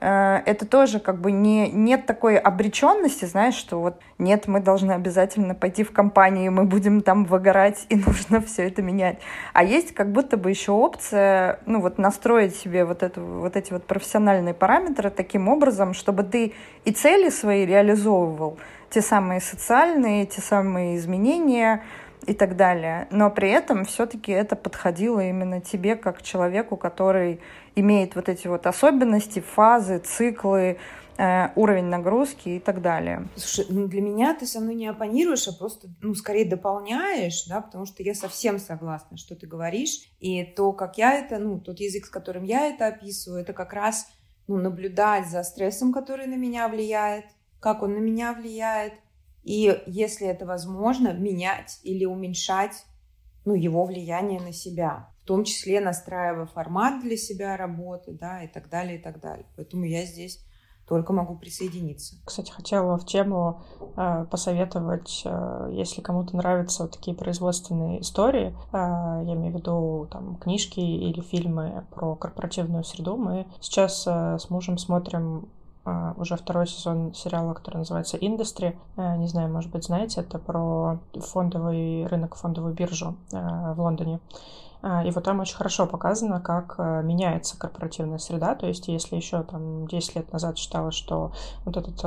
э, 0.00 0.42
это 0.44 0.66
тоже 0.66 1.00
как 1.00 1.18
бы 1.18 1.32
не, 1.32 1.70
нет 1.70 2.04
такой 2.04 2.36
обреченности, 2.36 3.24
знаешь, 3.24 3.54
что 3.54 3.80
вот 3.80 3.98
нет, 4.18 4.46
мы 4.46 4.60
должны 4.60 4.92
обязательно 4.92 5.54
пойти 5.54 5.84
в 5.84 5.92
компанию, 5.92 6.52
мы 6.52 6.64
будем 6.64 7.00
там 7.00 7.24
выгорать, 7.24 7.86
и 7.88 7.96
нужно 8.06 8.42
все 8.42 8.66
это 8.66 8.82
менять. 8.82 9.18
А 9.54 9.64
есть 9.64 9.94
как 9.94 10.12
будто 10.12 10.36
бы 10.36 10.50
еще 10.50 10.72
опция, 10.72 11.60
ну 11.64 11.80
вот 11.80 11.96
настроить 11.96 12.54
себе 12.54 12.84
вот, 12.84 13.02
эту, 13.02 13.22
вот 13.22 13.56
эти 13.56 13.72
вот 13.72 13.86
профессиональные 13.86 14.52
параметры 14.52 15.08
таким 15.08 15.48
образом, 15.48 15.94
чтобы 15.94 16.24
ты 16.24 16.52
и 16.84 16.92
цели 16.92 17.30
свои 17.30 17.64
реализовывал, 17.64 18.58
те 18.90 19.00
самые 19.00 19.40
социальные, 19.40 20.26
те 20.26 20.42
самые 20.42 20.96
изменения, 20.96 21.82
и 22.26 22.34
так 22.34 22.56
далее. 22.56 23.08
Но 23.10 23.30
при 23.30 23.50
этом 23.50 23.84
все-таки 23.84 24.32
это 24.32 24.56
подходило 24.56 25.20
именно 25.20 25.60
тебе 25.60 25.96
как 25.96 26.22
человеку, 26.22 26.76
который 26.76 27.40
имеет 27.74 28.14
вот 28.14 28.28
эти 28.28 28.46
вот 28.46 28.66
особенности, 28.66 29.40
фазы, 29.40 29.98
циклы, 29.98 30.78
э, 31.18 31.48
уровень 31.54 31.86
нагрузки 31.86 32.50
и 32.50 32.58
так 32.60 32.80
далее. 32.80 33.28
Слушай, 33.36 33.66
ну 33.70 33.88
для 33.88 34.00
меня 34.00 34.34
ты 34.34 34.46
со 34.46 34.60
мной 34.60 34.74
не 34.74 34.86
оппонируешь, 34.86 35.48
а 35.48 35.52
просто, 35.52 35.88
ну, 36.00 36.14
скорее 36.14 36.44
дополняешь, 36.44 37.46
да, 37.46 37.60
потому 37.60 37.86
что 37.86 38.02
я 38.02 38.14
совсем 38.14 38.58
согласна, 38.58 39.16
что 39.16 39.34
ты 39.34 39.46
говоришь. 39.46 40.10
И 40.20 40.44
то, 40.44 40.72
как 40.72 40.98
я 40.98 41.14
это, 41.14 41.38
ну, 41.38 41.60
тот 41.60 41.80
язык, 41.80 42.06
с 42.06 42.10
которым 42.10 42.44
я 42.44 42.66
это 42.66 42.86
описываю, 42.86 43.42
это 43.42 43.52
как 43.52 43.72
раз, 43.72 44.06
ну, 44.46 44.56
наблюдать 44.56 45.28
за 45.28 45.42
стрессом, 45.42 45.92
который 45.92 46.26
на 46.26 46.36
меня 46.36 46.68
влияет, 46.68 47.24
как 47.60 47.82
он 47.82 47.94
на 47.94 47.98
меня 47.98 48.32
влияет, 48.32 48.94
и 49.42 49.82
если 49.86 50.26
это 50.26 50.46
возможно, 50.46 51.12
менять 51.12 51.80
или 51.82 52.04
уменьшать 52.04 52.84
ну, 53.44 53.54
его 53.54 53.84
влияние 53.84 54.40
на 54.40 54.52
себя, 54.52 55.08
в 55.22 55.26
том 55.26 55.44
числе 55.44 55.80
настраивая 55.80 56.46
формат 56.46 57.02
для 57.02 57.16
себя 57.16 57.56
работы, 57.56 58.12
да, 58.12 58.42
и 58.42 58.48
так 58.48 58.68
далее, 58.68 58.98
и 58.98 59.02
так 59.02 59.20
далее. 59.20 59.46
Поэтому 59.56 59.84
я 59.84 60.04
здесь 60.04 60.44
только 60.86 61.12
могу 61.12 61.36
присоединиться. 61.36 62.16
Кстати, 62.24 62.50
хотела 62.50 62.98
в 62.98 63.06
тему 63.06 63.62
э, 63.96 64.26
посоветовать, 64.30 65.22
э, 65.24 65.70
если 65.72 66.00
кому-то 66.00 66.36
нравятся 66.36 66.88
такие 66.88 67.16
производственные 67.16 68.00
истории, 68.02 68.48
э, 68.72 69.24
я 69.26 69.32
имею 69.32 69.54
в 69.54 69.56
виду 69.56 70.08
там 70.10 70.36
книжки 70.36 70.80
или 70.80 71.20
фильмы 71.20 71.86
про 71.92 72.16
корпоративную 72.16 72.84
среду, 72.84 73.16
мы 73.16 73.46
сейчас 73.60 74.04
э, 74.06 74.38
с 74.38 74.50
мужем 74.50 74.76
смотрим 74.76 75.48
уже 76.16 76.36
второй 76.36 76.66
сезон 76.66 77.12
сериала, 77.14 77.54
который 77.54 77.78
называется 77.78 78.16
«Индустри». 78.16 78.78
Э, 78.96 79.16
не 79.16 79.26
знаю, 79.26 79.52
может 79.52 79.70
быть, 79.70 79.84
знаете, 79.84 80.20
это 80.20 80.38
про 80.38 81.00
фондовый 81.14 82.06
рынок, 82.06 82.36
фондовую 82.36 82.74
биржу 82.74 83.16
э, 83.32 83.72
в 83.74 83.80
Лондоне. 83.80 84.20
А, 84.82 85.04
и 85.04 85.10
вот 85.10 85.24
там 85.24 85.40
очень 85.40 85.56
хорошо 85.56 85.86
показано, 85.86 86.40
как 86.40 86.74
э, 86.78 87.02
меняется 87.02 87.58
корпоративная 87.58 88.18
среда. 88.18 88.54
То 88.54 88.66
есть, 88.66 88.88
если 88.88 89.16
еще 89.16 89.42
там 89.44 89.86
10 89.86 90.16
лет 90.16 90.32
назад 90.32 90.58
считалось, 90.58 90.94
что 90.94 91.32
вот 91.64 91.76
этот 91.76 92.00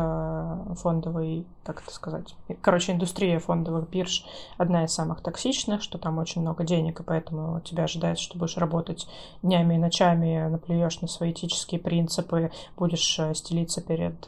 фондовый, 0.80 1.48
как 1.64 1.82
это 1.82 1.94
сказать, 1.94 2.36
короче, 2.62 2.92
индустрия 2.92 3.40
фондовых 3.40 3.90
бирж 3.90 4.26
одна 4.58 4.84
из 4.84 4.94
самых 4.94 5.22
токсичных, 5.22 5.82
что 5.82 5.98
там 5.98 6.18
очень 6.18 6.42
много 6.42 6.64
денег, 6.64 7.00
и 7.00 7.04
поэтому 7.04 7.62
тебя 7.62 7.86
ожидается, 7.86 8.24
что 8.24 8.38
будешь 8.38 8.58
работать 8.58 9.08
днями 9.42 9.76
и 9.76 9.80
ночами, 9.80 10.48
наплюешь 10.48 11.02
на 11.02 11.08
свои 11.08 11.32
этические 11.32 11.80
принципы, 11.80 12.52
будешь 12.76 13.20
стелиться 13.34 13.82
перед 13.82 14.28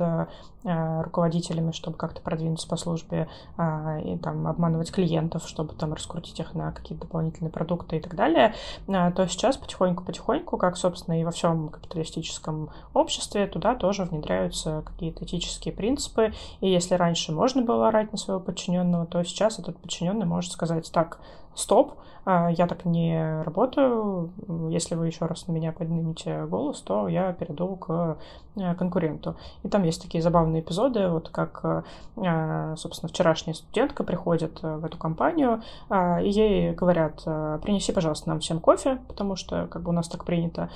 Э, 0.67 1.01
руководителями, 1.01 1.71
чтобы 1.71 1.95
как-то 1.95 2.19
продвинуться 2.19 2.67
по 2.67 2.75
службе 2.75 3.29
а, 3.55 3.99
и 3.99 4.17
там 4.17 4.47
обманывать 4.47 4.91
клиентов, 4.91 5.47
чтобы 5.47 5.73
там 5.75 5.93
раскрутить 5.93 6.41
их 6.41 6.55
на 6.55 6.73
какие-то 6.73 7.05
дополнительные 7.05 7.51
продукты 7.51 7.95
и 7.95 7.99
так 8.01 8.15
далее. 8.15 8.36
Далее, 8.37 9.13
то 9.15 9.27
сейчас 9.27 9.57
потихоньку-потихоньку, 9.57 10.57
как, 10.57 10.77
собственно, 10.77 11.19
и 11.19 11.23
во 11.23 11.31
всем 11.31 11.69
капиталистическом 11.69 12.69
обществе, 12.93 13.47
туда 13.47 13.75
тоже 13.75 14.03
внедряются 14.03 14.83
какие-то 14.85 15.25
этические 15.25 15.73
принципы. 15.73 16.33
И 16.61 16.69
если 16.69 16.95
раньше 16.95 17.31
можно 17.31 17.61
было 17.61 17.89
орать 17.89 18.11
на 18.11 18.17
своего 18.17 18.41
подчиненного, 18.41 19.05
то 19.05 19.23
сейчас 19.23 19.59
этот 19.59 19.77
подчиненный 19.77 20.25
может 20.25 20.51
сказать, 20.51 20.91
так, 20.91 21.19
стоп, 21.57 21.93
а, 22.29 22.49
я 22.49 22.67
так 22.67 22.83
не 22.83 23.41
работаю, 23.43 24.31
если 24.69 24.95
вы 24.95 25.07
еще 25.07 25.27
раз 25.27 25.47
на 25.47 25.53
меня 25.53 25.71
поднимете 25.71 26.45
голос, 26.45 26.81
то 26.81 27.07
я 27.07 27.31
перейду 27.31 27.77
к 27.77 28.17
э, 28.57 28.75
конкуренту. 28.75 29.37
И 29.63 29.69
там 29.69 29.83
есть 29.83 30.01
такие 30.01 30.21
забавные 30.21 30.61
эпизоды, 30.61 31.07
вот 31.07 31.29
как, 31.29 31.83
э, 32.17 32.75
собственно, 32.75 33.09
вчерашняя 33.09 33.53
студентка 33.53 34.03
приходит 34.03 34.59
э, 34.61 34.75
в 34.75 34.83
эту 34.83 34.97
компанию, 34.97 35.61
а, 35.89 36.21
и 36.21 36.29
ей 36.29 36.73
говорят, 36.73 37.23
принеси, 37.63 37.93
пожалуйста, 37.93 38.27
нам 38.27 38.41
всем 38.41 38.59
кофе, 38.59 38.99
потому 39.07 39.37
что 39.37 39.67
как 39.67 39.83
бы 39.83 39.91
у 39.91 39.93
нас 39.93 40.09
так 40.09 40.25
принято, 40.25 40.69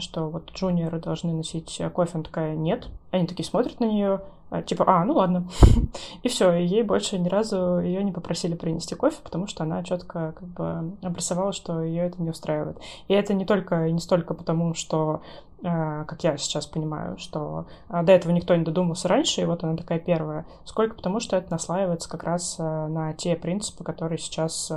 что 0.00 0.28
вот 0.28 0.50
джуниоры 0.50 0.98
должны 0.98 1.32
носить 1.32 1.80
кофе, 1.94 2.10
она 2.14 2.24
такая, 2.24 2.56
нет. 2.56 2.88
Они 3.12 3.28
такие 3.28 3.46
смотрят 3.46 3.78
на 3.78 3.84
нее, 3.84 4.14
а, 4.14 4.35
типа, 4.66 4.84
а, 4.86 5.04
ну 5.04 5.14
ладно. 5.14 5.48
и 6.22 6.28
все, 6.28 6.52
и 6.54 6.64
ей 6.64 6.82
больше 6.82 7.18
ни 7.18 7.28
разу 7.28 7.80
ее 7.80 8.02
не 8.04 8.12
попросили 8.12 8.54
принести 8.54 8.94
кофе, 8.94 9.18
потому 9.22 9.46
что 9.46 9.64
она 9.64 9.82
четко 9.82 10.32
как 10.32 10.48
бы 10.48 10.96
обрисовала, 11.02 11.52
что 11.52 11.82
ее 11.82 12.04
это 12.04 12.22
не 12.22 12.30
устраивает. 12.30 12.78
И 13.08 13.14
это 13.14 13.34
не 13.34 13.44
только 13.44 13.86
и 13.86 13.92
не 13.92 14.00
столько 14.00 14.34
потому, 14.34 14.74
что 14.74 15.22
а, 15.64 16.04
как 16.04 16.22
я 16.22 16.36
сейчас 16.36 16.66
понимаю, 16.66 17.18
что 17.18 17.66
а, 17.88 18.02
до 18.02 18.12
этого 18.12 18.32
никто 18.32 18.54
не 18.54 18.64
додумался 18.64 19.08
раньше, 19.08 19.40
и 19.40 19.46
вот 19.46 19.64
она 19.64 19.76
такая 19.76 19.98
первая, 19.98 20.46
сколько 20.64 20.94
потому, 20.94 21.18
что 21.20 21.36
это 21.36 21.50
наслаивается 21.50 22.08
как 22.08 22.24
раз 22.24 22.58
на 22.58 23.14
те 23.14 23.36
принципы, 23.36 23.82
которые 23.82 24.18
сейчас 24.18 24.70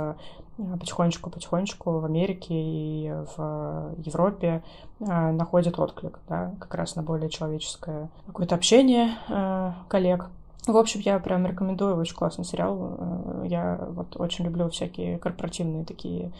потихонечку-потихонечку 0.78 1.98
в 1.98 2.04
Америке 2.04 2.54
и 2.54 3.12
в 3.36 3.94
Европе 3.98 4.62
э, 5.00 5.30
находят 5.32 5.78
отклик, 5.78 6.18
да, 6.28 6.52
как 6.58 6.74
раз 6.74 6.96
на 6.96 7.02
более 7.02 7.30
человеческое 7.30 8.08
какое-то 8.26 8.54
общение 8.54 9.16
э, 9.28 9.72
коллег. 9.88 10.26
В 10.66 10.76
общем, 10.76 11.00
я 11.00 11.18
прям 11.18 11.46
рекомендую, 11.46 11.96
очень 11.96 12.14
классный 12.14 12.44
сериал. 12.44 12.96
Э, 12.98 13.44
я 13.46 13.80
вот 13.90 14.20
очень 14.20 14.44
люблю 14.44 14.68
всякие 14.68 15.18
корпоративные 15.18 15.84
такие 15.84 16.32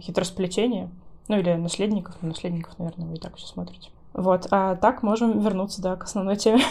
хитросплетения. 0.00 0.88
Ну 1.26 1.38
или 1.38 1.54
наследников, 1.54 2.16
но 2.20 2.28
наследников, 2.28 2.78
наверное, 2.78 3.06
вы 3.06 3.14
и 3.16 3.18
так 3.18 3.36
все 3.36 3.46
смотрите. 3.46 3.90
Вот, 4.14 4.46
а 4.50 4.76
так 4.76 5.02
можем 5.02 5.40
вернуться, 5.40 5.82
да, 5.82 5.96
к 5.96 6.04
основной 6.04 6.36
теме. 6.36 6.62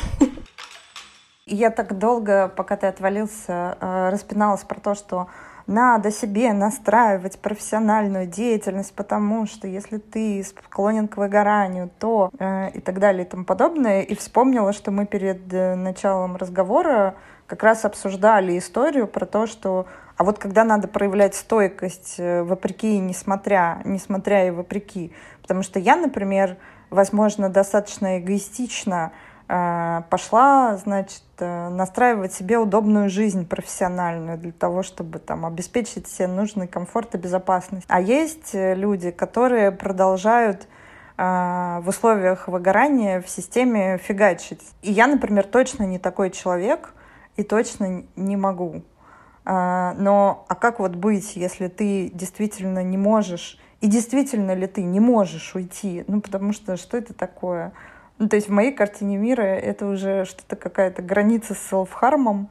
Я 1.45 1.69
так 1.69 1.97
долго, 1.97 2.49
пока 2.49 2.75
ты 2.75 2.87
отвалился, 2.87 3.77
распиналась 3.79 4.63
про 4.63 4.79
то, 4.79 4.95
что 4.95 5.27
надо 5.67 6.11
себе 6.11 6.53
настраивать 6.53 7.39
профессиональную 7.39 8.25
деятельность, 8.25 8.93
потому 8.93 9.45
что 9.45 9.67
если 9.67 9.97
ты 9.97 10.43
склонен 10.43 11.09
к 11.09 11.17
выгоранию, 11.17 11.89
то 11.99 12.31
э, 12.39 12.71
и 12.71 12.79
так 12.79 12.99
далее 12.99 13.25
и 13.25 13.29
тому 13.29 13.43
подобное. 13.43 14.01
И 14.01 14.15
вспомнила, 14.15 14.71
что 14.71 14.91
мы 14.91 15.05
перед 15.05 15.53
э, 15.53 15.75
началом 15.75 16.37
разговора 16.37 17.15
как 17.47 17.63
раз 17.63 17.83
обсуждали 17.83 18.57
историю 18.57 19.07
про 19.07 19.25
то, 19.25 19.45
что 19.45 19.87
а 20.15 20.23
вот 20.23 20.39
когда 20.39 20.63
надо 20.63 20.87
проявлять 20.87 21.35
стойкость 21.35 22.15
э, 22.17 22.43
вопреки 22.43 22.95
и 22.95 22.99
несмотря, 22.99 23.81
несмотря 23.85 24.47
и 24.47 24.51
вопреки. 24.51 25.13
Потому 25.41 25.63
что 25.63 25.79
я, 25.79 25.95
например, 25.95 26.57
возможно, 26.89 27.49
достаточно 27.49 28.19
эгоистично 28.19 29.11
пошла, 29.47 30.75
значит, 30.75 31.23
э, 31.39 31.69
настраивать 31.69 32.33
себе 32.33 32.57
удобную 32.57 33.09
жизнь 33.09 33.47
профессиональную 33.47 34.37
для 34.37 34.51
того, 34.51 34.83
чтобы 34.83 35.19
там 35.19 35.45
обеспечить 35.45 36.07
себе 36.07 36.27
нужный 36.27 36.67
комфорт 36.67 37.15
и 37.15 37.17
безопасность. 37.17 37.85
А 37.87 38.01
есть 38.01 38.53
э, 38.53 38.75
люди, 38.75 39.11
которые 39.11 39.71
продолжают 39.71 40.67
в 41.19 41.83
условиях 41.87 42.47
выгорания 42.47 43.21
в 43.21 43.27
системе 43.27 43.97
фигачить. 43.97 44.61
И 44.83 44.91
я, 44.91 45.07
например, 45.07 45.45
точно 45.45 45.81
не 45.81 45.97
такой 45.97 46.29
человек 46.29 46.93
и 47.37 47.41
точно 47.41 48.03
не 48.15 48.37
могу. 48.37 48.83
Но 49.43 50.45
а 50.47 50.53
как 50.53 50.79
вот 50.79 50.91
быть, 50.91 51.35
если 51.35 51.69
ты 51.69 52.11
действительно 52.13 52.83
не 52.83 52.97
можешь, 52.97 53.57
и 53.81 53.87
действительно 53.87 54.53
ли 54.53 54.67
ты 54.67 54.83
не 54.83 54.99
можешь 54.99 55.55
уйти? 55.55 56.03
Ну, 56.05 56.21
потому 56.21 56.53
что 56.53 56.77
что 56.77 56.97
это 56.97 57.15
такое? 57.15 57.73
Ну, 58.19 58.27
то 58.27 58.35
есть 58.35 58.49
в 58.49 58.51
моей 58.51 58.71
картине 58.71 59.17
мира 59.17 59.43
это 59.43 59.87
уже 59.87 60.25
что-то 60.25 60.55
какая-то 60.55 61.01
граница 61.01 61.53
с 61.53 61.71
селф-хармом. 61.71 62.49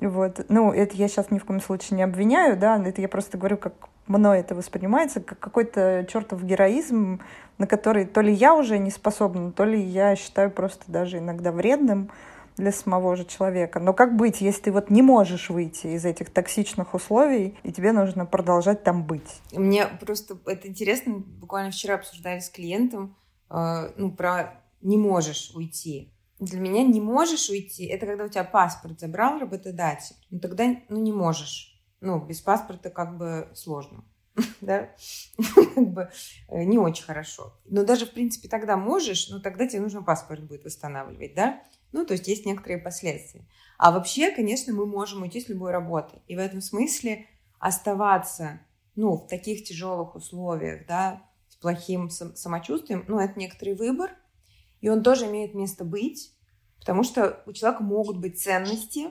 Вот. 0.00 0.44
Ну, 0.48 0.72
это 0.72 0.96
я 0.96 1.08
сейчас 1.08 1.30
ни 1.30 1.38
в 1.38 1.44
коем 1.44 1.60
случае 1.60 1.96
не 1.96 2.02
обвиняю, 2.02 2.56
да, 2.56 2.80
это 2.82 3.00
я 3.00 3.08
просто 3.08 3.36
говорю, 3.36 3.56
как 3.56 3.88
мной 4.06 4.40
это 4.40 4.54
воспринимается, 4.54 5.20
как 5.20 5.38
какой-то 5.38 6.06
чертов 6.08 6.44
героизм, 6.44 7.20
на 7.58 7.66
который 7.66 8.06
то 8.06 8.20
ли 8.20 8.32
я 8.32 8.54
уже 8.54 8.78
не 8.78 8.90
способна, 8.90 9.52
то 9.52 9.64
ли 9.64 9.80
я 9.80 10.14
считаю 10.16 10.50
просто 10.50 10.84
даже 10.86 11.18
иногда 11.18 11.52
вредным 11.52 12.10
для 12.56 12.72
самого 12.72 13.16
же 13.16 13.24
человека. 13.24 13.80
Но 13.80 13.92
как 13.92 14.16
быть, 14.16 14.40
если 14.40 14.62
ты 14.62 14.72
вот 14.72 14.90
не 14.90 15.02
можешь 15.02 15.48
выйти 15.48 15.88
из 15.88 16.04
этих 16.04 16.30
токсичных 16.30 16.94
условий, 16.94 17.56
и 17.62 17.72
тебе 17.72 17.92
нужно 17.92 18.26
продолжать 18.26 18.82
там 18.82 19.04
быть? 19.04 19.40
Мне 19.52 19.86
просто 20.00 20.38
это 20.46 20.68
интересно, 20.68 21.18
буквально 21.18 21.70
вчера 21.70 21.94
обсуждали 21.94 22.40
с 22.40 22.50
клиентом, 22.50 23.16
э, 23.50 23.90
ну, 23.96 24.10
про 24.10 24.60
не 24.80 24.96
можешь 24.96 25.52
уйти. 25.54 26.12
Для 26.38 26.60
меня 26.60 26.84
не 26.84 27.00
можешь 27.00 27.48
уйти, 27.48 27.86
это 27.86 28.06
когда 28.06 28.24
у 28.24 28.28
тебя 28.28 28.44
паспорт 28.44 29.00
забрал 29.00 29.38
работодатель. 29.38 30.16
Ну 30.30 30.38
тогда 30.38 30.76
ну, 30.88 30.98
не 30.98 31.12
можешь. 31.12 31.80
Ну, 32.00 32.24
без 32.24 32.40
паспорта 32.40 32.90
как 32.90 33.18
бы 33.18 33.48
сложно. 33.54 34.04
да, 34.60 34.90
как 35.74 35.92
бы 35.92 36.10
э, 36.48 36.64
не 36.64 36.78
очень 36.78 37.04
хорошо. 37.04 37.54
Но 37.64 37.84
даже, 37.84 38.06
в 38.06 38.12
принципе, 38.12 38.48
тогда 38.48 38.76
можешь, 38.76 39.28
но 39.30 39.40
тогда 39.40 39.66
тебе 39.66 39.80
нужно 39.80 40.02
паспорт 40.02 40.44
будет 40.44 40.64
восстанавливать, 40.64 41.34
да? 41.34 41.62
Ну, 41.92 42.04
то 42.04 42.12
есть 42.12 42.28
есть 42.28 42.46
некоторые 42.46 42.78
последствия. 42.78 43.46
А 43.78 43.90
вообще, 43.90 44.30
конечно, 44.30 44.72
мы 44.72 44.86
можем 44.86 45.22
уйти 45.22 45.40
с 45.40 45.48
любой 45.48 45.72
работы. 45.72 46.20
И 46.26 46.36
в 46.36 46.38
этом 46.38 46.60
смысле 46.60 47.26
оставаться, 47.58 48.60
ну, 48.94 49.16
в 49.16 49.26
таких 49.26 49.64
тяжелых 49.64 50.14
условиях, 50.14 50.86
да, 50.86 51.22
с 51.48 51.56
плохим 51.56 52.10
самочувствием, 52.10 53.04
ну, 53.08 53.18
это 53.18 53.38
некоторый 53.38 53.74
выбор, 53.74 54.10
и 54.80 54.88
он 54.88 55.02
тоже 55.02 55.26
имеет 55.26 55.54
место 55.54 55.84
быть, 55.84 56.32
потому 56.80 57.02
что 57.02 57.42
у 57.46 57.52
человека 57.52 57.82
могут 57.82 58.18
быть 58.18 58.40
ценности 58.40 59.08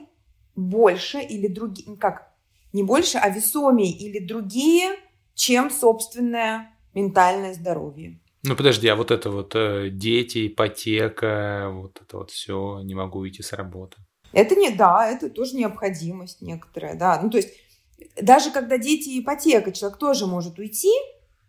больше 0.56 1.20
или 1.20 1.46
другие, 1.46 1.96
как, 1.96 2.32
не 2.72 2.82
больше, 2.82 3.18
а 3.18 3.28
весомее 3.28 3.92
или 3.92 4.18
другие, 4.18 4.96
чем 5.34 5.70
собственное 5.70 6.70
ментальное 6.94 7.54
здоровье. 7.54 8.18
Ну 8.44 8.56
подожди, 8.56 8.88
а 8.88 8.96
вот 8.96 9.10
это 9.10 9.30
вот 9.30 9.54
э, 9.54 9.90
дети, 9.90 10.48
ипотека, 10.48 11.70
вот 11.72 12.00
это 12.00 12.18
вот 12.18 12.30
все, 12.30 12.80
не 12.82 12.94
могу 12.94 13.20
уйти 13.20 13.42
с 13.42 13.52
работы. 13.52 13.96
Это 14.32 14.54
не, 14.54 14.70
да, 14.70 15.08
это 15.08 15.30
тоже 15.30 15.56
необходимость 15.56 16.42
некоторая, 16.42 16.94
да. 16.94 17.20
Ну 17.22 17.30
то 17.30 17.38
есть 17.38 17.50
даже 18.20 18.50
когда 18.50 18.78
дети 18.78 19.10
и 19.10 19.20
ипотека, 19.20 19.72
человек 19.72 19.98
тоже 19.98 20.26
может 20.26 20.58
уйти, 20.58 20.92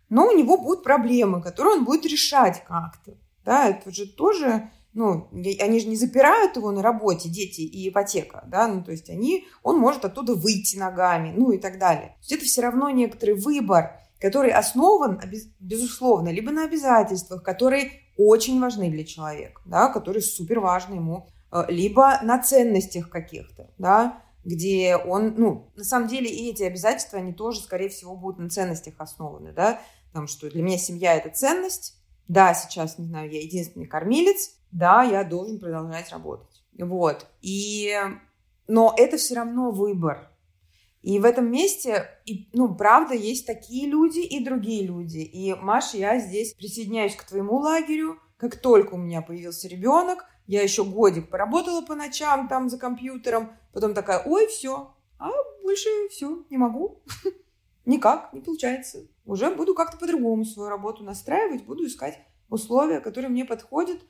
но 0.08 0.26
у 0.28 0.36
него 0.36 0.56
будут 0.58 0.82
проблемы, 0.82 1.42
которые 1.42 1.76
он 1.76 1.84
будет 1.84 2.04
решать 2.04 2.64
как-то 2.64 3.16
да, 3.44 3.68
это 3.68 3.90
же 3.90 4.06
тоже, 4.06 4.70
ну, 4.92 5.28
они 5.32 5.80
же 5.80 5.86
не 5.86 5.96
запирают 5.96 6.56
его 6.56 6.70
на 6.70 6.82
работе, 6.82 7.28
дети 7.28 7.60
и 7.62 7.88
ипотека, 7.88 8.44
да, 8.46 8.68
ну, 8.68 8.82
то 8.82 8.90
есть 8.90 9.10
они, 9.10 9.46
он 9.62 9.78
может 9.78 10.04
оттуда 10.04 10.34
выйти 10.34 10.76
ногами, 10.76 11.32
ну, 11.36 11.52
и 11.52 11.58
так 11.58 11.78
далее. 11.78 12.08
То 12.08 12.20
есть 12.20 12.32
это 12.32 12.44
все 12.44 12.62
равно 12.62 12.90
некоторый 12.90 13.34
выбор, 13.34 14.00
который 14.20 14.50
основан, 14.50 15.20
безусловно, 15.58 16.28
либо 16.28 16.50
на 16.50 16.64
обязательствах, 16.64 17.42
которые 17.42 17.92
очень 18.16 18.60
важны 18.60 18.90
для 18.90 19.04
человека, 19.04 19.62
да, 19.64 19.88
которые 19.88 20.22
супер 20.22 20.60
важны 20.60 20.96
ему, 20.96 21.28
э, 21.52 21.64
либо 21.68 22.20
на 22.22 22.38
ценностях 22.42 23.08
каких-то, 23.08 23.70
да, 23.78 24.22
где 24.44 24.96
он, 24.96 25.34
ну, 25.36 25.70
на 25.76 25.84
самом 25.84 26.08
деле 26.08 26.28
и 26.28 26.50
эти 26.50 26.62
обязательства, 26.62 27.18
они 27.18 27.32
тоже, 27.32 27.60
скорее 27.60 27.88
всего, 27.88 28.16
будут 28.16 28.40
на 28.40 28.50
ценностях 28.50 28.94
основаны, 28.98 29.52
да, 29.52 29.80
потому 30.08 30.26
что 30.26 30.50
для 30.50 30.62
меня 30.62 30.78
семья– 30.78 31.14
это 31.16 31.30
ценность, 31.30 31.99
да, 32.30 32.54
сейчас, 32.54 32.96
не 32.96 33.06
знаю, 33.06 33.28
я 33.28 33.40
единственный 33.40 33.86
кормилец, 33.86 34.54
да, 34.70 35.02
я 35.02 35.24
должен 35.24 35.58
продолжать 35.58 36.12
работать. 36.12 36.62
Вот. 36.78 37.26
И, 37.42 37.92
но 38.68 38.94
это 38.96 39.16
все 39.16 39.34
равно 39.34 39.72
выбор. 39.72 40.30
И 41.02 41.18
в 41.18 41.24
этом 41.24 41.50
месте, 41.50 42.08
и, 42.26 42.48
ну, 42.52 42.72
правда, 42.72 43.14
есть 43.14 43.48
такие 43.48 43.88
люди 43.88 44.20
и 44.20 44.44
другие 44.44 44.86
люди. 44.86 45.18
И, 45.18 45.52
Маша, 45.54 45.96
я 45.96 46.20
здесь 46.20 46.54
присоединяюсь 46.54 47.16
к 47.16 47.24
твоему 47.24 47.56
лагерю. 47.56 48.20
Как 48.36 48.60
только 48.60 48.94
у 48.94 48.98
меня 48.98 49.22
появился 49.22 49.66
ребенок, 49.66 50.24
я 50.46 50.62
еще 50.62 50.84
годик 50.84 51.30
поработала 51.30 51.82
по 51.82 51.96
ночам 51.96 52.46
там 52.46 52.68
за 52.68 52.78
компьютером, 52.78 53.50
потом 53.72 53.92
такая, 53.92 54.22
ой, 54.24 54.46
все, 54.46 54.94
а 55.18 55.30
больше 55.64 55.88
все, 56.10 56.44
не 56.48 56.58
могу. 56.58 57.02
Никак, 57.86 58.32
не 58.32 58.40
получается 58.40 59.09
уже 59.24 59.54
буду 59.54 59.74
как-то 59.74 59.96
по-другому 59.96 60.44
свою 60.44 60.68
работу 60.68 61.04
настраивать, 61.04 61.64
буду 61.64 61.86
искать 61.86 62.18
условия, 62.48 63.00
которые 63.00 63.30
мне 63.30 63.44
подходят, 63.44 64.00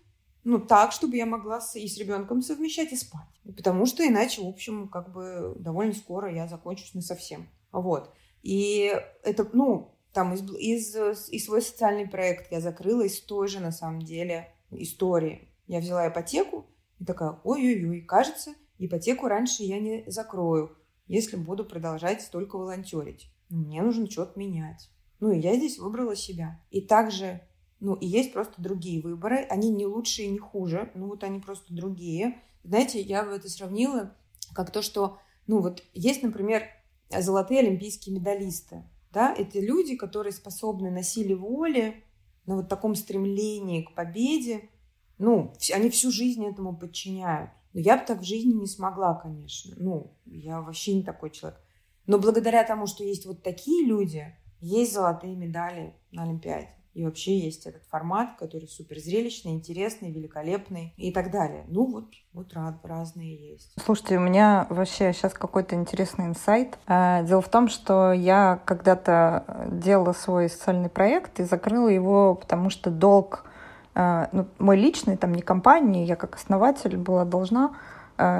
ну, 0.42 0.58
так, 0.58 0.92
чтобы 0.92 1.16
я 1.16 1.26
могла 1.26 1.60
с, 1.60 1.76
и 1.76 1.86
с 1.86 1.98
ребенком 1.98 2.40
совмещать, 2.40 2.92
и 2.92 2.96
спать. 2.96 3.28
Потому 3.44 3.84
что 3.84 4.06
иначе, 4.06 4.42
в 4.42 4.46
общем, 4.46 4.88
как 4.88 5.12
бы 5.12 5.54
довольно 5.58 5.92
скоро 5.92 6.32
я 6.32 6.48
закончусь 6.48 6.94
на 6.94 7.02
совсем. 7.02 7.48
Вот. 7.72 8.10
И 8.42 8.92
это, 9.22 9.46
ну, 9.52 9.94
там 10.12 10.32
из, 10.32 10.42
из, 10.56 11.28
и 11.28 11.38
свой 11.38 11.60
социальный 11.60 12.08
проект 12.08 12.50
я 12.50 12.60
закрыла 12.60 13.02
из 13.02 13.20
той 13.20 13.48
же, 13.48 13.60
на 13.60 13.70
самом 13.70 14.00
деле, 14.00 14.52
истории. 14.70 15.48
Я 15.66 15.80
взяла 15.80 16.08
ипотеку 16.08 16.66
и 16.98 17.04
такая, 17.04 17.38
ой-ой-ой, 17.44 18.00
кажется, 18.00 18.54
ипотеку 18.78 19.28
раньше 19.28 19.62
я 19.62 19.78
не 19.78 20.04
закрою, 20.06 20.76
если 21.06 21.36
буду 21.36 21.64
продолжать 21.64 22.22
столько 22.22 22.56
волонтерить. 22.56 23.30
Мне 23.50 23.82
нужно 23.82 24.10
что-то 24.10 24.38
менять. 24.38 24.90
Ну, 25.20 25.32
и 25.32 25.38
я 25.38 25.54
здесь 25.56 25.78
выбрала 25.78 26.16
себя. 26.16 26.60
И 26.70 26.80
также, 26.80 27.42
ну, 27.78 27.94
и 27.94 28.06
есть 28.06 28.32
просто 28.32 28.60
другие 28.60 29.00
выборы. 29.00 29.46
Они 29.50 29.70
не 29.70 29.86
лучше 29.86 30.22
и 30.22 30.28
не 30.28 30.38
хуже. 30.38 30.90
Ну, 30.94 31.06
вот 31.08 31.22
они 31.22 31.40
просто 31.40 31.72
другие. 31.72 32.40
Знаете, 32.64 33.00
я 33.00 33.24
бы 33.24 33.32
это 33.32 33.48
сравнила 33.48 34.14
как 34.54 34.70
то, 34.70 34.82
что, 34.82 35.18
ну, 35.46 35.60
вот 35.60 35.82
есть, 35.94 36.22
например, 36.22 36.64
золотые 37.10 37.60
олимпийские 37.60 38.16
медалисты. 38.16 38.84
Да, 39.12 39.34
это 39.34 39.60
люди, 39.60 39.96
которые 39.96 40.32
способны 40.32 40.90
на 40.90 41.02
силе 41.02 41.34
воли, 41.34 42.04
на 42.46 42.56
вот 42.56 42.68
таком 42.68 42.94
стремлении 42.94 43.82
к 43.82 43.94
победе, 43.94 44.70
ну, 45.18 45.52
они 45.74 45.90
всю 45.90 46.10
жизнь 46.10 46.44
этому 46.46 46.76
подчиняют. 46.76 47.50
Но 47.72 47.80
я 47.80 47.96
бы 47.98 48.04
так 48.06 48.20
в 48.20 48.24
жизни 48.24 48.52
не 48.52 48.66
смогла, 48.66 49.14
конечно. 49.14 49.74
Ну, 49.76 50.16
я 50.26 50.60
вообще 50.60 50.94
не 50.94 51.02
такой 51.02 51.30
человек. 51.30 51.60
Но 52.06 52.18
благодаря 52.18 52.64
тому, 52.64 52.86
что 52.86 53.04
есть 53.04 53.26
вот 53.26 53.42
такие 53.42 53.86
люди, 53.86 54.34
есть 54.60 54.92
золотые 54.92 55.36
медали 55.36 55.94
на 56.12 56.24
Олимпиаде. 56.24 56.68
И 56.92 57.04
вообще 57.04 57.38
есть 57.38 57.66
этот 57.66 57.84
формат, 57.84 58.36
который 58.36 58.66
супер 58.66 58.98
зрелищный, 58.98 59.52
интересный, 59.52 60.10
великолепный 60.10 60.92
и 60.96 61.12
так 61.12 61.30
далее. 61.30 61.64
Ну 61.68 61.86
вот, 61.86 62.06
вот 62.32 62.52
разные 62.82 63.52
есть. 63.52 63.72
Слушайте, 63.84 64.18
у 64.18 64.20
меня 64.20 64.66
вообще 64.70 65.12
сейчас 65.12 65.32
какой-то 65.32 65.76
интересный 65.76 66.26
инсайт. 66.26 66.78
А, 66.88 67.22
дело 67.22 67.42
в 67.42 67.48
том, 67.48 67.68
что 67.68 68.12
я 68.12 68.60
когда-то 68.64 69.68
делала 69.70 70.12
свой 70.12 70.50
социальный 70.50 70.88
проект 70.88 71.38
и 71.38 71.44
закрыла 71.44 71.88
его, 71.88 72.34
потому 72.34 72.70
что 72.70 72.90
долг 72.90 73.44
а, 73.94 74.28
ну, 74.32 74.48
мой 74.58 74.76
личный, 74.76 75.16
там 75.16 75.32
не 75.32 75.42
компании, 75.42 76.06
я 76.06 76.16
как 76.16 76.34
основатель 76.34 76.96
была 76.96 77.24
должна 77.24 77.72
Э, 77.72 77.74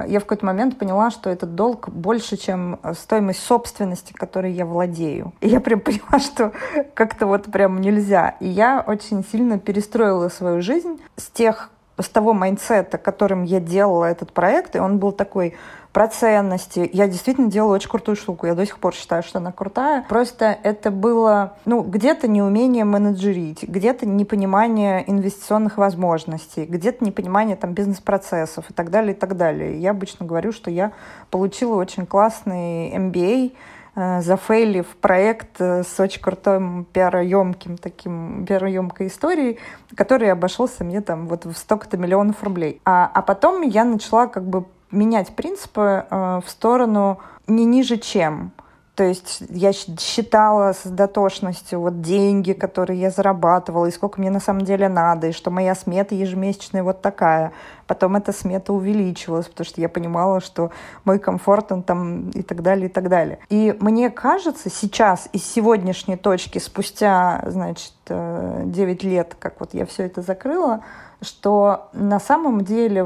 я 0.07 0.21
в 0.21 0.25
какой-то 0.25 0.47
момент 0.47 0.79
поняла, 0.79 1.11
что 1.11 1.31
этот 1.31 1.55
долг 1.55 1.89
больше, 1.89 2.37
чем 2.37 2.79
стоимость 2.95 3.43
собственности, 3.43 4.13
которой 4.13 4.53
я 4.53 4.67
владею. 4.67 5.33
И 5.41 5.49
я 5.49 5.61
прям 5.61 5.81
поняла, 5.81 6.19
что 6.19 6.53
как-то 6.95 7.27
вот 7.27 7.45
прям 7.51 7.81
нельзя. 7.81 8.37
И 8.41 8.49
я 8.49 8.85
очень 8.87 9.25
сильно 9.25 9.59
перестроила 9.59 10.29
свою 10.29 10.63
жизнь 10.63 11.01
с 11.17 11.29
тех 11.29 11.71
с 12.03 12.09
того 12.09 12.33
майнсета, 12.33 12.99
которым 12.99 13.45
я 13.45 13.61
делала 13.61 14.07
этот 14.07 14.33
проект, 14.33 14.77
и 14.77 14.79
он 14.79 14.99
был 14.99 15.13
такой 15.13 15.55
про 15.93 16.07
ценности. 16.07 16.89
Я 16.93 17.09
действительно 17.09 17.51
делала 17.51 17.75
очень 17.75 17.91
крутую 17.91 18.17
штуку. 18.17 18.47
Я 18.47 18.55
до 18.55 18.65
сих 18.65 18.79
пор 18.79 18.95
считаю, 18.95 19.23
что 19.23 19.39
она 19.39 19.51
крутая. 19.51 20.05
Просто 20.09 20.57
это 20.63 20.91
было, 20.91 21.55
ну, 21.65 21.83
где-то 21.83 22.29
неумение 22.29 22.85
менеджерить, 22.85 23.65
где-то 23.65 24.07
непонимание 24.07 25.09
инвестиционных 25.11 25.79
возможностей, 25.79 26.65
где-то 26.65 27.05
непонимание 27.05 27.57
там 27.57 27.73
бизнес-процессов 27.73 28.71
и 28.71 28.73
так 28.73 28.91
далее, 28.91 29.15
и 29.15 29.17
так 29.17 29.37
далее. 29.37 29.81
Я 29.81 29.91
обычно 29.91 30.27
говорю, 30.27 30.53
что 30.53 30.71
я 30.71 30.93
получила 31.31 31.75
очень 31.75 32.07
классный 32.07 32.95
MBA, 32.95 33.53
э, 33.97 34.23
зафейлив 34.23 34.87
проект 35.01 35.61
э, 35.61 35.83
с 35.83 35.99
очень 35.99 36.23
крутым 36.23 36.87
пиароемким 36.93 37.77
таким 37.77 38.47
пиароемкой 38.47 39.09
историей, 39.09 39.59
который 39.97 40.31
обошелся 40.31 40.85
мне 40.85 41.01
там 41.01 41.27
вот 41.27 41.47
в 41.47 41.55
столько-то 41.55 41.97
миллионов 41.97 42.45
рублей. 42.45 42.81
А, 42.85 43.11
а 43.13 43.23
потом 43.23 43.63
я 43.63 43.85
начала 43.85 44.29
как 44.29 44.45
бы 44.45 44.65
менять 44.91 45.35
принципы 45.35 46.07
э, 46.11 46.41
в 46.45 46.51
сторону 46.51 47.19
не 47.47 47.65
ниже 47.65 47.97
чем. 47.97 48.53
То 49.01 49.05
есть 49.05 49.43
я 49.49 49.73
считала 49.73 50.75
с 50.75 50.83
дотошностью 50.85 51.81
вот 51.81 52.03
деньги, 52.03 52.53
которые 52.53 53.01
я 53.01 53.11
зарабатывала, 53.11 53.87
и 53.87 53.91
сколько 53.91 54.21
мне 54.21 54.31
на 54.31 54.41
самом 54.41 54.67
деле 54.67 54.91
надо, 54.91 55.29
и 55.29 55.33
что 55.33 55.51
моя 55.51 55.75
смета 55.75 56.15
ежемесячная 56.15 56.83
вот 56.83 57.01
такая. 57.01 57.53
Потом 57.87 58.17
эта 58.17 58.33
смета 58.33 58.75
увеличивалась, 58.75 59.47
потому 59.47 59.65
что 59.65 59.81
я 59.81 59.89
понимала, 59.89 60.43
что 60.43 60.71
мой 61.07 61.19
комфорт, 61.19 61.73
он 61.73 61.83
там 61.83 62.29
и 62.29 62.43
так 62.43 62.63
далее, 62.63 62.91
и 62.91 62.93
так 62.93 63.09
далее. 63.09 63.39
И 63.49 63.75
мне 63.81 64.11
кажется, 64.11 64.69
сейчас 64.69 65.31
из 65.33 65.47
сегодняшней 65.47 66.17
точки, 66.17 66.59
спустя, 66.59 67.43
значит, 67.47 67.95
9 68.07 69.05
э, 69.05 69.09
лет, 69.09 69.35
как 69.39 69.61
вот 69.61 69.73
я 69.73 69.87
все 69.87 70.03
это 70.03 70.21
закрыла, 70.21 70.83
что 71.23 71.89
на 71.95 72.21
самом 72.21 72.65
деле 72.65 73.03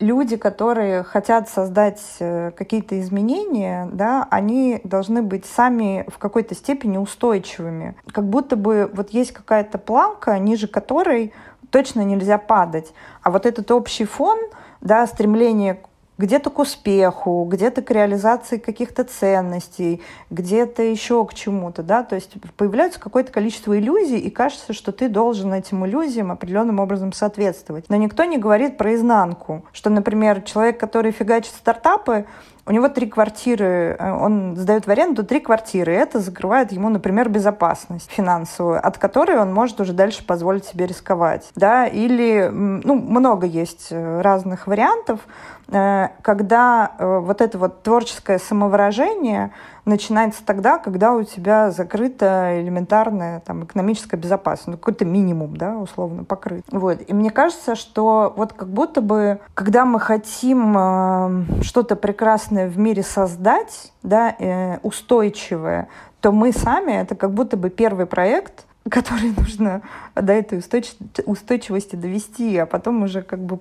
люди, 0.00 0.36
которые 0.36 1.02
хотят 1.02 1.48
создать 1.48 2.00
э, 2.20 2.52
какие-то 2.56 3.00
изменения, 3.00 3.88
да, 3.92 4.26
они 4.30 4.80
должны 4.84 5.22
быть 5.22 5.44
сами 5.44 6.06
в 6.08 6.18
какой-то 6.18 6.54
степени 6.54 6.98
устойчивыми. 6.98 7.96
Как 8.12 8.24
будто 8.24 8.56
бы 8.56 8.90
вот 8.92 9.10
есть 9.10 9.32
какая-то 9.32 9.78
планка, 9.78 10.38
ниже 10.38 10.68
которой 10.68 11.32
точно 11.70 12.02
нельзя 12.02 12.38
падать. 12.38 12.92
А 13.22 13.30
вот 13.30 13.44
этот 13.46 13.70
общий 13.70 14.04
фон, 14.04 14.38
да, 14.80 15.06
стремление 15.06 15.80
где-то 16.18 16.50
к 16.50 16.58
успеху, 16.58 17.44
где-то 17.48 17.82
к 17.82 17.90
реализации 17.90 18.58
каких-то 18.58 19.04
ценностей, 19.04 20.02
где-то 20.30 20.82
еще 20.82 21.24
к 21.24 21.32
чему-то, 21.34 21.82
да, 21.82 22.02
то 22.02 22.16
есть 22.16 22.32
появляется 22.56 23.00
какое-то 23.00 23.32
количество 23.32 23.78
иллюзий, 23.78 24.18
и 24.18 24.30
кажется, 24.30 24.72
что 24.72 24.92
ты 24.92 25.08
должен 25.08 25.54
этим 25.54 25.86
иллюзиям 25.86 26.32
определенным 26.32 26.80
образом 26.80 27.12
соответствовать. 27.12 27.84
Но 27.88 27.96
никто 27.96 28.24
не 28.24 28.36
говорит 28.36 28.76
про 28.76 28.94
изнанку, 28.94 29.64
что, 29.72 29.90
например, 29.90 30.42
человек, 30.42 30.78
который 30.78 31.12
фигачит 31.12 31.52
стартапы, 31.52 32.26
у 32.68 32.72
него 32.72 32.88
три 32.88 33.06
квартиры, 33.06 33.96
э, 33.98 34.12
он 34.12 34.54
сдает 34.56 34.86
в 34.86 34.90
аренду 34.90 35.24
три 35.24 35.40
квартиры, 35.40 35.94
и 35.94 35.96
это 35.96 36.20
закрывает 36.20 36.70
ему, 36.70 36.90
например, 36.90 37.28
безопасность 37.30 38.10
финансовую, 38.10 38.86
от 38.86 38.98
которой 38.98 39.38
он 39.38 39.54
может 39.54 39.80
уже 39.80 39.94
дальше 39.94 40.24
позволить 40.24 40.66
себе 40.66 40.86
рисковать. 40.86 41.50
Да? 41.56 41.86
Или, 41.86 42.48
ну, 42.52 42.94
много 42.94 43.46
есть 43.46 43.88
э, 43.90 44.20
разных 44.20 44.66
вариантов, 44.66 45.20
э, 45.68 46.08
когда 46.22 46.92
вот 46.98 47.40
это 47.40 47.58
вот 47.58 47.82
творческое 47.82 48.38
самовыражение 48.38 49.52
начинается 49.88 50.44
тогда, 50.44 50.78
когда 50.78 51.14
у 51.14 51.24
тебя 51.24 51.70
закрыта 51.70 52.60
элементарная 52.60 53.40
там, 53.40 53.64
экономическая 53.64 54.16
безопасность, 54.16 54.68
ну, 54.68 54.76
какой-то 54.76 55.04
минимум, 55.04 55.56
да, 55.56 55.76
условно, 55.76 56.24
покрыт. 56.24 56.64
Вот. 56.70 57.00
И 57.06 57.12
мне 57.12 57.30
кажется, 57.30 57.74
что 57.74 58.32
вот 58.36 58.52
как 58.52 58.68
будто 58.68 59.00
бы, 59.00 59.40
когда 59.54 59.84
мы 59.84 59.98
хотим 59.98 60.76
э, 60.76 61.62
что-то 61.62 61.96
прекрасное 61.96 62.68
в 62.68 62.78
мире 62.78 63.02
создать, 63.02 63.92
да, 64.02 64.34
э, 64.38 64.78
устойчивое, 64.82 65.88
то 66.20 66.32
мы 66.32 66.52
сами, 66.52 66.92
это 66.92 67.14
как 67.14 67.32
будто 67.32 67.56
бы 67.56 67.70
первый 67.70 68.06
проект, 68.06 68.66
который 68.88 69.32
нужно 69.36 69.82
до 70.14 70.32
этой 70.32 70.58
устойчивости 70.58 71.96
довести, 71.96 72.56
а 72.56 72.66
потом 72.66 73.02
уже 73.02 73.22
как 73.22 73.40
бы, 73.40 73.58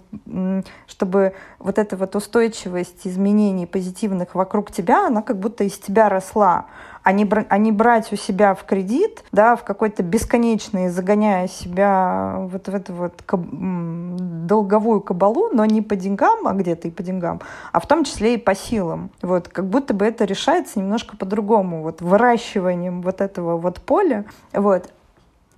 чтобы 0.87 1.33
вот 1.59 1.77
эта 1.77 1.97
вот 1.97 2.15
устойчивость 2.15 3.05
изменений 3.05 3.65
позитивных 3.65 4.35
вокруг 4.35 4.71
тебя, 4.71 5.07
она 5.07 5.21
как 5.21 5.37
будто 5.39 5.63
из 5.63 5.77
тебя 5.77 6.07
росла, 6.09 6.67
а 7.07 7.13
не, 7.13 7.25
а 7.47 7.57
не 7.57 7.71
брать 7.71 8.11
у 8.11 8.17
себя 8.17 8.53
в 8.53 8.65
кредит, 8.65 9.23
да, 9.31 9.55
в 9.55 9.63
какой-то 9.63 10.03
бесконечный, 10.03 10.89
загоняя 10.89 11.47
себя 11.47 12.35
вот 12.51 12.67
в 12.67 12.75
эту 12.75 12.91
вот 12.91 13.21
каб, 13.25 13.39
долговую 13.49 14.99
кабалу, 14.99 15.49
но 15.53 15.63
не 15.63 15.81
по 15.81 15.95
деньгам, 15.95 16.45
а 16.45 16.51
где-то 16.51 16.89
и 16.89 16.91
по 16.91 17.03
деньгам, 17.03 17.39
а 17.71 17.79
в 17.79 17.87
том 17.87 18.03
числе 18.03 18.33
и 18.33 18.37
по 18.37 18.53
силам. 18.53 19.09
Вот, 19.21 19.47
как 19.47 19.69
будто 19.69 19.93
бы 19.93 20.03
это 20.03 20.25
решается 20.25 20.79
немножко 20.79 21.15
по-другому, 21.15 21.81
вот 21.81 22.01
выращиванием 22.01 23.01
вот 23.01 23.21
этого 23.21 23.55
вот 23.55 23.79
поля, 23.79 24.25
вот, 24.51 24.89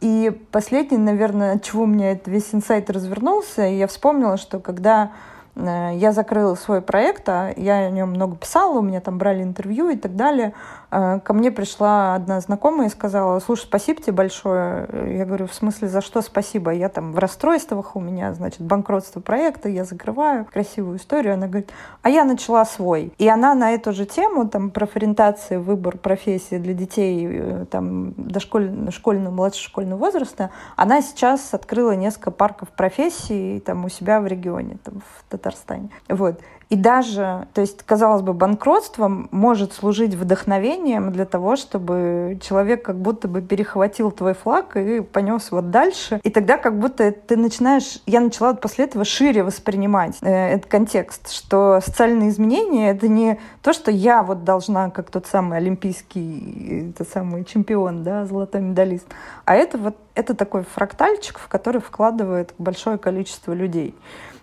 и 0.01 0.31
последний, 0.51 0.99
наверное, 0.99 1.55
от 1.55 1.63
чего 1.63 1.85
у 1.85 1.87
меня 1.87 2.11
этот 2.11 2.27
весь 2.27 2.53
инсайт 2.53 2.91
развернулся, 2.91 3.63
я 3.63 3.87
вспомнила, 3.87 4.37
что 4.37 4.59
когда 4.59 5.13
Э, 5.59 5.91
я 5.95 6.11
закрыла 6.11 6.55
свой 6.55 6.81
проект, 6.81 7.27
а 7.27 7.53
я 7.55 7.79
о 7.79 7.89
нем 7.89 8.09
много 8.09 8.35
писала, 8.35 8.79
у 8.79 8.81
меня 8.81 9.01
там 9.01 9.17
брали 9.17 9.43
интервью 9.43 9.89
и 9.89 9.95
так 9.95 10.15
далее. 10.15 10.53
Э, 10.91 11.19
ко 11.23 11.33
мне 11.33 11.51
пришла 11.51 12.15
одна 12.15 12.39
знакомая 12.41 12.87
и 12.87 12.91
сказала, 12.91 13.39
слушай, 13.39 13.63
спасибо 13.63 14.01
тебе 14.01 14.13
большое. 14.13 14.87
Я 15.17 15.25
говорю, 15.25 15.47
в 15.47 15.53
смысле, 15.53 15.87
за 15.87 16.01
что 16.01 16.21
спасибо? 16.21 16.71
Я 16.71 16.89
там 16.89 17.13
в 17.13 17.19
расстройствах, 17.19 17.95
у 17.95 17.99
меня, 17.99 18.33
значит, 18.33 18.61
банкротство 18.61 19.19
проекта, 19.19 19.69
я 19.69 19.83
закрываю 19.83 20.45
красивую 20.45 20.97
историю. 20.97 21.33
Она 21.33 21.47
говорит, 21.47 21.71
а 22.01 22.09
я 22.09 22.25
начала 22.25 22.65
свой. 22.65 23.13
И 23.17 23.27
она 23.27 23.53
на 23.53 23.71
эту 23.71 23.93
же 23.93 24.05
тему, 24.05 24.47
там, 24.47 24.71
профориентации, 24.71 25.57
выбор 25.57 25.97
профессии 25.97 26.57
для 26.57 26.73
детей 26.73 27.27
э, 27.29 27.65
там, 27.69 28.13
дошкольного, 28.17 28.91
школьного, 28.91 29.33
младшего 29.33 29.69
школьного 29.69 29.99
возраста, 29.99 30.49
она 30.75 31.01
сейчас 31.01 31.53
открыла 31.53 31.91
несколько 31.91 32.31
парков 32.31 32.69
профессий 32.69 33.59
там, 33.59 33.85
у 33.85 33.89
себя 33.89 34.21
в 34.21 34.27
регионе, 34.27 34.77
там, 34.83 35.01
в 35.01 35.29
Татарстане. 35.29 35.89
Вот. 36.07 36.39
И 36.69 36.75
даже, 36.75 37.47
то 37.53 37.61
есть, 37.61 37.81
казалось 37.83 38.21
бы, 38.21 38.33
банкротство 38.33 39.07
может 39.07 39.73
служить 39.73 40.13
вдохновением 40.13 41.11
для 41.11 41.25
того, 41.25 41.55
чтобы 41.55 42.39
человек 42.41 42.85
как 42.85 42.99
будто 42.99 43.27
бы 43.27 43.41
перехватил 43.41 44.11
твой 44.11 44.35
флаг 44.35 44.77
и 44.77 45.01
понес 45.01 45.51
вот 45.51 45.71
дальше. 45.71 46.19
И 46.23 46.29
тогда 46.29 46.57
как 46.57 46.77
будто 46.79 47.11
ты 47.11 47.37
начинаешь, 47.37 48.01
я 48.05 48.19
начала 48.19 48.53
после 48.53 48.85
этого 48.85 49.03
шире 49.03 49.41
воспринимать 49.41 50.17
э, 50.21 50.53
этот 50.53 50.69
контекст, 50.69 51.31
что 51.31 51.79
социальные 51.83 52.29
изменения— 52.29 52.89
это 52.91 53.07
не 53.07 53.39
то, 53.63 53.73
что 53.73 53.89
я 53.89 54.21
вот 54.21 54.43
должна, 54.43 54.91
как 54.91 55.09
тот 55.09 55.25
самый 55.25 55.57
олимпийский, 55.57 56.93
тот 56.95 57.09
самый 57.09 57.45
чемпион, 57.45 58.03
да, 58.03 58.25
золотой 58.25 58.61
медалист, 58.61 59.07
а 59.45 59.55
это 59.55 59.79
вот 59.79 59.95
это 60.13 60.35
такой 60.35 60.63
фрактальчик, 60.63 61.39
в 61.39 61.47
который 61.47 61.79
вкладывает 61.79 62.53
большое 62.57 62.97
количество 62.97 63.53
людей. 63.53 63.95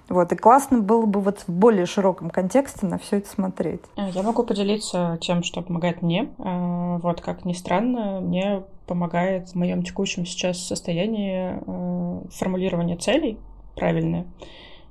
Вот, 0.08 0.32
и 0.32 0.36
классно 0.36 0.80
было 0.80 1.04
бы 1.04 1.20
вот 1.20 1.40
в 1.40 1.48
более 1.48 1.86
широком 1.86 2.30
контексте 2.30 2.86
на 2.86 2.98
все 2.98 3.18
это 3.18 3.28
смотреть. 3.28 3.80
Э, 3.96 4.08
я 4.10 4.22
могу 4.22 4.44
поделиться 4.44 5.18
тем, 5.20 5.42
что 5.42 5.62
помогает 5.62 6.02
мне. 6.02 6.30
Э, 6.38 6.98
вот, 6.98 7.20
как 7.20 7.44
ни 7.44 7.52
странно, 7.52 8.20
мне 8.20 8.62
помогает 8.86 9.48
в 9.48 9.54
моем 9.56 9.82
текущем 9.82 10.24
сейчас 10.24 10.64
состоянии 10.64 11.58
э, 11.60 12.28
формулирование 12.30 12.96
целей 12.96 13.38
правильное. 13.74 14.26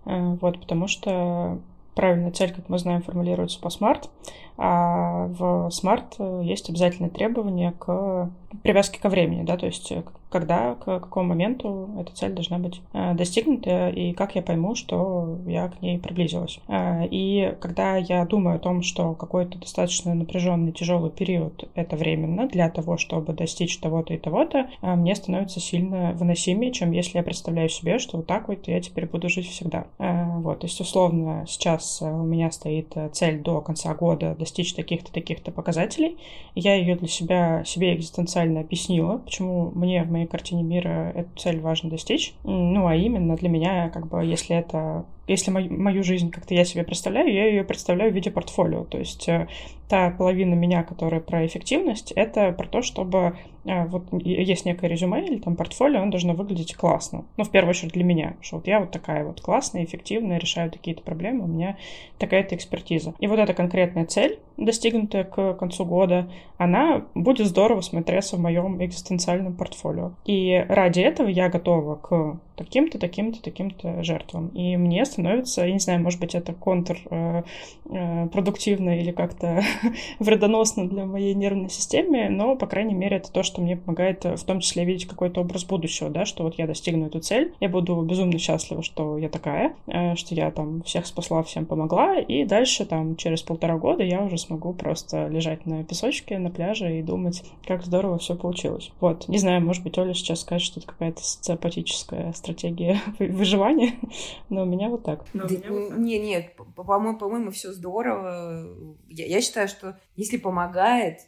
Вот, 0.06 0.60
потому 0.60 0.88
что 0.88 1.58
правильная 1.96 2.30
цель, 2.30 2.54
как 2.54 2.70
мы 2.70 2.78
знаем, 2.78 3.02
формулируется 3.02 3.60
по 3.60 3.70
SMART, 3.70 4.10
а 4.58 5.28
в 5.28 5.70
SMART 5.70 6.44
есть 6.44 6.70
обязательное 6.70 7.10
требование 7.10 7.74
к 7.74 8.30
привязке 8.64 9.00
ко 9.00 9.10
времени, 9.10 9.44
да, 9.44 9.58
то 9.58 9.66
есть 9.66 9.92
когда, 10.36 10.76
к 10.76 11.00
какому 11.00 11.30
моменту 11.30 11.90
эта 11.98 12.14
цель 12.14 12.34
должна 12.34 12.60
быть 12.60 12.82
э, 12.92 13.14
достигнута, 13.14 13.88
и 13.88 14.12
как 14.12 14.36
я 14.36 14.42
пойму, 14.42 14.76
что 14.76 15.38
я 15.48 15.70
к 15.70 15.82
ней 15.82 15.98
приблизилась. 15.98 16.60
Э, 16.68 17.08
и 17.10 17.56
когда 17.62 17.96
я 17.96 18.26
думаю 18.26 18.58
о 18.58 18.60
том, 18.60 18.82
что 18.82 19.14
какой-то 19.14 19.58
достаточно 19.58 20.14
напряженный, 20.14 20.74
тяжелый 20.74 21.10
период— 21.10 21.70
это 21.76 21.96
временно 21.96 22.50
для 22.50 22.70
того, 22.70 22.98
чтобы 22.98 23.32
достичь 23.32 23.78
того-то 23.78 24.14
и 24.14 24.18
того-то, 24.18 24.68
э, 24.82 24.96
мне 24.96 25.16
становится 25.16 25.62
сильно 25.62 26.12
выносимее, 26.12 26.74
чем 26.74 26.92
если 26.92 27.18
я 27.18 27.24
представляю 27.24 27.70
себе, 27.70 27.98
что 27.98 28.18
вот 28.18 28.28
так 28.28 28.50
вот 28.50 28.68
я 28.68 28.82
теперь 28.82 29.06
буду 29.06 29.30
жить 29.30 29.48
всегда. 29.48 29.86
Вот, 29.98 30.60
то 30.60 30.68
есть, 30.68 30.82
условно, 30.82 31.46
сейчас 31.48 32.02
у 32.02 32.24
меня 32.24 32.52
стоит 32.52 32.94
цель 33.14 33.40
до 33.40 33.62
конца 33.62 33.94
года 33.94 34.36
достичь 34.46 34.74
таких-то, 34.74 35.12
таких-то 35.12 35.52
показателей. 35.52 36.18
Я 36.54 36.76
ее 36.76 36.96
для 36.96 37.08
себя, 37.08 37.64
себе 37.66 37.96
экзистенциально 37.96 38.62
объяснила, 38.62 39.18
почему 39.18 39.72
мне 39.74 40.04
в 40.04 40.12
моей 40.12 40.28
картине 40.28 40.64
мира 40.64 41.12
эту 41.16 41.30
цель 41.38 41.60
важно 41.60 41.90
достичь. 41.90 42.34
Ну, 42.44 42.88
а 42.88 42.96
именно 42.96 43.36
для 43.36 43.50
меня, 43.50 43.90
как 43.90 44.08
бы, 44.08 44.24
если 44.24 44.56
это 44.56 45.06
если 45.28 45.50
мою, 45.50 45.72
мою 45.74 46.04
жизнь 46.04 46.30
как-то 46.30 46.54
я 46.54 46.64
себе 46.66 46.84
представляю, 46.84 47.34
я 47.34 47.48
ее 47.48 47.64
представляю 47.64 48.12
в 48.12 48.16
виде 48.16 48.30
портфолио. 48.30 48.84
То 48.84 49.00
есть 49.00 49.28
э, 49.28 49.48
та 49.88 50.10
половина 50.10 50.54
меня, 50.56 50.84
которая 50.84 51.22
про 51.22 51.46
эффективность, 51.46 52.12
это 52.12 52.52
про 52.52 52.68
то, 52.68 52.82
чтобы 52.82 53.38
э, 53.66 53.86
вот 53.86 54.06
есть 54.12 54.66
некое 54.66 54.88
резюме 54.88 55.26
или 55.26 55.38
там 55.38 55.56
портфолио, 55.56 56.02
оно 56.02 56.12
должно 56.12 56.34
выглядеть 56.34 56.76
классно. 56.76 57.26
Ну, 57.38 57.44
в 57.44 57.52
первую 57.52 57.72
очередь 57.72 57.94
для 57.94 58.04
меня, 58.04 58.36
что 58.42 58.58
вот 58.58 58.68
я 58.68 58.80
вот 58.80 58.92
такая 58.92 59.24
вот 59.24 59.42
классная, 59.42 59.84
эффективная, 59.84 60.40
решаю 60.40 60.72
какие-то 60.72 61.04
проблемы, 61.04 61.44
у 61.46 61.48
меня 61.48 61.78
такая-то 62.18 62.56
экспертиза. 62.56 63.14
И 63.20 63.28
вот 63.28 63.40
эта 63.40 63.54
конкретная 63.54 64.06
цель, 64.06 64.40
достигнутая 64.58 65.24
к 65.24 65.54
концу 65.54 65.86
года, 65.86 66.30
она 66.58 67.06
будет 67.14 67.48
здорово 67.48 67.82
смотреться 67.82 68.38
в 68.38 68.40
моем 68.40 68.84
экзистенциальном 68.84 69.56
портфолио. 69.56 70.14
И 70.26 70.66
ради 70.68 71.02
этого 71.02 71.28
я 71.28 71.50
готова 71.50 71.96
к 71.96 72.40
таким-то, 72.56 72.98
таким-то, 72.98 73.42
таким-то 73.42 74.04
жертвам. 74.04 74.48
И 74.50 74.78
мне 74.78 75.06
становится, 75.06 75.66
я 75.66 75.74
не 75.74 75.80
знаю, 75.80 76.02
может 76.02 76.20
быть, 76.20 76.36
это 76.36 76.54
контр 76.54 76.98
э, 77.10 77.44
э, 77.90 78.26
или 78.26 79.12
как-то 79.12 79.62
вредоносно 80.20 80.88
для 80.88 81.06
моей 81.06 81.34
нервной 81.34 81.70
системы, 81.70 82.30
но, 82.30 82.56
по 82.56 82.68
крайней 82.68 82.94
мере, 82.94 83.18
это 83.18 83.32
то, 83.32 83.44
что 83.44 83.62
мне 83.62 83.78
помогает 83.78 84.26
э, 84.26 84.36
в 84.36 84.44
том 84.44 84.60
числе 84.60 84.86
видеть 84.86 85.08
какой-то 85.08 85.42
образ 85.42 85.66
будущего, 85.66 86.10
да, 86.10 86.26
что 86.26 86.44
вот 86.44 86.56
я 86.58 86.68
достигну 86.68 87.08
эту 87.08 87.20
цель, 87.20 87.54
я 87.60 87.70
буду 87.70 88.02
безумно 88.02 88.38
счастлива, 88.38 88.84
что 88.84 89.18
я 89.18 89.30
такая, 89.30 89.76
э, 89.88 90.16
что 90.16 90.36
я 90.36 90.52
там 90.52 90.84
всех 90.84 91.06
спасла, 91.06 91.44
всем 91.44 91.66
помогла, 91.66 92.20
и 92.20 92.46
дальше 92.46 92.86
там 92.86 93.16
через 93.16 93.42
полтора 93.42 93.78
года 93.78 94.04
я 94.04 94.22
уже 94.22 94.38
смогу 94.38 94.74
просто 94.74 95.28
лежать 95.28 95.66
на 95.66 95.84
песочке, 95.84 96.38
на 96.38 96.50
пляже 96.50 97.00
и 97.00 97.02
думать, 97.02 97.44
как 97.66 97.84
здорово 97.84 98.18
все 98.18 98.36
получилось. 98.36 98.92
Вот, 99.00 99.28
не 99.28 99.38
знаю, 99.38 99.62
может 99.62 99.84
быть, 99.84 99.98
Оля 99.98 100.14
сейчас 100.14 100.42
скажет, 100.42 100.66
что 100.66 100.80
это 100.80 100.88
какая-то 100.88 101.24
социопатическая 101.24 102.34
стратегия 102.34 103.00
выживания, 103.20 103.94
но 104.50 104.64
у 104.64 104.66
меня 104.66 104.90
вот 104.90 105.04
так. 105.04 105.26
Да, 105.34 105.48
вот 105.48 105.98
Не, 105.98 106.20
нет, 106.20 106.56
по-моему, 106.76 107.18
по-моему, 107.18 107.52
все 107.52 107.72
здорово. 107.72 108.68
Я, 109.10 109.26
я 109.26 109.42
считаю, 109.42 109.65
что 109.68 109.98
если 110.16 110.38
помогает, 110.38 111.20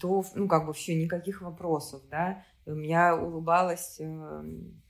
то, 0.00 0.24
ну, 0.34 0.48
как 0.48 0.66
бы 0.66 0.72
все, 0.72 1.00
никаких 1.00 1.42
вопросов, 1.42 2.02
да. 2.10 2.44
Я 2.66 3.16
улыбалась 3.16 3.96
э, 3.98 4.42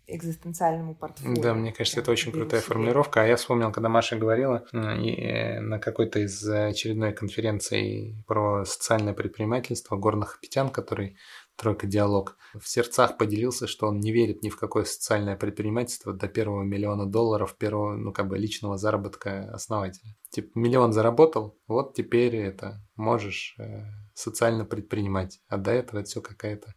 экзистенциальному 0.09 0.95
портфолио. 0.95 1.41
Да, 1.41 1.55
мне 1.55 1.73
кажется, 1.73 2.01
это 2.01 2.11
очень 2.11 2.33
крутая 2.33 2.61
себе. 2.61 2.69
формулировка. 2.69 3.23
А 3.23 3.27
я 3.27 3.37
вспомнил, 3.37 3.71
когда 3.71 3.89
Маша 3.89 4.17
говорила 4.17 4.65
и 4.73 5.59
на 5.61 5.79
какой-то 5.79 6.19
из 6.21 6.43
очередной 6.49 7.13
конференции 7.13 8.17
про 8.27 8.65
социальное 8.65 9.13
предпринимательство 9.13 9.97
горных 9.97 10.41
Петян, 10.41 10.71
который 10.71 11.17
Тройка 11.59 11.89
Диалог, 11.89 12.37
в 12.55 12.69
сердцах 12.69 13.19
поделился, 13.19 13.67
что 13.67 13.89
он 13.89 13.99
не 13.99 14.13
верит 14.13 14.45
ни 14.45 14.49
в 14.49 14.57
какое 14.57 14.85
социальное 14.85 15.35
предпринимательство 15.35 16.13
до 16.13 16.29
первого 16.29 16.63
миллиона 16.63 17.05
долларов, 17.05 17.57
первого, 17.59 17.97
ну, 17.97 18.13
как 18.13 18.29
бы 18.29 18.39
личного 18.39 18.79
заработка 18.79 19.51
основателя. 19.53 20.15
Типа, 20.31 20.57
миллион 20.57 20.93
заработал, 20.93 21.59
вот 21.67 21.95
теперь 21.95 22.37
это 22.37 22.81
можешь 22.95 23.57
э, 23.59 23.87
социально 24.15 24.65
предпринимать. 24.65 25.41
А 25.49 25.57
до 25.57 25.73
этого 25.73 25.99
это 25.99 26.09
все 26.09 26.23
какая-то 26.23 26.77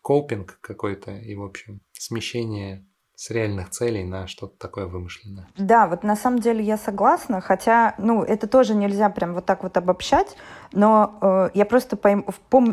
копинг 0.00 0.58
какой-то 0.62 1.10
и, 1.10 1.34
в 1.34 1.42
общем, 1.42 1.82
смещение 1.92 2.87
с 3.18 3.30
реальных 3.30 3.70
целей 3.70 4.04
на 4.04 4.28
что-то 4.28 4.56
такое 4.58 4.86
вымышленное. 4.86 5.48
Да, 5.56 5.88
вот 5.88 6.04
на 6.04 6.14
самом 6.14 6.38
деле 6.38 6.62
я 6.62 6.76
согласна, 6.76 7.40
хотя, 7.40 7.96
ну, 7.98 8.22
это 8.22 8.46
тоже 8.46 8.76
нельзя 8.76 9.10
прям 9.10 9.34
вот 9.34 9.44
так 9.44 9.64
вот 9.64 9.76
обобщать, 9.76 10.36
но 10.70 11.18
э, 11.20 11.50
я 11.54 11.64
просто 11.64 11.96
пойм... 11.96 12.24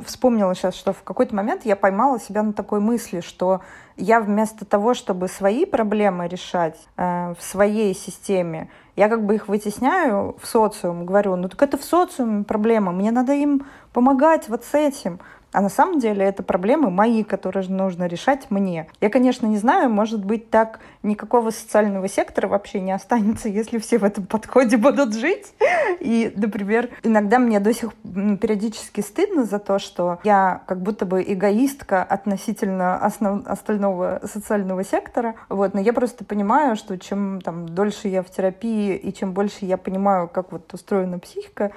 вспомнила 0.05 0.53
сейчас, 0.53 0.75
что 0.75 0.93
в 0.93 1.01
какой-то 1.01 1.35
момент 1.35 1.65
я 1.65 1.75
поймала 1.75 2.19
себя 2.19 2.43
на 2.43 2.53
такой 2.53 2.79
мысли, 2.79 3.21
что 3.21 3.61
я 3.97 4.19
вместо 4.19 4.65
того, 4.65 4.93
чтобы 4.93 5.29
свои 5.29 5.65
проблемы 5.65 6.27
решать 6.27 6.77
э, 6.95 7.33
в 7.33 7.43
своей 7.43 7.95
системе, 7.95 8.69
я 8.95 9.09
как 9.09 9.25
бы 9.25 9.33
их 9.33 9.47
вытесняю 9.47 10.37
в 10.39 10.45
социум, 10.45 11.07
говорю, 11.07 11.35
ну 11.37 11.49
так 11.49 11.63
это 11.63 11.79
в 11.79 11.83
социуме 11.83 12.43
проблема, 12.43 12.91
мне 12.91 13.09
надо 13.09 13.33
им 13.33 13.65
помогать 13.93 14.47
вот 14.47 14.63
с 14.63 14.75
этим. 14.75 15.19
А 15.55 15.61
на 15.61 15.69
самом 15.69 15.99
деле 15.99 16.25
это 16.25 16.43
проблемы 16.43 16.91
мои, 16.91 17.23
которые 17.23 17.65
нужно 17.69 18.07
решать 18.07 18.51
мне. 18.51 18.87
Я, 18.99 19.09
конечно, 19.09 19.47
не 19.47 19.57
знаю, 19.57 19.89
может 19.89 20.23
быть, 20.23 20.49
так 20.49 20.81
никакого 21.01 21.51
социального 21.51 22.09
сектора 22.09 22.49
вообще 22.49 22.81
не 22.81 22.91
останется, 22.91 23.47
если 23.61 23.79
все 23.79 23.97
в 23.97 24.03
этом 24.03 24.25
подходе 24.25 24.75
будут 24.75 25.15
жить. 25.15 25.53
И, 26.01 26.33
например, 26.35 26.89
иногда 27.03 27.39
мне 27.39 27.61
до 27.61 27.73
сих 27.73 27.93
пор 27.93 28.37
периодически 28.37 28.99
стыдно 28.99 29.45
за 29.45 29.59
то, 29.59 29.79
что 29.79 30.19
я 30.25 30.61
как 30.67 30.81
будто 30.81 31.05
бы 31.05 31.23
эгоистка 31.25 32.03
относительно 32.03 32.97
основ... 32.97 33.47
остального 33.47 34.21
социального 34.25 34.83
сектора. 34.83 35.35
Вот. 35.47 35.73
Но 35.73 35.79
я 35.79 35.93
просто 35.93 36.25
понимаю, 36.25 36.75
что 36.75 36.97
чем 36.97 37.39
там, 37.39 37.69
дольше 37.69 38.09
я 38.09 38.23
в 38.23 38.29
терапии 38.29 38.95
и 38.95 39.13
чем 39.13 39.31
больше 39.31 39.63
я 39.65 39.77
понимаю, 39.77 40.27
как 40.27 40.51
вот 40.51 40.73
устроена 40.73 41.17
психика, 41.19 41.71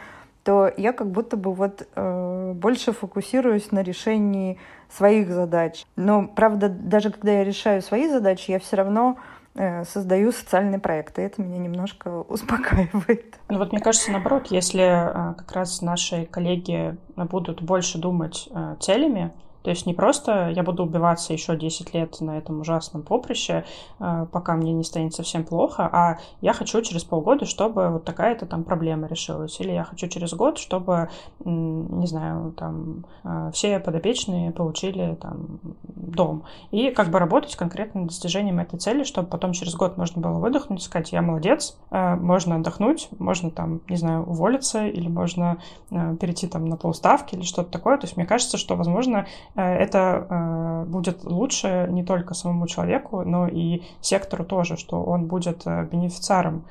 то 0.48 0.72
я 0.78 0.94
как 0.94 1.10
будто 1.10 1.36
бы 1.36 1.52
вот 1.52 1.86
э, 1.94 2.52
больше 2.54 2.92
фокусируюсь 2.92 3.70
на 3.70 3.82
решении 3.82 4.58
своих 4.88 5.28
задач. 5.28 5.84
Но, 5.94 6.26
правда, 6.26 6.70
даже 6.70 7.10
когда 7.10 7.32
я 7.32 7.44
решаю 7.44 7.82
свои 7.82 8.08
задачи, 8.08 8.52
я 8.52 8.58
все 8.58 8.76
равно 8.76 9.18
э, 9.54 9.84
создаю 9.84 10.32
социальные 10.32 10.78
проекты. 10.78 11.20
Это 11.20 11.42
меня 11.42 11.58
немножко 11.58 12.22
успокаивает. 12.30 13.38
Ну 13.50 13.58
вот 13.58 13.72
мне 13.72 13.82
кажется, 13.82 14.10
наоборот, 14.10 14.46
если 14.46 14.84
э, 14.84 15.34
как 15.34 15.52
раз 15.52 15.82
наши 15.82 16.24
коллеги 16.24 16.96
будут 17.14 17.60
больше 17.60 17.98
думать 17.98 18.48
э, 18.50 18.76
целями, 18.80 19.32
то 19.62 19.70
есть 19.70 19.86
не 19.86 19.94
просто 19.94 20.50
я 20.50 20.62
буду 20.62 20.84
убиваться 20.84 21.32
еще 21.32 21.56
10 21.56 21.94
лет 21.94 22.20
на 22.20 22.38
этом 22.38 22.60
ужасном 22.60 23.02
поприще, 23.02 23.64
э, 23.98 24.26
пока 24.30 24.54
мне 24.54 24.72
не 24.72 24.84
станет 24.84 25.14
совсем 25.14 25.44
плохо, 25.44 25.88
а 25.90 26.18
я 26.40 26.52
хочу 26.52 26.80
через 26.82 27.04
полгода, 27.04 27.44
чтобы 27.44 27.90
вот 27.90 28.04
такая-то 28.04 28.46
там 28.46 28.64
проблема 28.64 29.08
решилась. 29.08 29.60
Или 29.60 29.72
я 29.72 29.84
хочу 29.84 30.08
через 30.08 30.32
год, 30.34 30.58
чтобы, 30.58 31.10
не 31.44 32.06
знаю, 32.06 32.52
там 32.52 33.04
э, 33.24 33.50
все 33.52 33.78
подопечные 33.80 34.52
получили 34.52 35.16
там 35.20 35.60
дом. 35.84 36.44
И 36.70 36.90
как 36.90 37.08
бы 37.08 37.18
работать 37.18 37.56
конкретно 37.56 38.02
над 38.02 38.10
достижением 38.10 38.60
этой 38.60 38.78
цели, 38.78 39.04
чтобы 39.04 39.28
потом 39.28 39.52
через 39.52 39.74
год 39.74 39.96
можно 39.96 40.20
было 40.22 40.38
выдохнуть 40.38 40.82
сказать, 40.82 41.12
я 41.12 41.22
молодец, 41.22 41.76
э, 41.90 42.14
можно 42.14 42.56
отдохнуть, 42.56 43.08
можно 43.18 43.50
там, 43.50 43.80
не 43.88 43.96
знаю, 43.96 44.24
уволиться, 44.24 44.86
или 44.86 45.08
можно 45.08 45.58
перейти 45.88 46.46
там 46.46 46.66
на 46.66 46.76
полставки 46.76 47.34
или 47.34 47.42
что-то 47.42 47.70
такое. 47.70 47.96
То 47.98 48.06
есть 48.06 48.16
мне 48.16 48.26
кажется, 48.26 48.56
что, 48.58 48.76
возможно, 48.76 49.26
это 49.54 50.26
э, 50.28 50.90
будет 50.90 51.24
лучше 51.24 51.86
не 51.90 52.04
только 52.04 52.34
самому 52.34 52.66
человеку, 52.66 53.22
но 53.22 53.48
и 53.48 53.82
сектору 54.00 54.44
тоже, 54.44 54.76
что 54.76 55.02
он 55.02 55.26
будет 55.26 55.66
э, 55.66 55.86
бенефициаром 55.90 56.66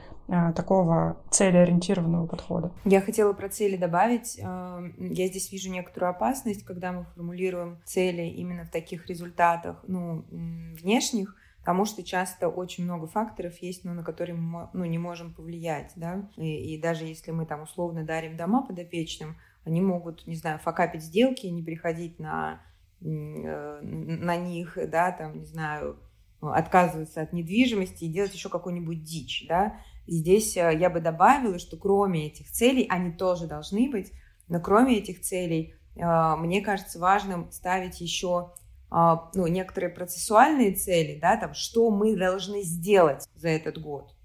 такого 0.57 1.15
целеориентированного 1.29 2.27
подхода. 2.27 2.73
Я 2.83 2.99
хотела 2.99 3.31
про 3.31 3.47
цели 3.47 3.77
добавить. 3.77 4.35
Я 4.35 5.27
здесь 5.27 5.49
вижу 5.53 5.71
некоторую 5.71 6.09
опасность, 6.09 6.65
когда 6.65 6.91
мы 6.91 7.05
формулируем 7.15 7.79
цели 7.85 8.23
именно 8.23 8.65
в 8.65 8.69
таких 8.69 9.07
результатах, 9.07 9.81
ну, 9.87 10.25
внешних, 10.29 11.33
потому 11.67 11.83
что 11.83 12.01
часто 12.01 12.47
очень 12.47 12.85
много 12.85 13.07
факторов 13.07 13.57
есть, 13.61 13.83
ну, 13.83 13.93
на 13.93 14.01
которые 14.01 14.37
мы 14.37 14.69
ну, 14.71 14.85
не 14.85 14.97
можем 14.97 15.33
повлиять, 15.33 15.91
да, 15.97 16.29
и, 16.37 16.73
и 16.73 16.81
даже 16.81 17.03
если 17.03 17.31
мы 17.31 17.45
там 17.45 17.63
условно 17.63 18.05
дарим 18.05 18.37
дома 18.37 18.65
подопечным, 18.65 19.35
они 19.65 19.81
могут, 19.81 20.25
не 20.27 20.35
знаю, 20.35 20.59
факапить 20.59 21.03
сделки, 21.03 21.45
не 21.47 21.61
переходить 21.61 22.19
на, 22.19 22.53
э, 22.53 22.57
на 22.99 24.35
них, 24.37 24.77
да, 24.89 25.11
там, 25.11 25.39
не 25.39 25.45
знаю, 25.45 25.97
отказываться 26.41 27.21
от 27.21 27.33
недвижимости 27.33 28.05
и 28.05 28.11
делать 28.11 28.33
еще 28.33 28.49
какую-нибудь 28.49 29.03
дичь, 29.03 29.45
да, 29.47 29.79
Здесь 30.07 30.55
э, 30.55 30.77
я 30.79 30.89
бы 30.89 31.01
добавила, 31.01 31.59
что 31.59 31.77
кроме 31.77 32.27
этих 32.27 32.49
целей, 32.49 32.87
они 32.89 33.11
тоже 33.11 33.45
должны 33.45 33.89
быть, 33.89 34.13
но 34.47 34.59
кроме 34.61 34.97
этих 34.97 35.21
целей, 35.21 35.75
э, 35.95 36.35
мне 36.37 36.61
кажется 36.61 36.97
важным 36.97 37.51
ставить 37.51 38.01
еще 38.01 38.51
ну, 38.89 39.47
некоторые 39.47 39.89
процессуальные 39.89 40.73
цели, 40.73 41.19
да, 41.19 41.35
там, 41.35 41.53
что 41.53 41.91
мы 41.91 42.15
должны 42.15 42.61
сделать 42.61 43.27
за 43.35 43.49
этот 43.49 43.81
год. 43.81 44.15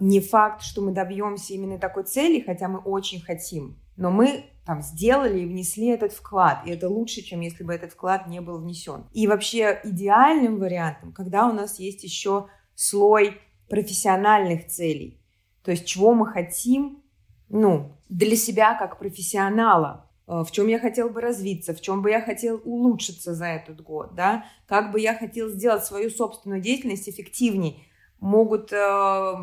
Не 0.00 0.20
факт, 0.20 0.60
что 0.60 0.82
мы 0.82 0.92
добьемся 0.92 1.54
именно 1.54 1.78
такой 1.78 2.02
цели, 2.02 2.42
хотя 2.44 2.68
мы 2.68 2.78
очень 2.80 3.22
хотим, 3.22 3.78
но 3.96 4.10
мы 4.10 4.50
там 4.64 4.80
сделали 4.82 5.40
и 5.40 5.46
внесли 5.46 5.88
этот 5.88 6.12
вклад, 6.12 6.66
и 6.66 6.70
это 6.70 6.88
лучше, 6.88 7.22
чем 7.22 7.40
если 7.40 7.64
бы 7.64 7.74
этот 7.74 7.92
вклад 7.92 8.28
не 8.28 8.40
был 8.40 8.58
внесен. 8.58 9.06
И 9.12 9.26
вообще 9.26 9.80
идеальным 9.82 10.58
вариантом, 10.58 11.12
когда 11.12 11.48
у 11.48 11.52
нас 11.52 11.78
есть 11.78 12.04
еще 12.04 12.46
слой 12.74 13.38
профессиональных 13.68 14.66
целей, 14.66 15.20
то 15.64 15.70
есть 15.70 15.86
чего 15.86 16.14
мы 16.14 16.26
хотим, 16.26 17.02
ну, 17.48 17.96
для 18.08 18.36
себя 18.36 18.74
как 18.74 18.98
профессионала, 18.98 20.10
э, 20.26 20.42
в 20.46 20.50
чем 20.52 20.68
я 20.68 20.78
хотел 20.78 21.10
бы 21.10 21.20
развиться, 21.20 21.74
в 21.74 21.80
чем 21.80 22.02
бы 22.02 22.10
я 22.10 22.20
хотел 22.20 22.60
улучшиться 22.64 23.34
за 23.34 23.46
этот 23.46 23.82
год, 23.82 24.14
да, 24.14 24.44
как 24.66 24.92
бы 24.92 25.00
я 25.00 25.16
хотел 25.16 25.48
сделать 25.48 25.84
свою 25.84 26.10
собственную 26.10 26.60
деятельность 26.60 27.08
эффективнее. 27.08 27.80
Могут 28.22 28.72
э, 28.72 29.34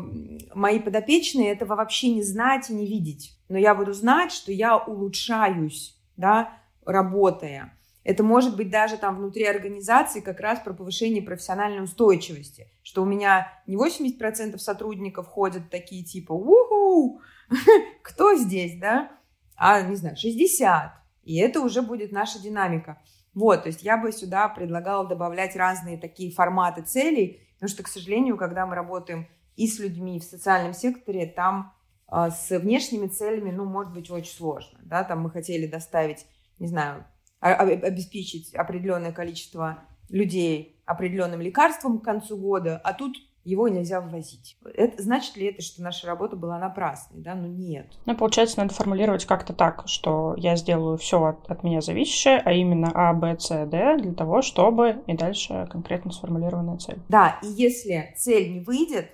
мои 0.54 0.78
подопечные 0.78 1.52
этого 1.52 1.74
вообще 1.74 2.14
не 2.14 2.22
знать 2.22 2.70
и 2.70 2.72
не 2.72 2.86
видеть, 2.86 3.38
но 3.50 3.58
я 3.58 3.74
буду 3.74 3.92
знать, 3.92 4.32
что 4.32 4.52
я 4.52 4.78
улучшаюсь, 4.78 6.00
да, 6.16 6.54
работая. 6.86 7.76
Это 8.04 8.22
может 8.22 8.56
быть 8.56 8.70
даже 8.70 8.96
там 8.96 9.16
внутри 9.16 9.44
организации 9.44 10.20
как 10.20 10.40
раз 10.40 10.60
про 10.60 10.72
повышение 10.72 11.22
профессиональной 11.22 11.84
устойчивости, 11.84 12.68
что 12.82 13.02
у 13.02 13.04
меня 13.04 13.52
не 13.66 13.76
80% 13.76 14.56
сотрудников 14.56 15.26
ходят 15.26 15.68
такие 15.68 16.02
типа 16.02 16.32
«Уху! 16.32 17.20
Кто 18.02 18.34
здесь?» 18.34 18.78
да? 18.80 19.10
А, 19.56 19.82
не 19.82 19.96
знаю, 19.96 20.16
60. 20.16 20.90
И 21.24 21.36
это 21.36 21.60
уже 21.60 21.82
будет 21.82 22.12
наша 22.12 22.40
динамика. 22.40 22.98
Вот, 23.34 23.64
то 23.64 23.66
есть 23.68 23.82
я 23.82 23.98
бы 23.98 24.10
сюда 24.10 24.48
предлагала 24.48 25.06
добавлять 25.06 25.54
разные 25.54 25.98
такие 25.98 26.32
форматы 26.32 26.80
целей, 26.80 27.46
потому 27.60 27.74
что, 27.74 27.82
к 27.82 27.88
сожалению, 27.88 28.38
когда 28.38 28.64
мы 28.64 28.74
работаем 28.74 29.28
и 29.54 29.68
с 29.68 29.78
людьми 29.78 30.18
в 30.18 30.24
социальном 30.24 30.72
секторе, 30.72 31.26
там 31.26 31.74
э, 32.10 32.30
с 32.30 32.58
внешними 32.58 33.06
целями, 33.06 33.50
ну, 33.50 33.66
может 33.66 33.92
быть, 33.92 34.10
очень 34.10 34.32
сложно, 34.32 34.78
да, 34.82 35.04
там 35.04 35.20
мы 35.20 35.30
хотели 35.30 35.66
доставить, 35.66 36.24
не 36.58 36.68
знаю, 36.68 37.04
обеспечить 37.40 38.54
определенное 38.54 39.12
количество 39.12 39.82
людей 40.08 40.82
определенным 40.86 41.40
лекарством 41.40 41.98
к 41.98 42.04
концу 42.04 42.38
года, 42.38 42.80
а 42.82 42.94
тут 42.94 43.16
его 43.44 43.68
нельзя 43.68 44.00
ввозить. 44.00 44.56
Это, 44.74 45.02
значит 45.02 45.36
ли 45.36 45.46
это, 45.46 45.62
что 45.62 45.82
наша 45.82 46.06
работа 46.06 46.36
была 46.36 46.58
напрасной? 46.58 47.20
Да? 47.20 47.34
Ну 47.34 47.48
нет. 47.48 47.86
Ну, 48.06 48.16
получается, 48.16 48.58
надо 48.58 48.74
формулировать 48.74 49.24
как-то 49.24 49.52
так, 49.52 49.84
что 49.86 50.34
я 50.36 50.56
сделаю 50.56 50.98
все 50.98 51.24
от, 51.24 51.50
от 51.50 51.62
меня 51.62 51.80
зависящее, 51.80 52.42
а 52.44 52.52
именно 52.52 52.90
А, 52.94 53.12
Б, 53.12 53.36
С, 53.38 53.48
Д, 53.66 53.98
для 53.98 54.12
того, 54.12 54.42
чтобы 54.42 55.02
и 55.06 55.16
дальше 55.16 55.68
конкретно 55.70 56.12
сформулированная 56.12 56.78
цель. 56.78 56.98
Да, 57.08 57.38
и 57.42 57.46
если 57.46 58.14
цель 58.16 58.52
не 58.52 58.60
выйдет, 58.60 59.10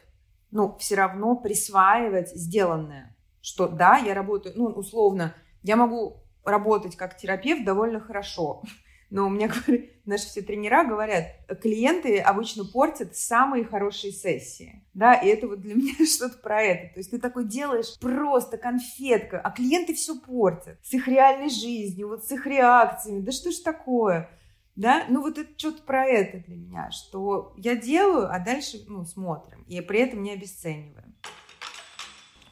ну, 0.50 0.76
все 0.78 0.96
равно 0.96 1.36
присваивать 1.36 2.30
сделанное. 2.30 3.14
Что 3.40 3.68
да, 3.68 3.98
я 3.98 4.14
работаю, 4.14 4.54
ну, 4.56 4.66
условно, 4.66 5.34
я 5.62 5.76
могу 5.76 6.24
работать 6.44 6.96
как 6.96 7.16
терапевт 7.16 7.64
довольно 7.64 8.00
хорошо. 8.00 8.62
Но 9.10 9.26
у 9.26 9.28
меня 9.28 9.50
наши 10.04 10.26
все 10.26 10.42
тренера 10.42 10.84
говорят, 10.84 11.26
клиенты 11.62 12.18
обычно 12.18 12.64
портят 12.64 13.16
самые 13.16 13.64
хорошие 13.64 14.12
сессии. 14.12 14.84
Да, 14.94 15.14
и 15.14 15.28
это 15.28 15.48
вот 15.48 15.60
для 15.60 15.74
меня 15.76 15.94
что-то 16.06 16.38
про 16.38 16.62
это. 16.62 16.94
То 16.94 17.00
есть 17.00 17.10
ты 17.10 17.18
такой 17.18 17.46
делаешь 17.46 17.98
просто 18.00 18.56
конфетка, 18.58 19.40
а 19.40 19.50
клиенты 19.50 19.94
все 19.94 20.18
портят. 20.18 20.78
С 20.82 20.92
их 20.94 21.08
реальной 21.08 21.50
жизнью, 21.50 22.08
вот 22.08 22.24
с 22.24 22.32
их 22.32 22.46
реакциями. 22.46 23.20
Да 23.20 23.32
что 23.32 23.50
ж 23.50 23.56
такое? 23.56 24.30
Да, 24.74 25.04
ну 25.08 25.22
вот 25.22 25.38
это 25.38 25.50
что-то 25.56 25.82
про 25.82 26.04
это 26.04 26.38
для 26.46 26.56
меня, 26.56 26.90
что 26.90 27.54
я 27.56 27.76
делаю, 27.76 28.30
а 28.30 28.38
дальше, 28.38 28.84
ну, 28.86 29.06
смотрим. 29.06 29.62
И 29.66 29.80
при 29.80 30.00
этом 30.00 30.22
не 30.22 30.32
обесцениваем. 30.32 31.14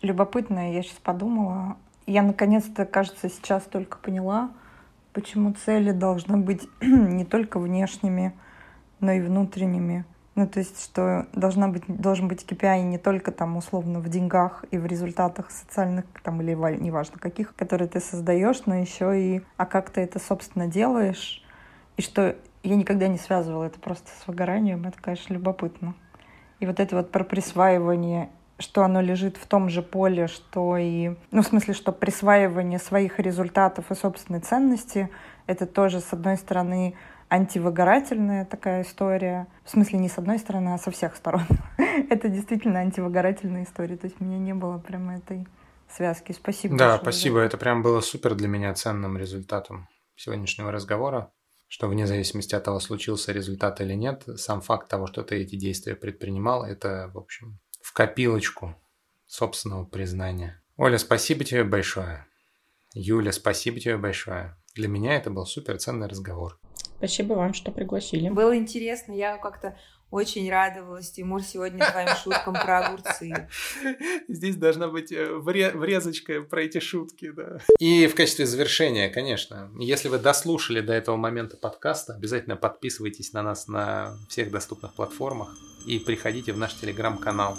Любопытно, 0.01 0.73
я 0.73 0.83
сейчас 0.83 0.99
подумала, 1.03 1.77
я 2.07 2.23
наконец-то, 2.23 2.87
кажется, 2.87 3.29
сейчас 3.29 3.65
только 3.65 3.99
поняла, 3.99 4.55
почему 5.15 5.55
цели 5.55 5.93
должны 5.93 6.37
быть 6.37 6.69
не 6.83 7.25
только 7.25 7.59
внешними, 7.59 8.35
но 9.01 9.13
и 9.13 9.21
внутренними. 9.21 10.05
Ну, 10.35 10.49
то 10.49 10.59
есть, 10.59 10.83
что 10.83 11.29
должна 11.33 11.69
быть, 11.69 11.85
должен 11.87 12.27
быть 12.27 12.45
KPI 12.45 12.83
не 12.83 12.99
только 12.99 13.31
там 13.31 13.57
условно 13.57 14.01
в 14.01 14.09
деньгах 14.09 14.65
и 14.73 14.79
в 14.79 14.85
результатах 14.85 15.53
социальных 15.53 16.07
там 16.25 16.43
или 16.43 16.55
неважно 16.55 17.19
каких, 17.19 17.55
которые 17.55 17.87
ты 17.87 18.01
создаешь, 18.01 18.67
но 18.67 18.75
еще 18.75 19.19
и 19.19 19.43
а 19.57 19.65
как 19.65 19.91
ты 19.91 20.01
это, 20.01 20.19
собственно, 20.19 20.67
делаешь. 20.67 21.45
И 21.97 22.03
что 22.03 22.37
я 22.65 22.75
никогда 22.75 23.07
не 23.07 23.19
связывала 23.19 23.65
это 23.65 23.79
просто 23.79 24.09
с 24.21 24.27
выгоранием, 24.27 24.85
это, 24.87 25.01
конечно, 25.01 25.35
любопытно. 25.35 25.95
И 26.59 26.67
вот 26.67 26.81
это 26.81 26.97
вот 26.97 27.13
про 27.13 27.23
присваивание 27.23 28.31
что 28.59 28.85
оно 28.85 29.01
лежит 29.01 29.37
в 29.37 29.47
том 29.47 29.69
же 29.69 29.83
поле, 29.83 30.27
что 30.29 30.77
и, 30.77 31.17
ну, 31.31 31.43
в 31.43 31.47
смысле, 31.47 31.75
что 31.75 31.93
присваивание 31.93 32.79
своих 32.79 33.19
результатов 33.19 33.91
и 33.91 33.95
собственной 33.95 34.41
ценности— 34.41 35.11
это 35.47 35.67
тоже, 35.67 36.01
с 36.01 36.13
одной 36.13 36.37
стороны, 36.37 36.95
антивыгорательная 37.29 38.45
такая 38.45 38.83
история. 38.83 39.49
В 39.65 39.71
смысле, 39.71 39.99
не 39.99 40.09
с 40.09 40.19
одной 40.19 40.39
стороны, 40.39 40.75
а 40.75 40.79
со 40.79 40.91
всех 40.91 41.17
сторон. 41.17 41.47
это 42.11 42.29
действительно 42.29 42.81
антивыгорательная 42.81 43.65
история. 43.65 43.97
То 43.97 44.07
есть 44.07 44.21
у 44.21 44.25
меня 44.25 44.39
не 44.39 44.55
было 44.55 44.79
прямо 44.79 45.17
этой 45.17 45.47
связки. 45.91 46.33
Спасибо. 46.33 46.77
Да, 46.77 46.99
спасибо. 46.99 47.41
Это 47.41 47.57
прям 47.57 47.83
было 47.83 48.01
супер 48.01 48.35
для 48.35 48.49
меня 48.49 48.73
ценным 48.75 49.17
результатом 49.19 49.89
сегодняшнего 50.17 50.71
разговора 50.71 51.33
что 51.67 51.89
вне 51.89 52.07
зависимости 52.07 52.55
от 52.55 52.63
того, 52.63 52.79
случился 52.79 53.33
результат 53.33 53.81
или 53.81 53.95
нет, 53.95 54.23
сам 54.37 54.61
факт 54.61 54.89
того, 54.89 55.09
что 55.09 55.25
ты 55.25 55.39
эти 55.39 55.57
действия 55.57 55.97
предпринимал, 55.97 56.65
это, 56.65 57.11
в 57.13 57.19
общем, 57.19 57.59
копилочку 57.95 58.75
собственного 59.27 59.85
признания. 59.87 60.61
Оля, 60.77 60.99
спасибо 60.99 61.45
тебе 61.45 61.65
большое. 61.65 62.27
Юля, 62.93 63.33
спасибо 63.33 63.81
тебе 63.81 63.97
большое. 63.97 64.57
Для 64.75 64.89
меня 64.89 65.15
это 65.15 65.31
был 65.31 65.47
супер 65.47 65.79
ценный 65.79 66.09
разговор. 66.09 66.59
Спасибо 66.99 67.35
вам, 67.35 67.55
что 67.55 67.71
пригласили. 67.71 68.29
Было 68.29 68.57
интересно, 68.57 69.13
я 69.13 69.39
как-то 69.39 69.79
очень 70.11 70.51
радовалась, 70.51 71.11
Тимур, 71.11 71.43
сегодня 71.43 71.85
твоим 71.91 72.09
шуткам 72.17 72.55
про 72.55 72.87
огурцы. 72.87 73.49
Здесь 74.29 74.57
должна 74.57 74.89
быть 74.89 75.13
э, 75.13 75.27
врезочка 75.35 76.43
про 76.43 76.63
эти 76.63 76.79
шутки, 76.79 77.31
да. 77.31 77.59
И 77.79 78.07
в 78.07 78.15
качестве 78.15 78.47
завершения, 78.47 79.09
конечно, 79.09 79.71
если 79.79 80.09
вы 80.09 80.19
дослушали 80.19 80.81
до 80.81 80.93
этого 80.93 81.17
момента 81.17 81.57
подкаста, 81.57 82.15
обязательно 82.15 82.57
подписывайтесь 82.57 83.33
на 83.33 83.43
нас 83.43 83.69
на 83.69 84.17
всех 84.29 84.51
доступных 84.51 84.95
платформах 84.95 85.57
и 85.87 85.99
приходите 85.99 86.53
в 86.53 86.59
наш 86.59 86.75
телеграм-канал 86.75 87.57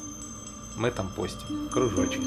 мы 0.75 0.91
там 0.91 1.09
постим. 1.09 1.69
Кружочек. 1.69 2.21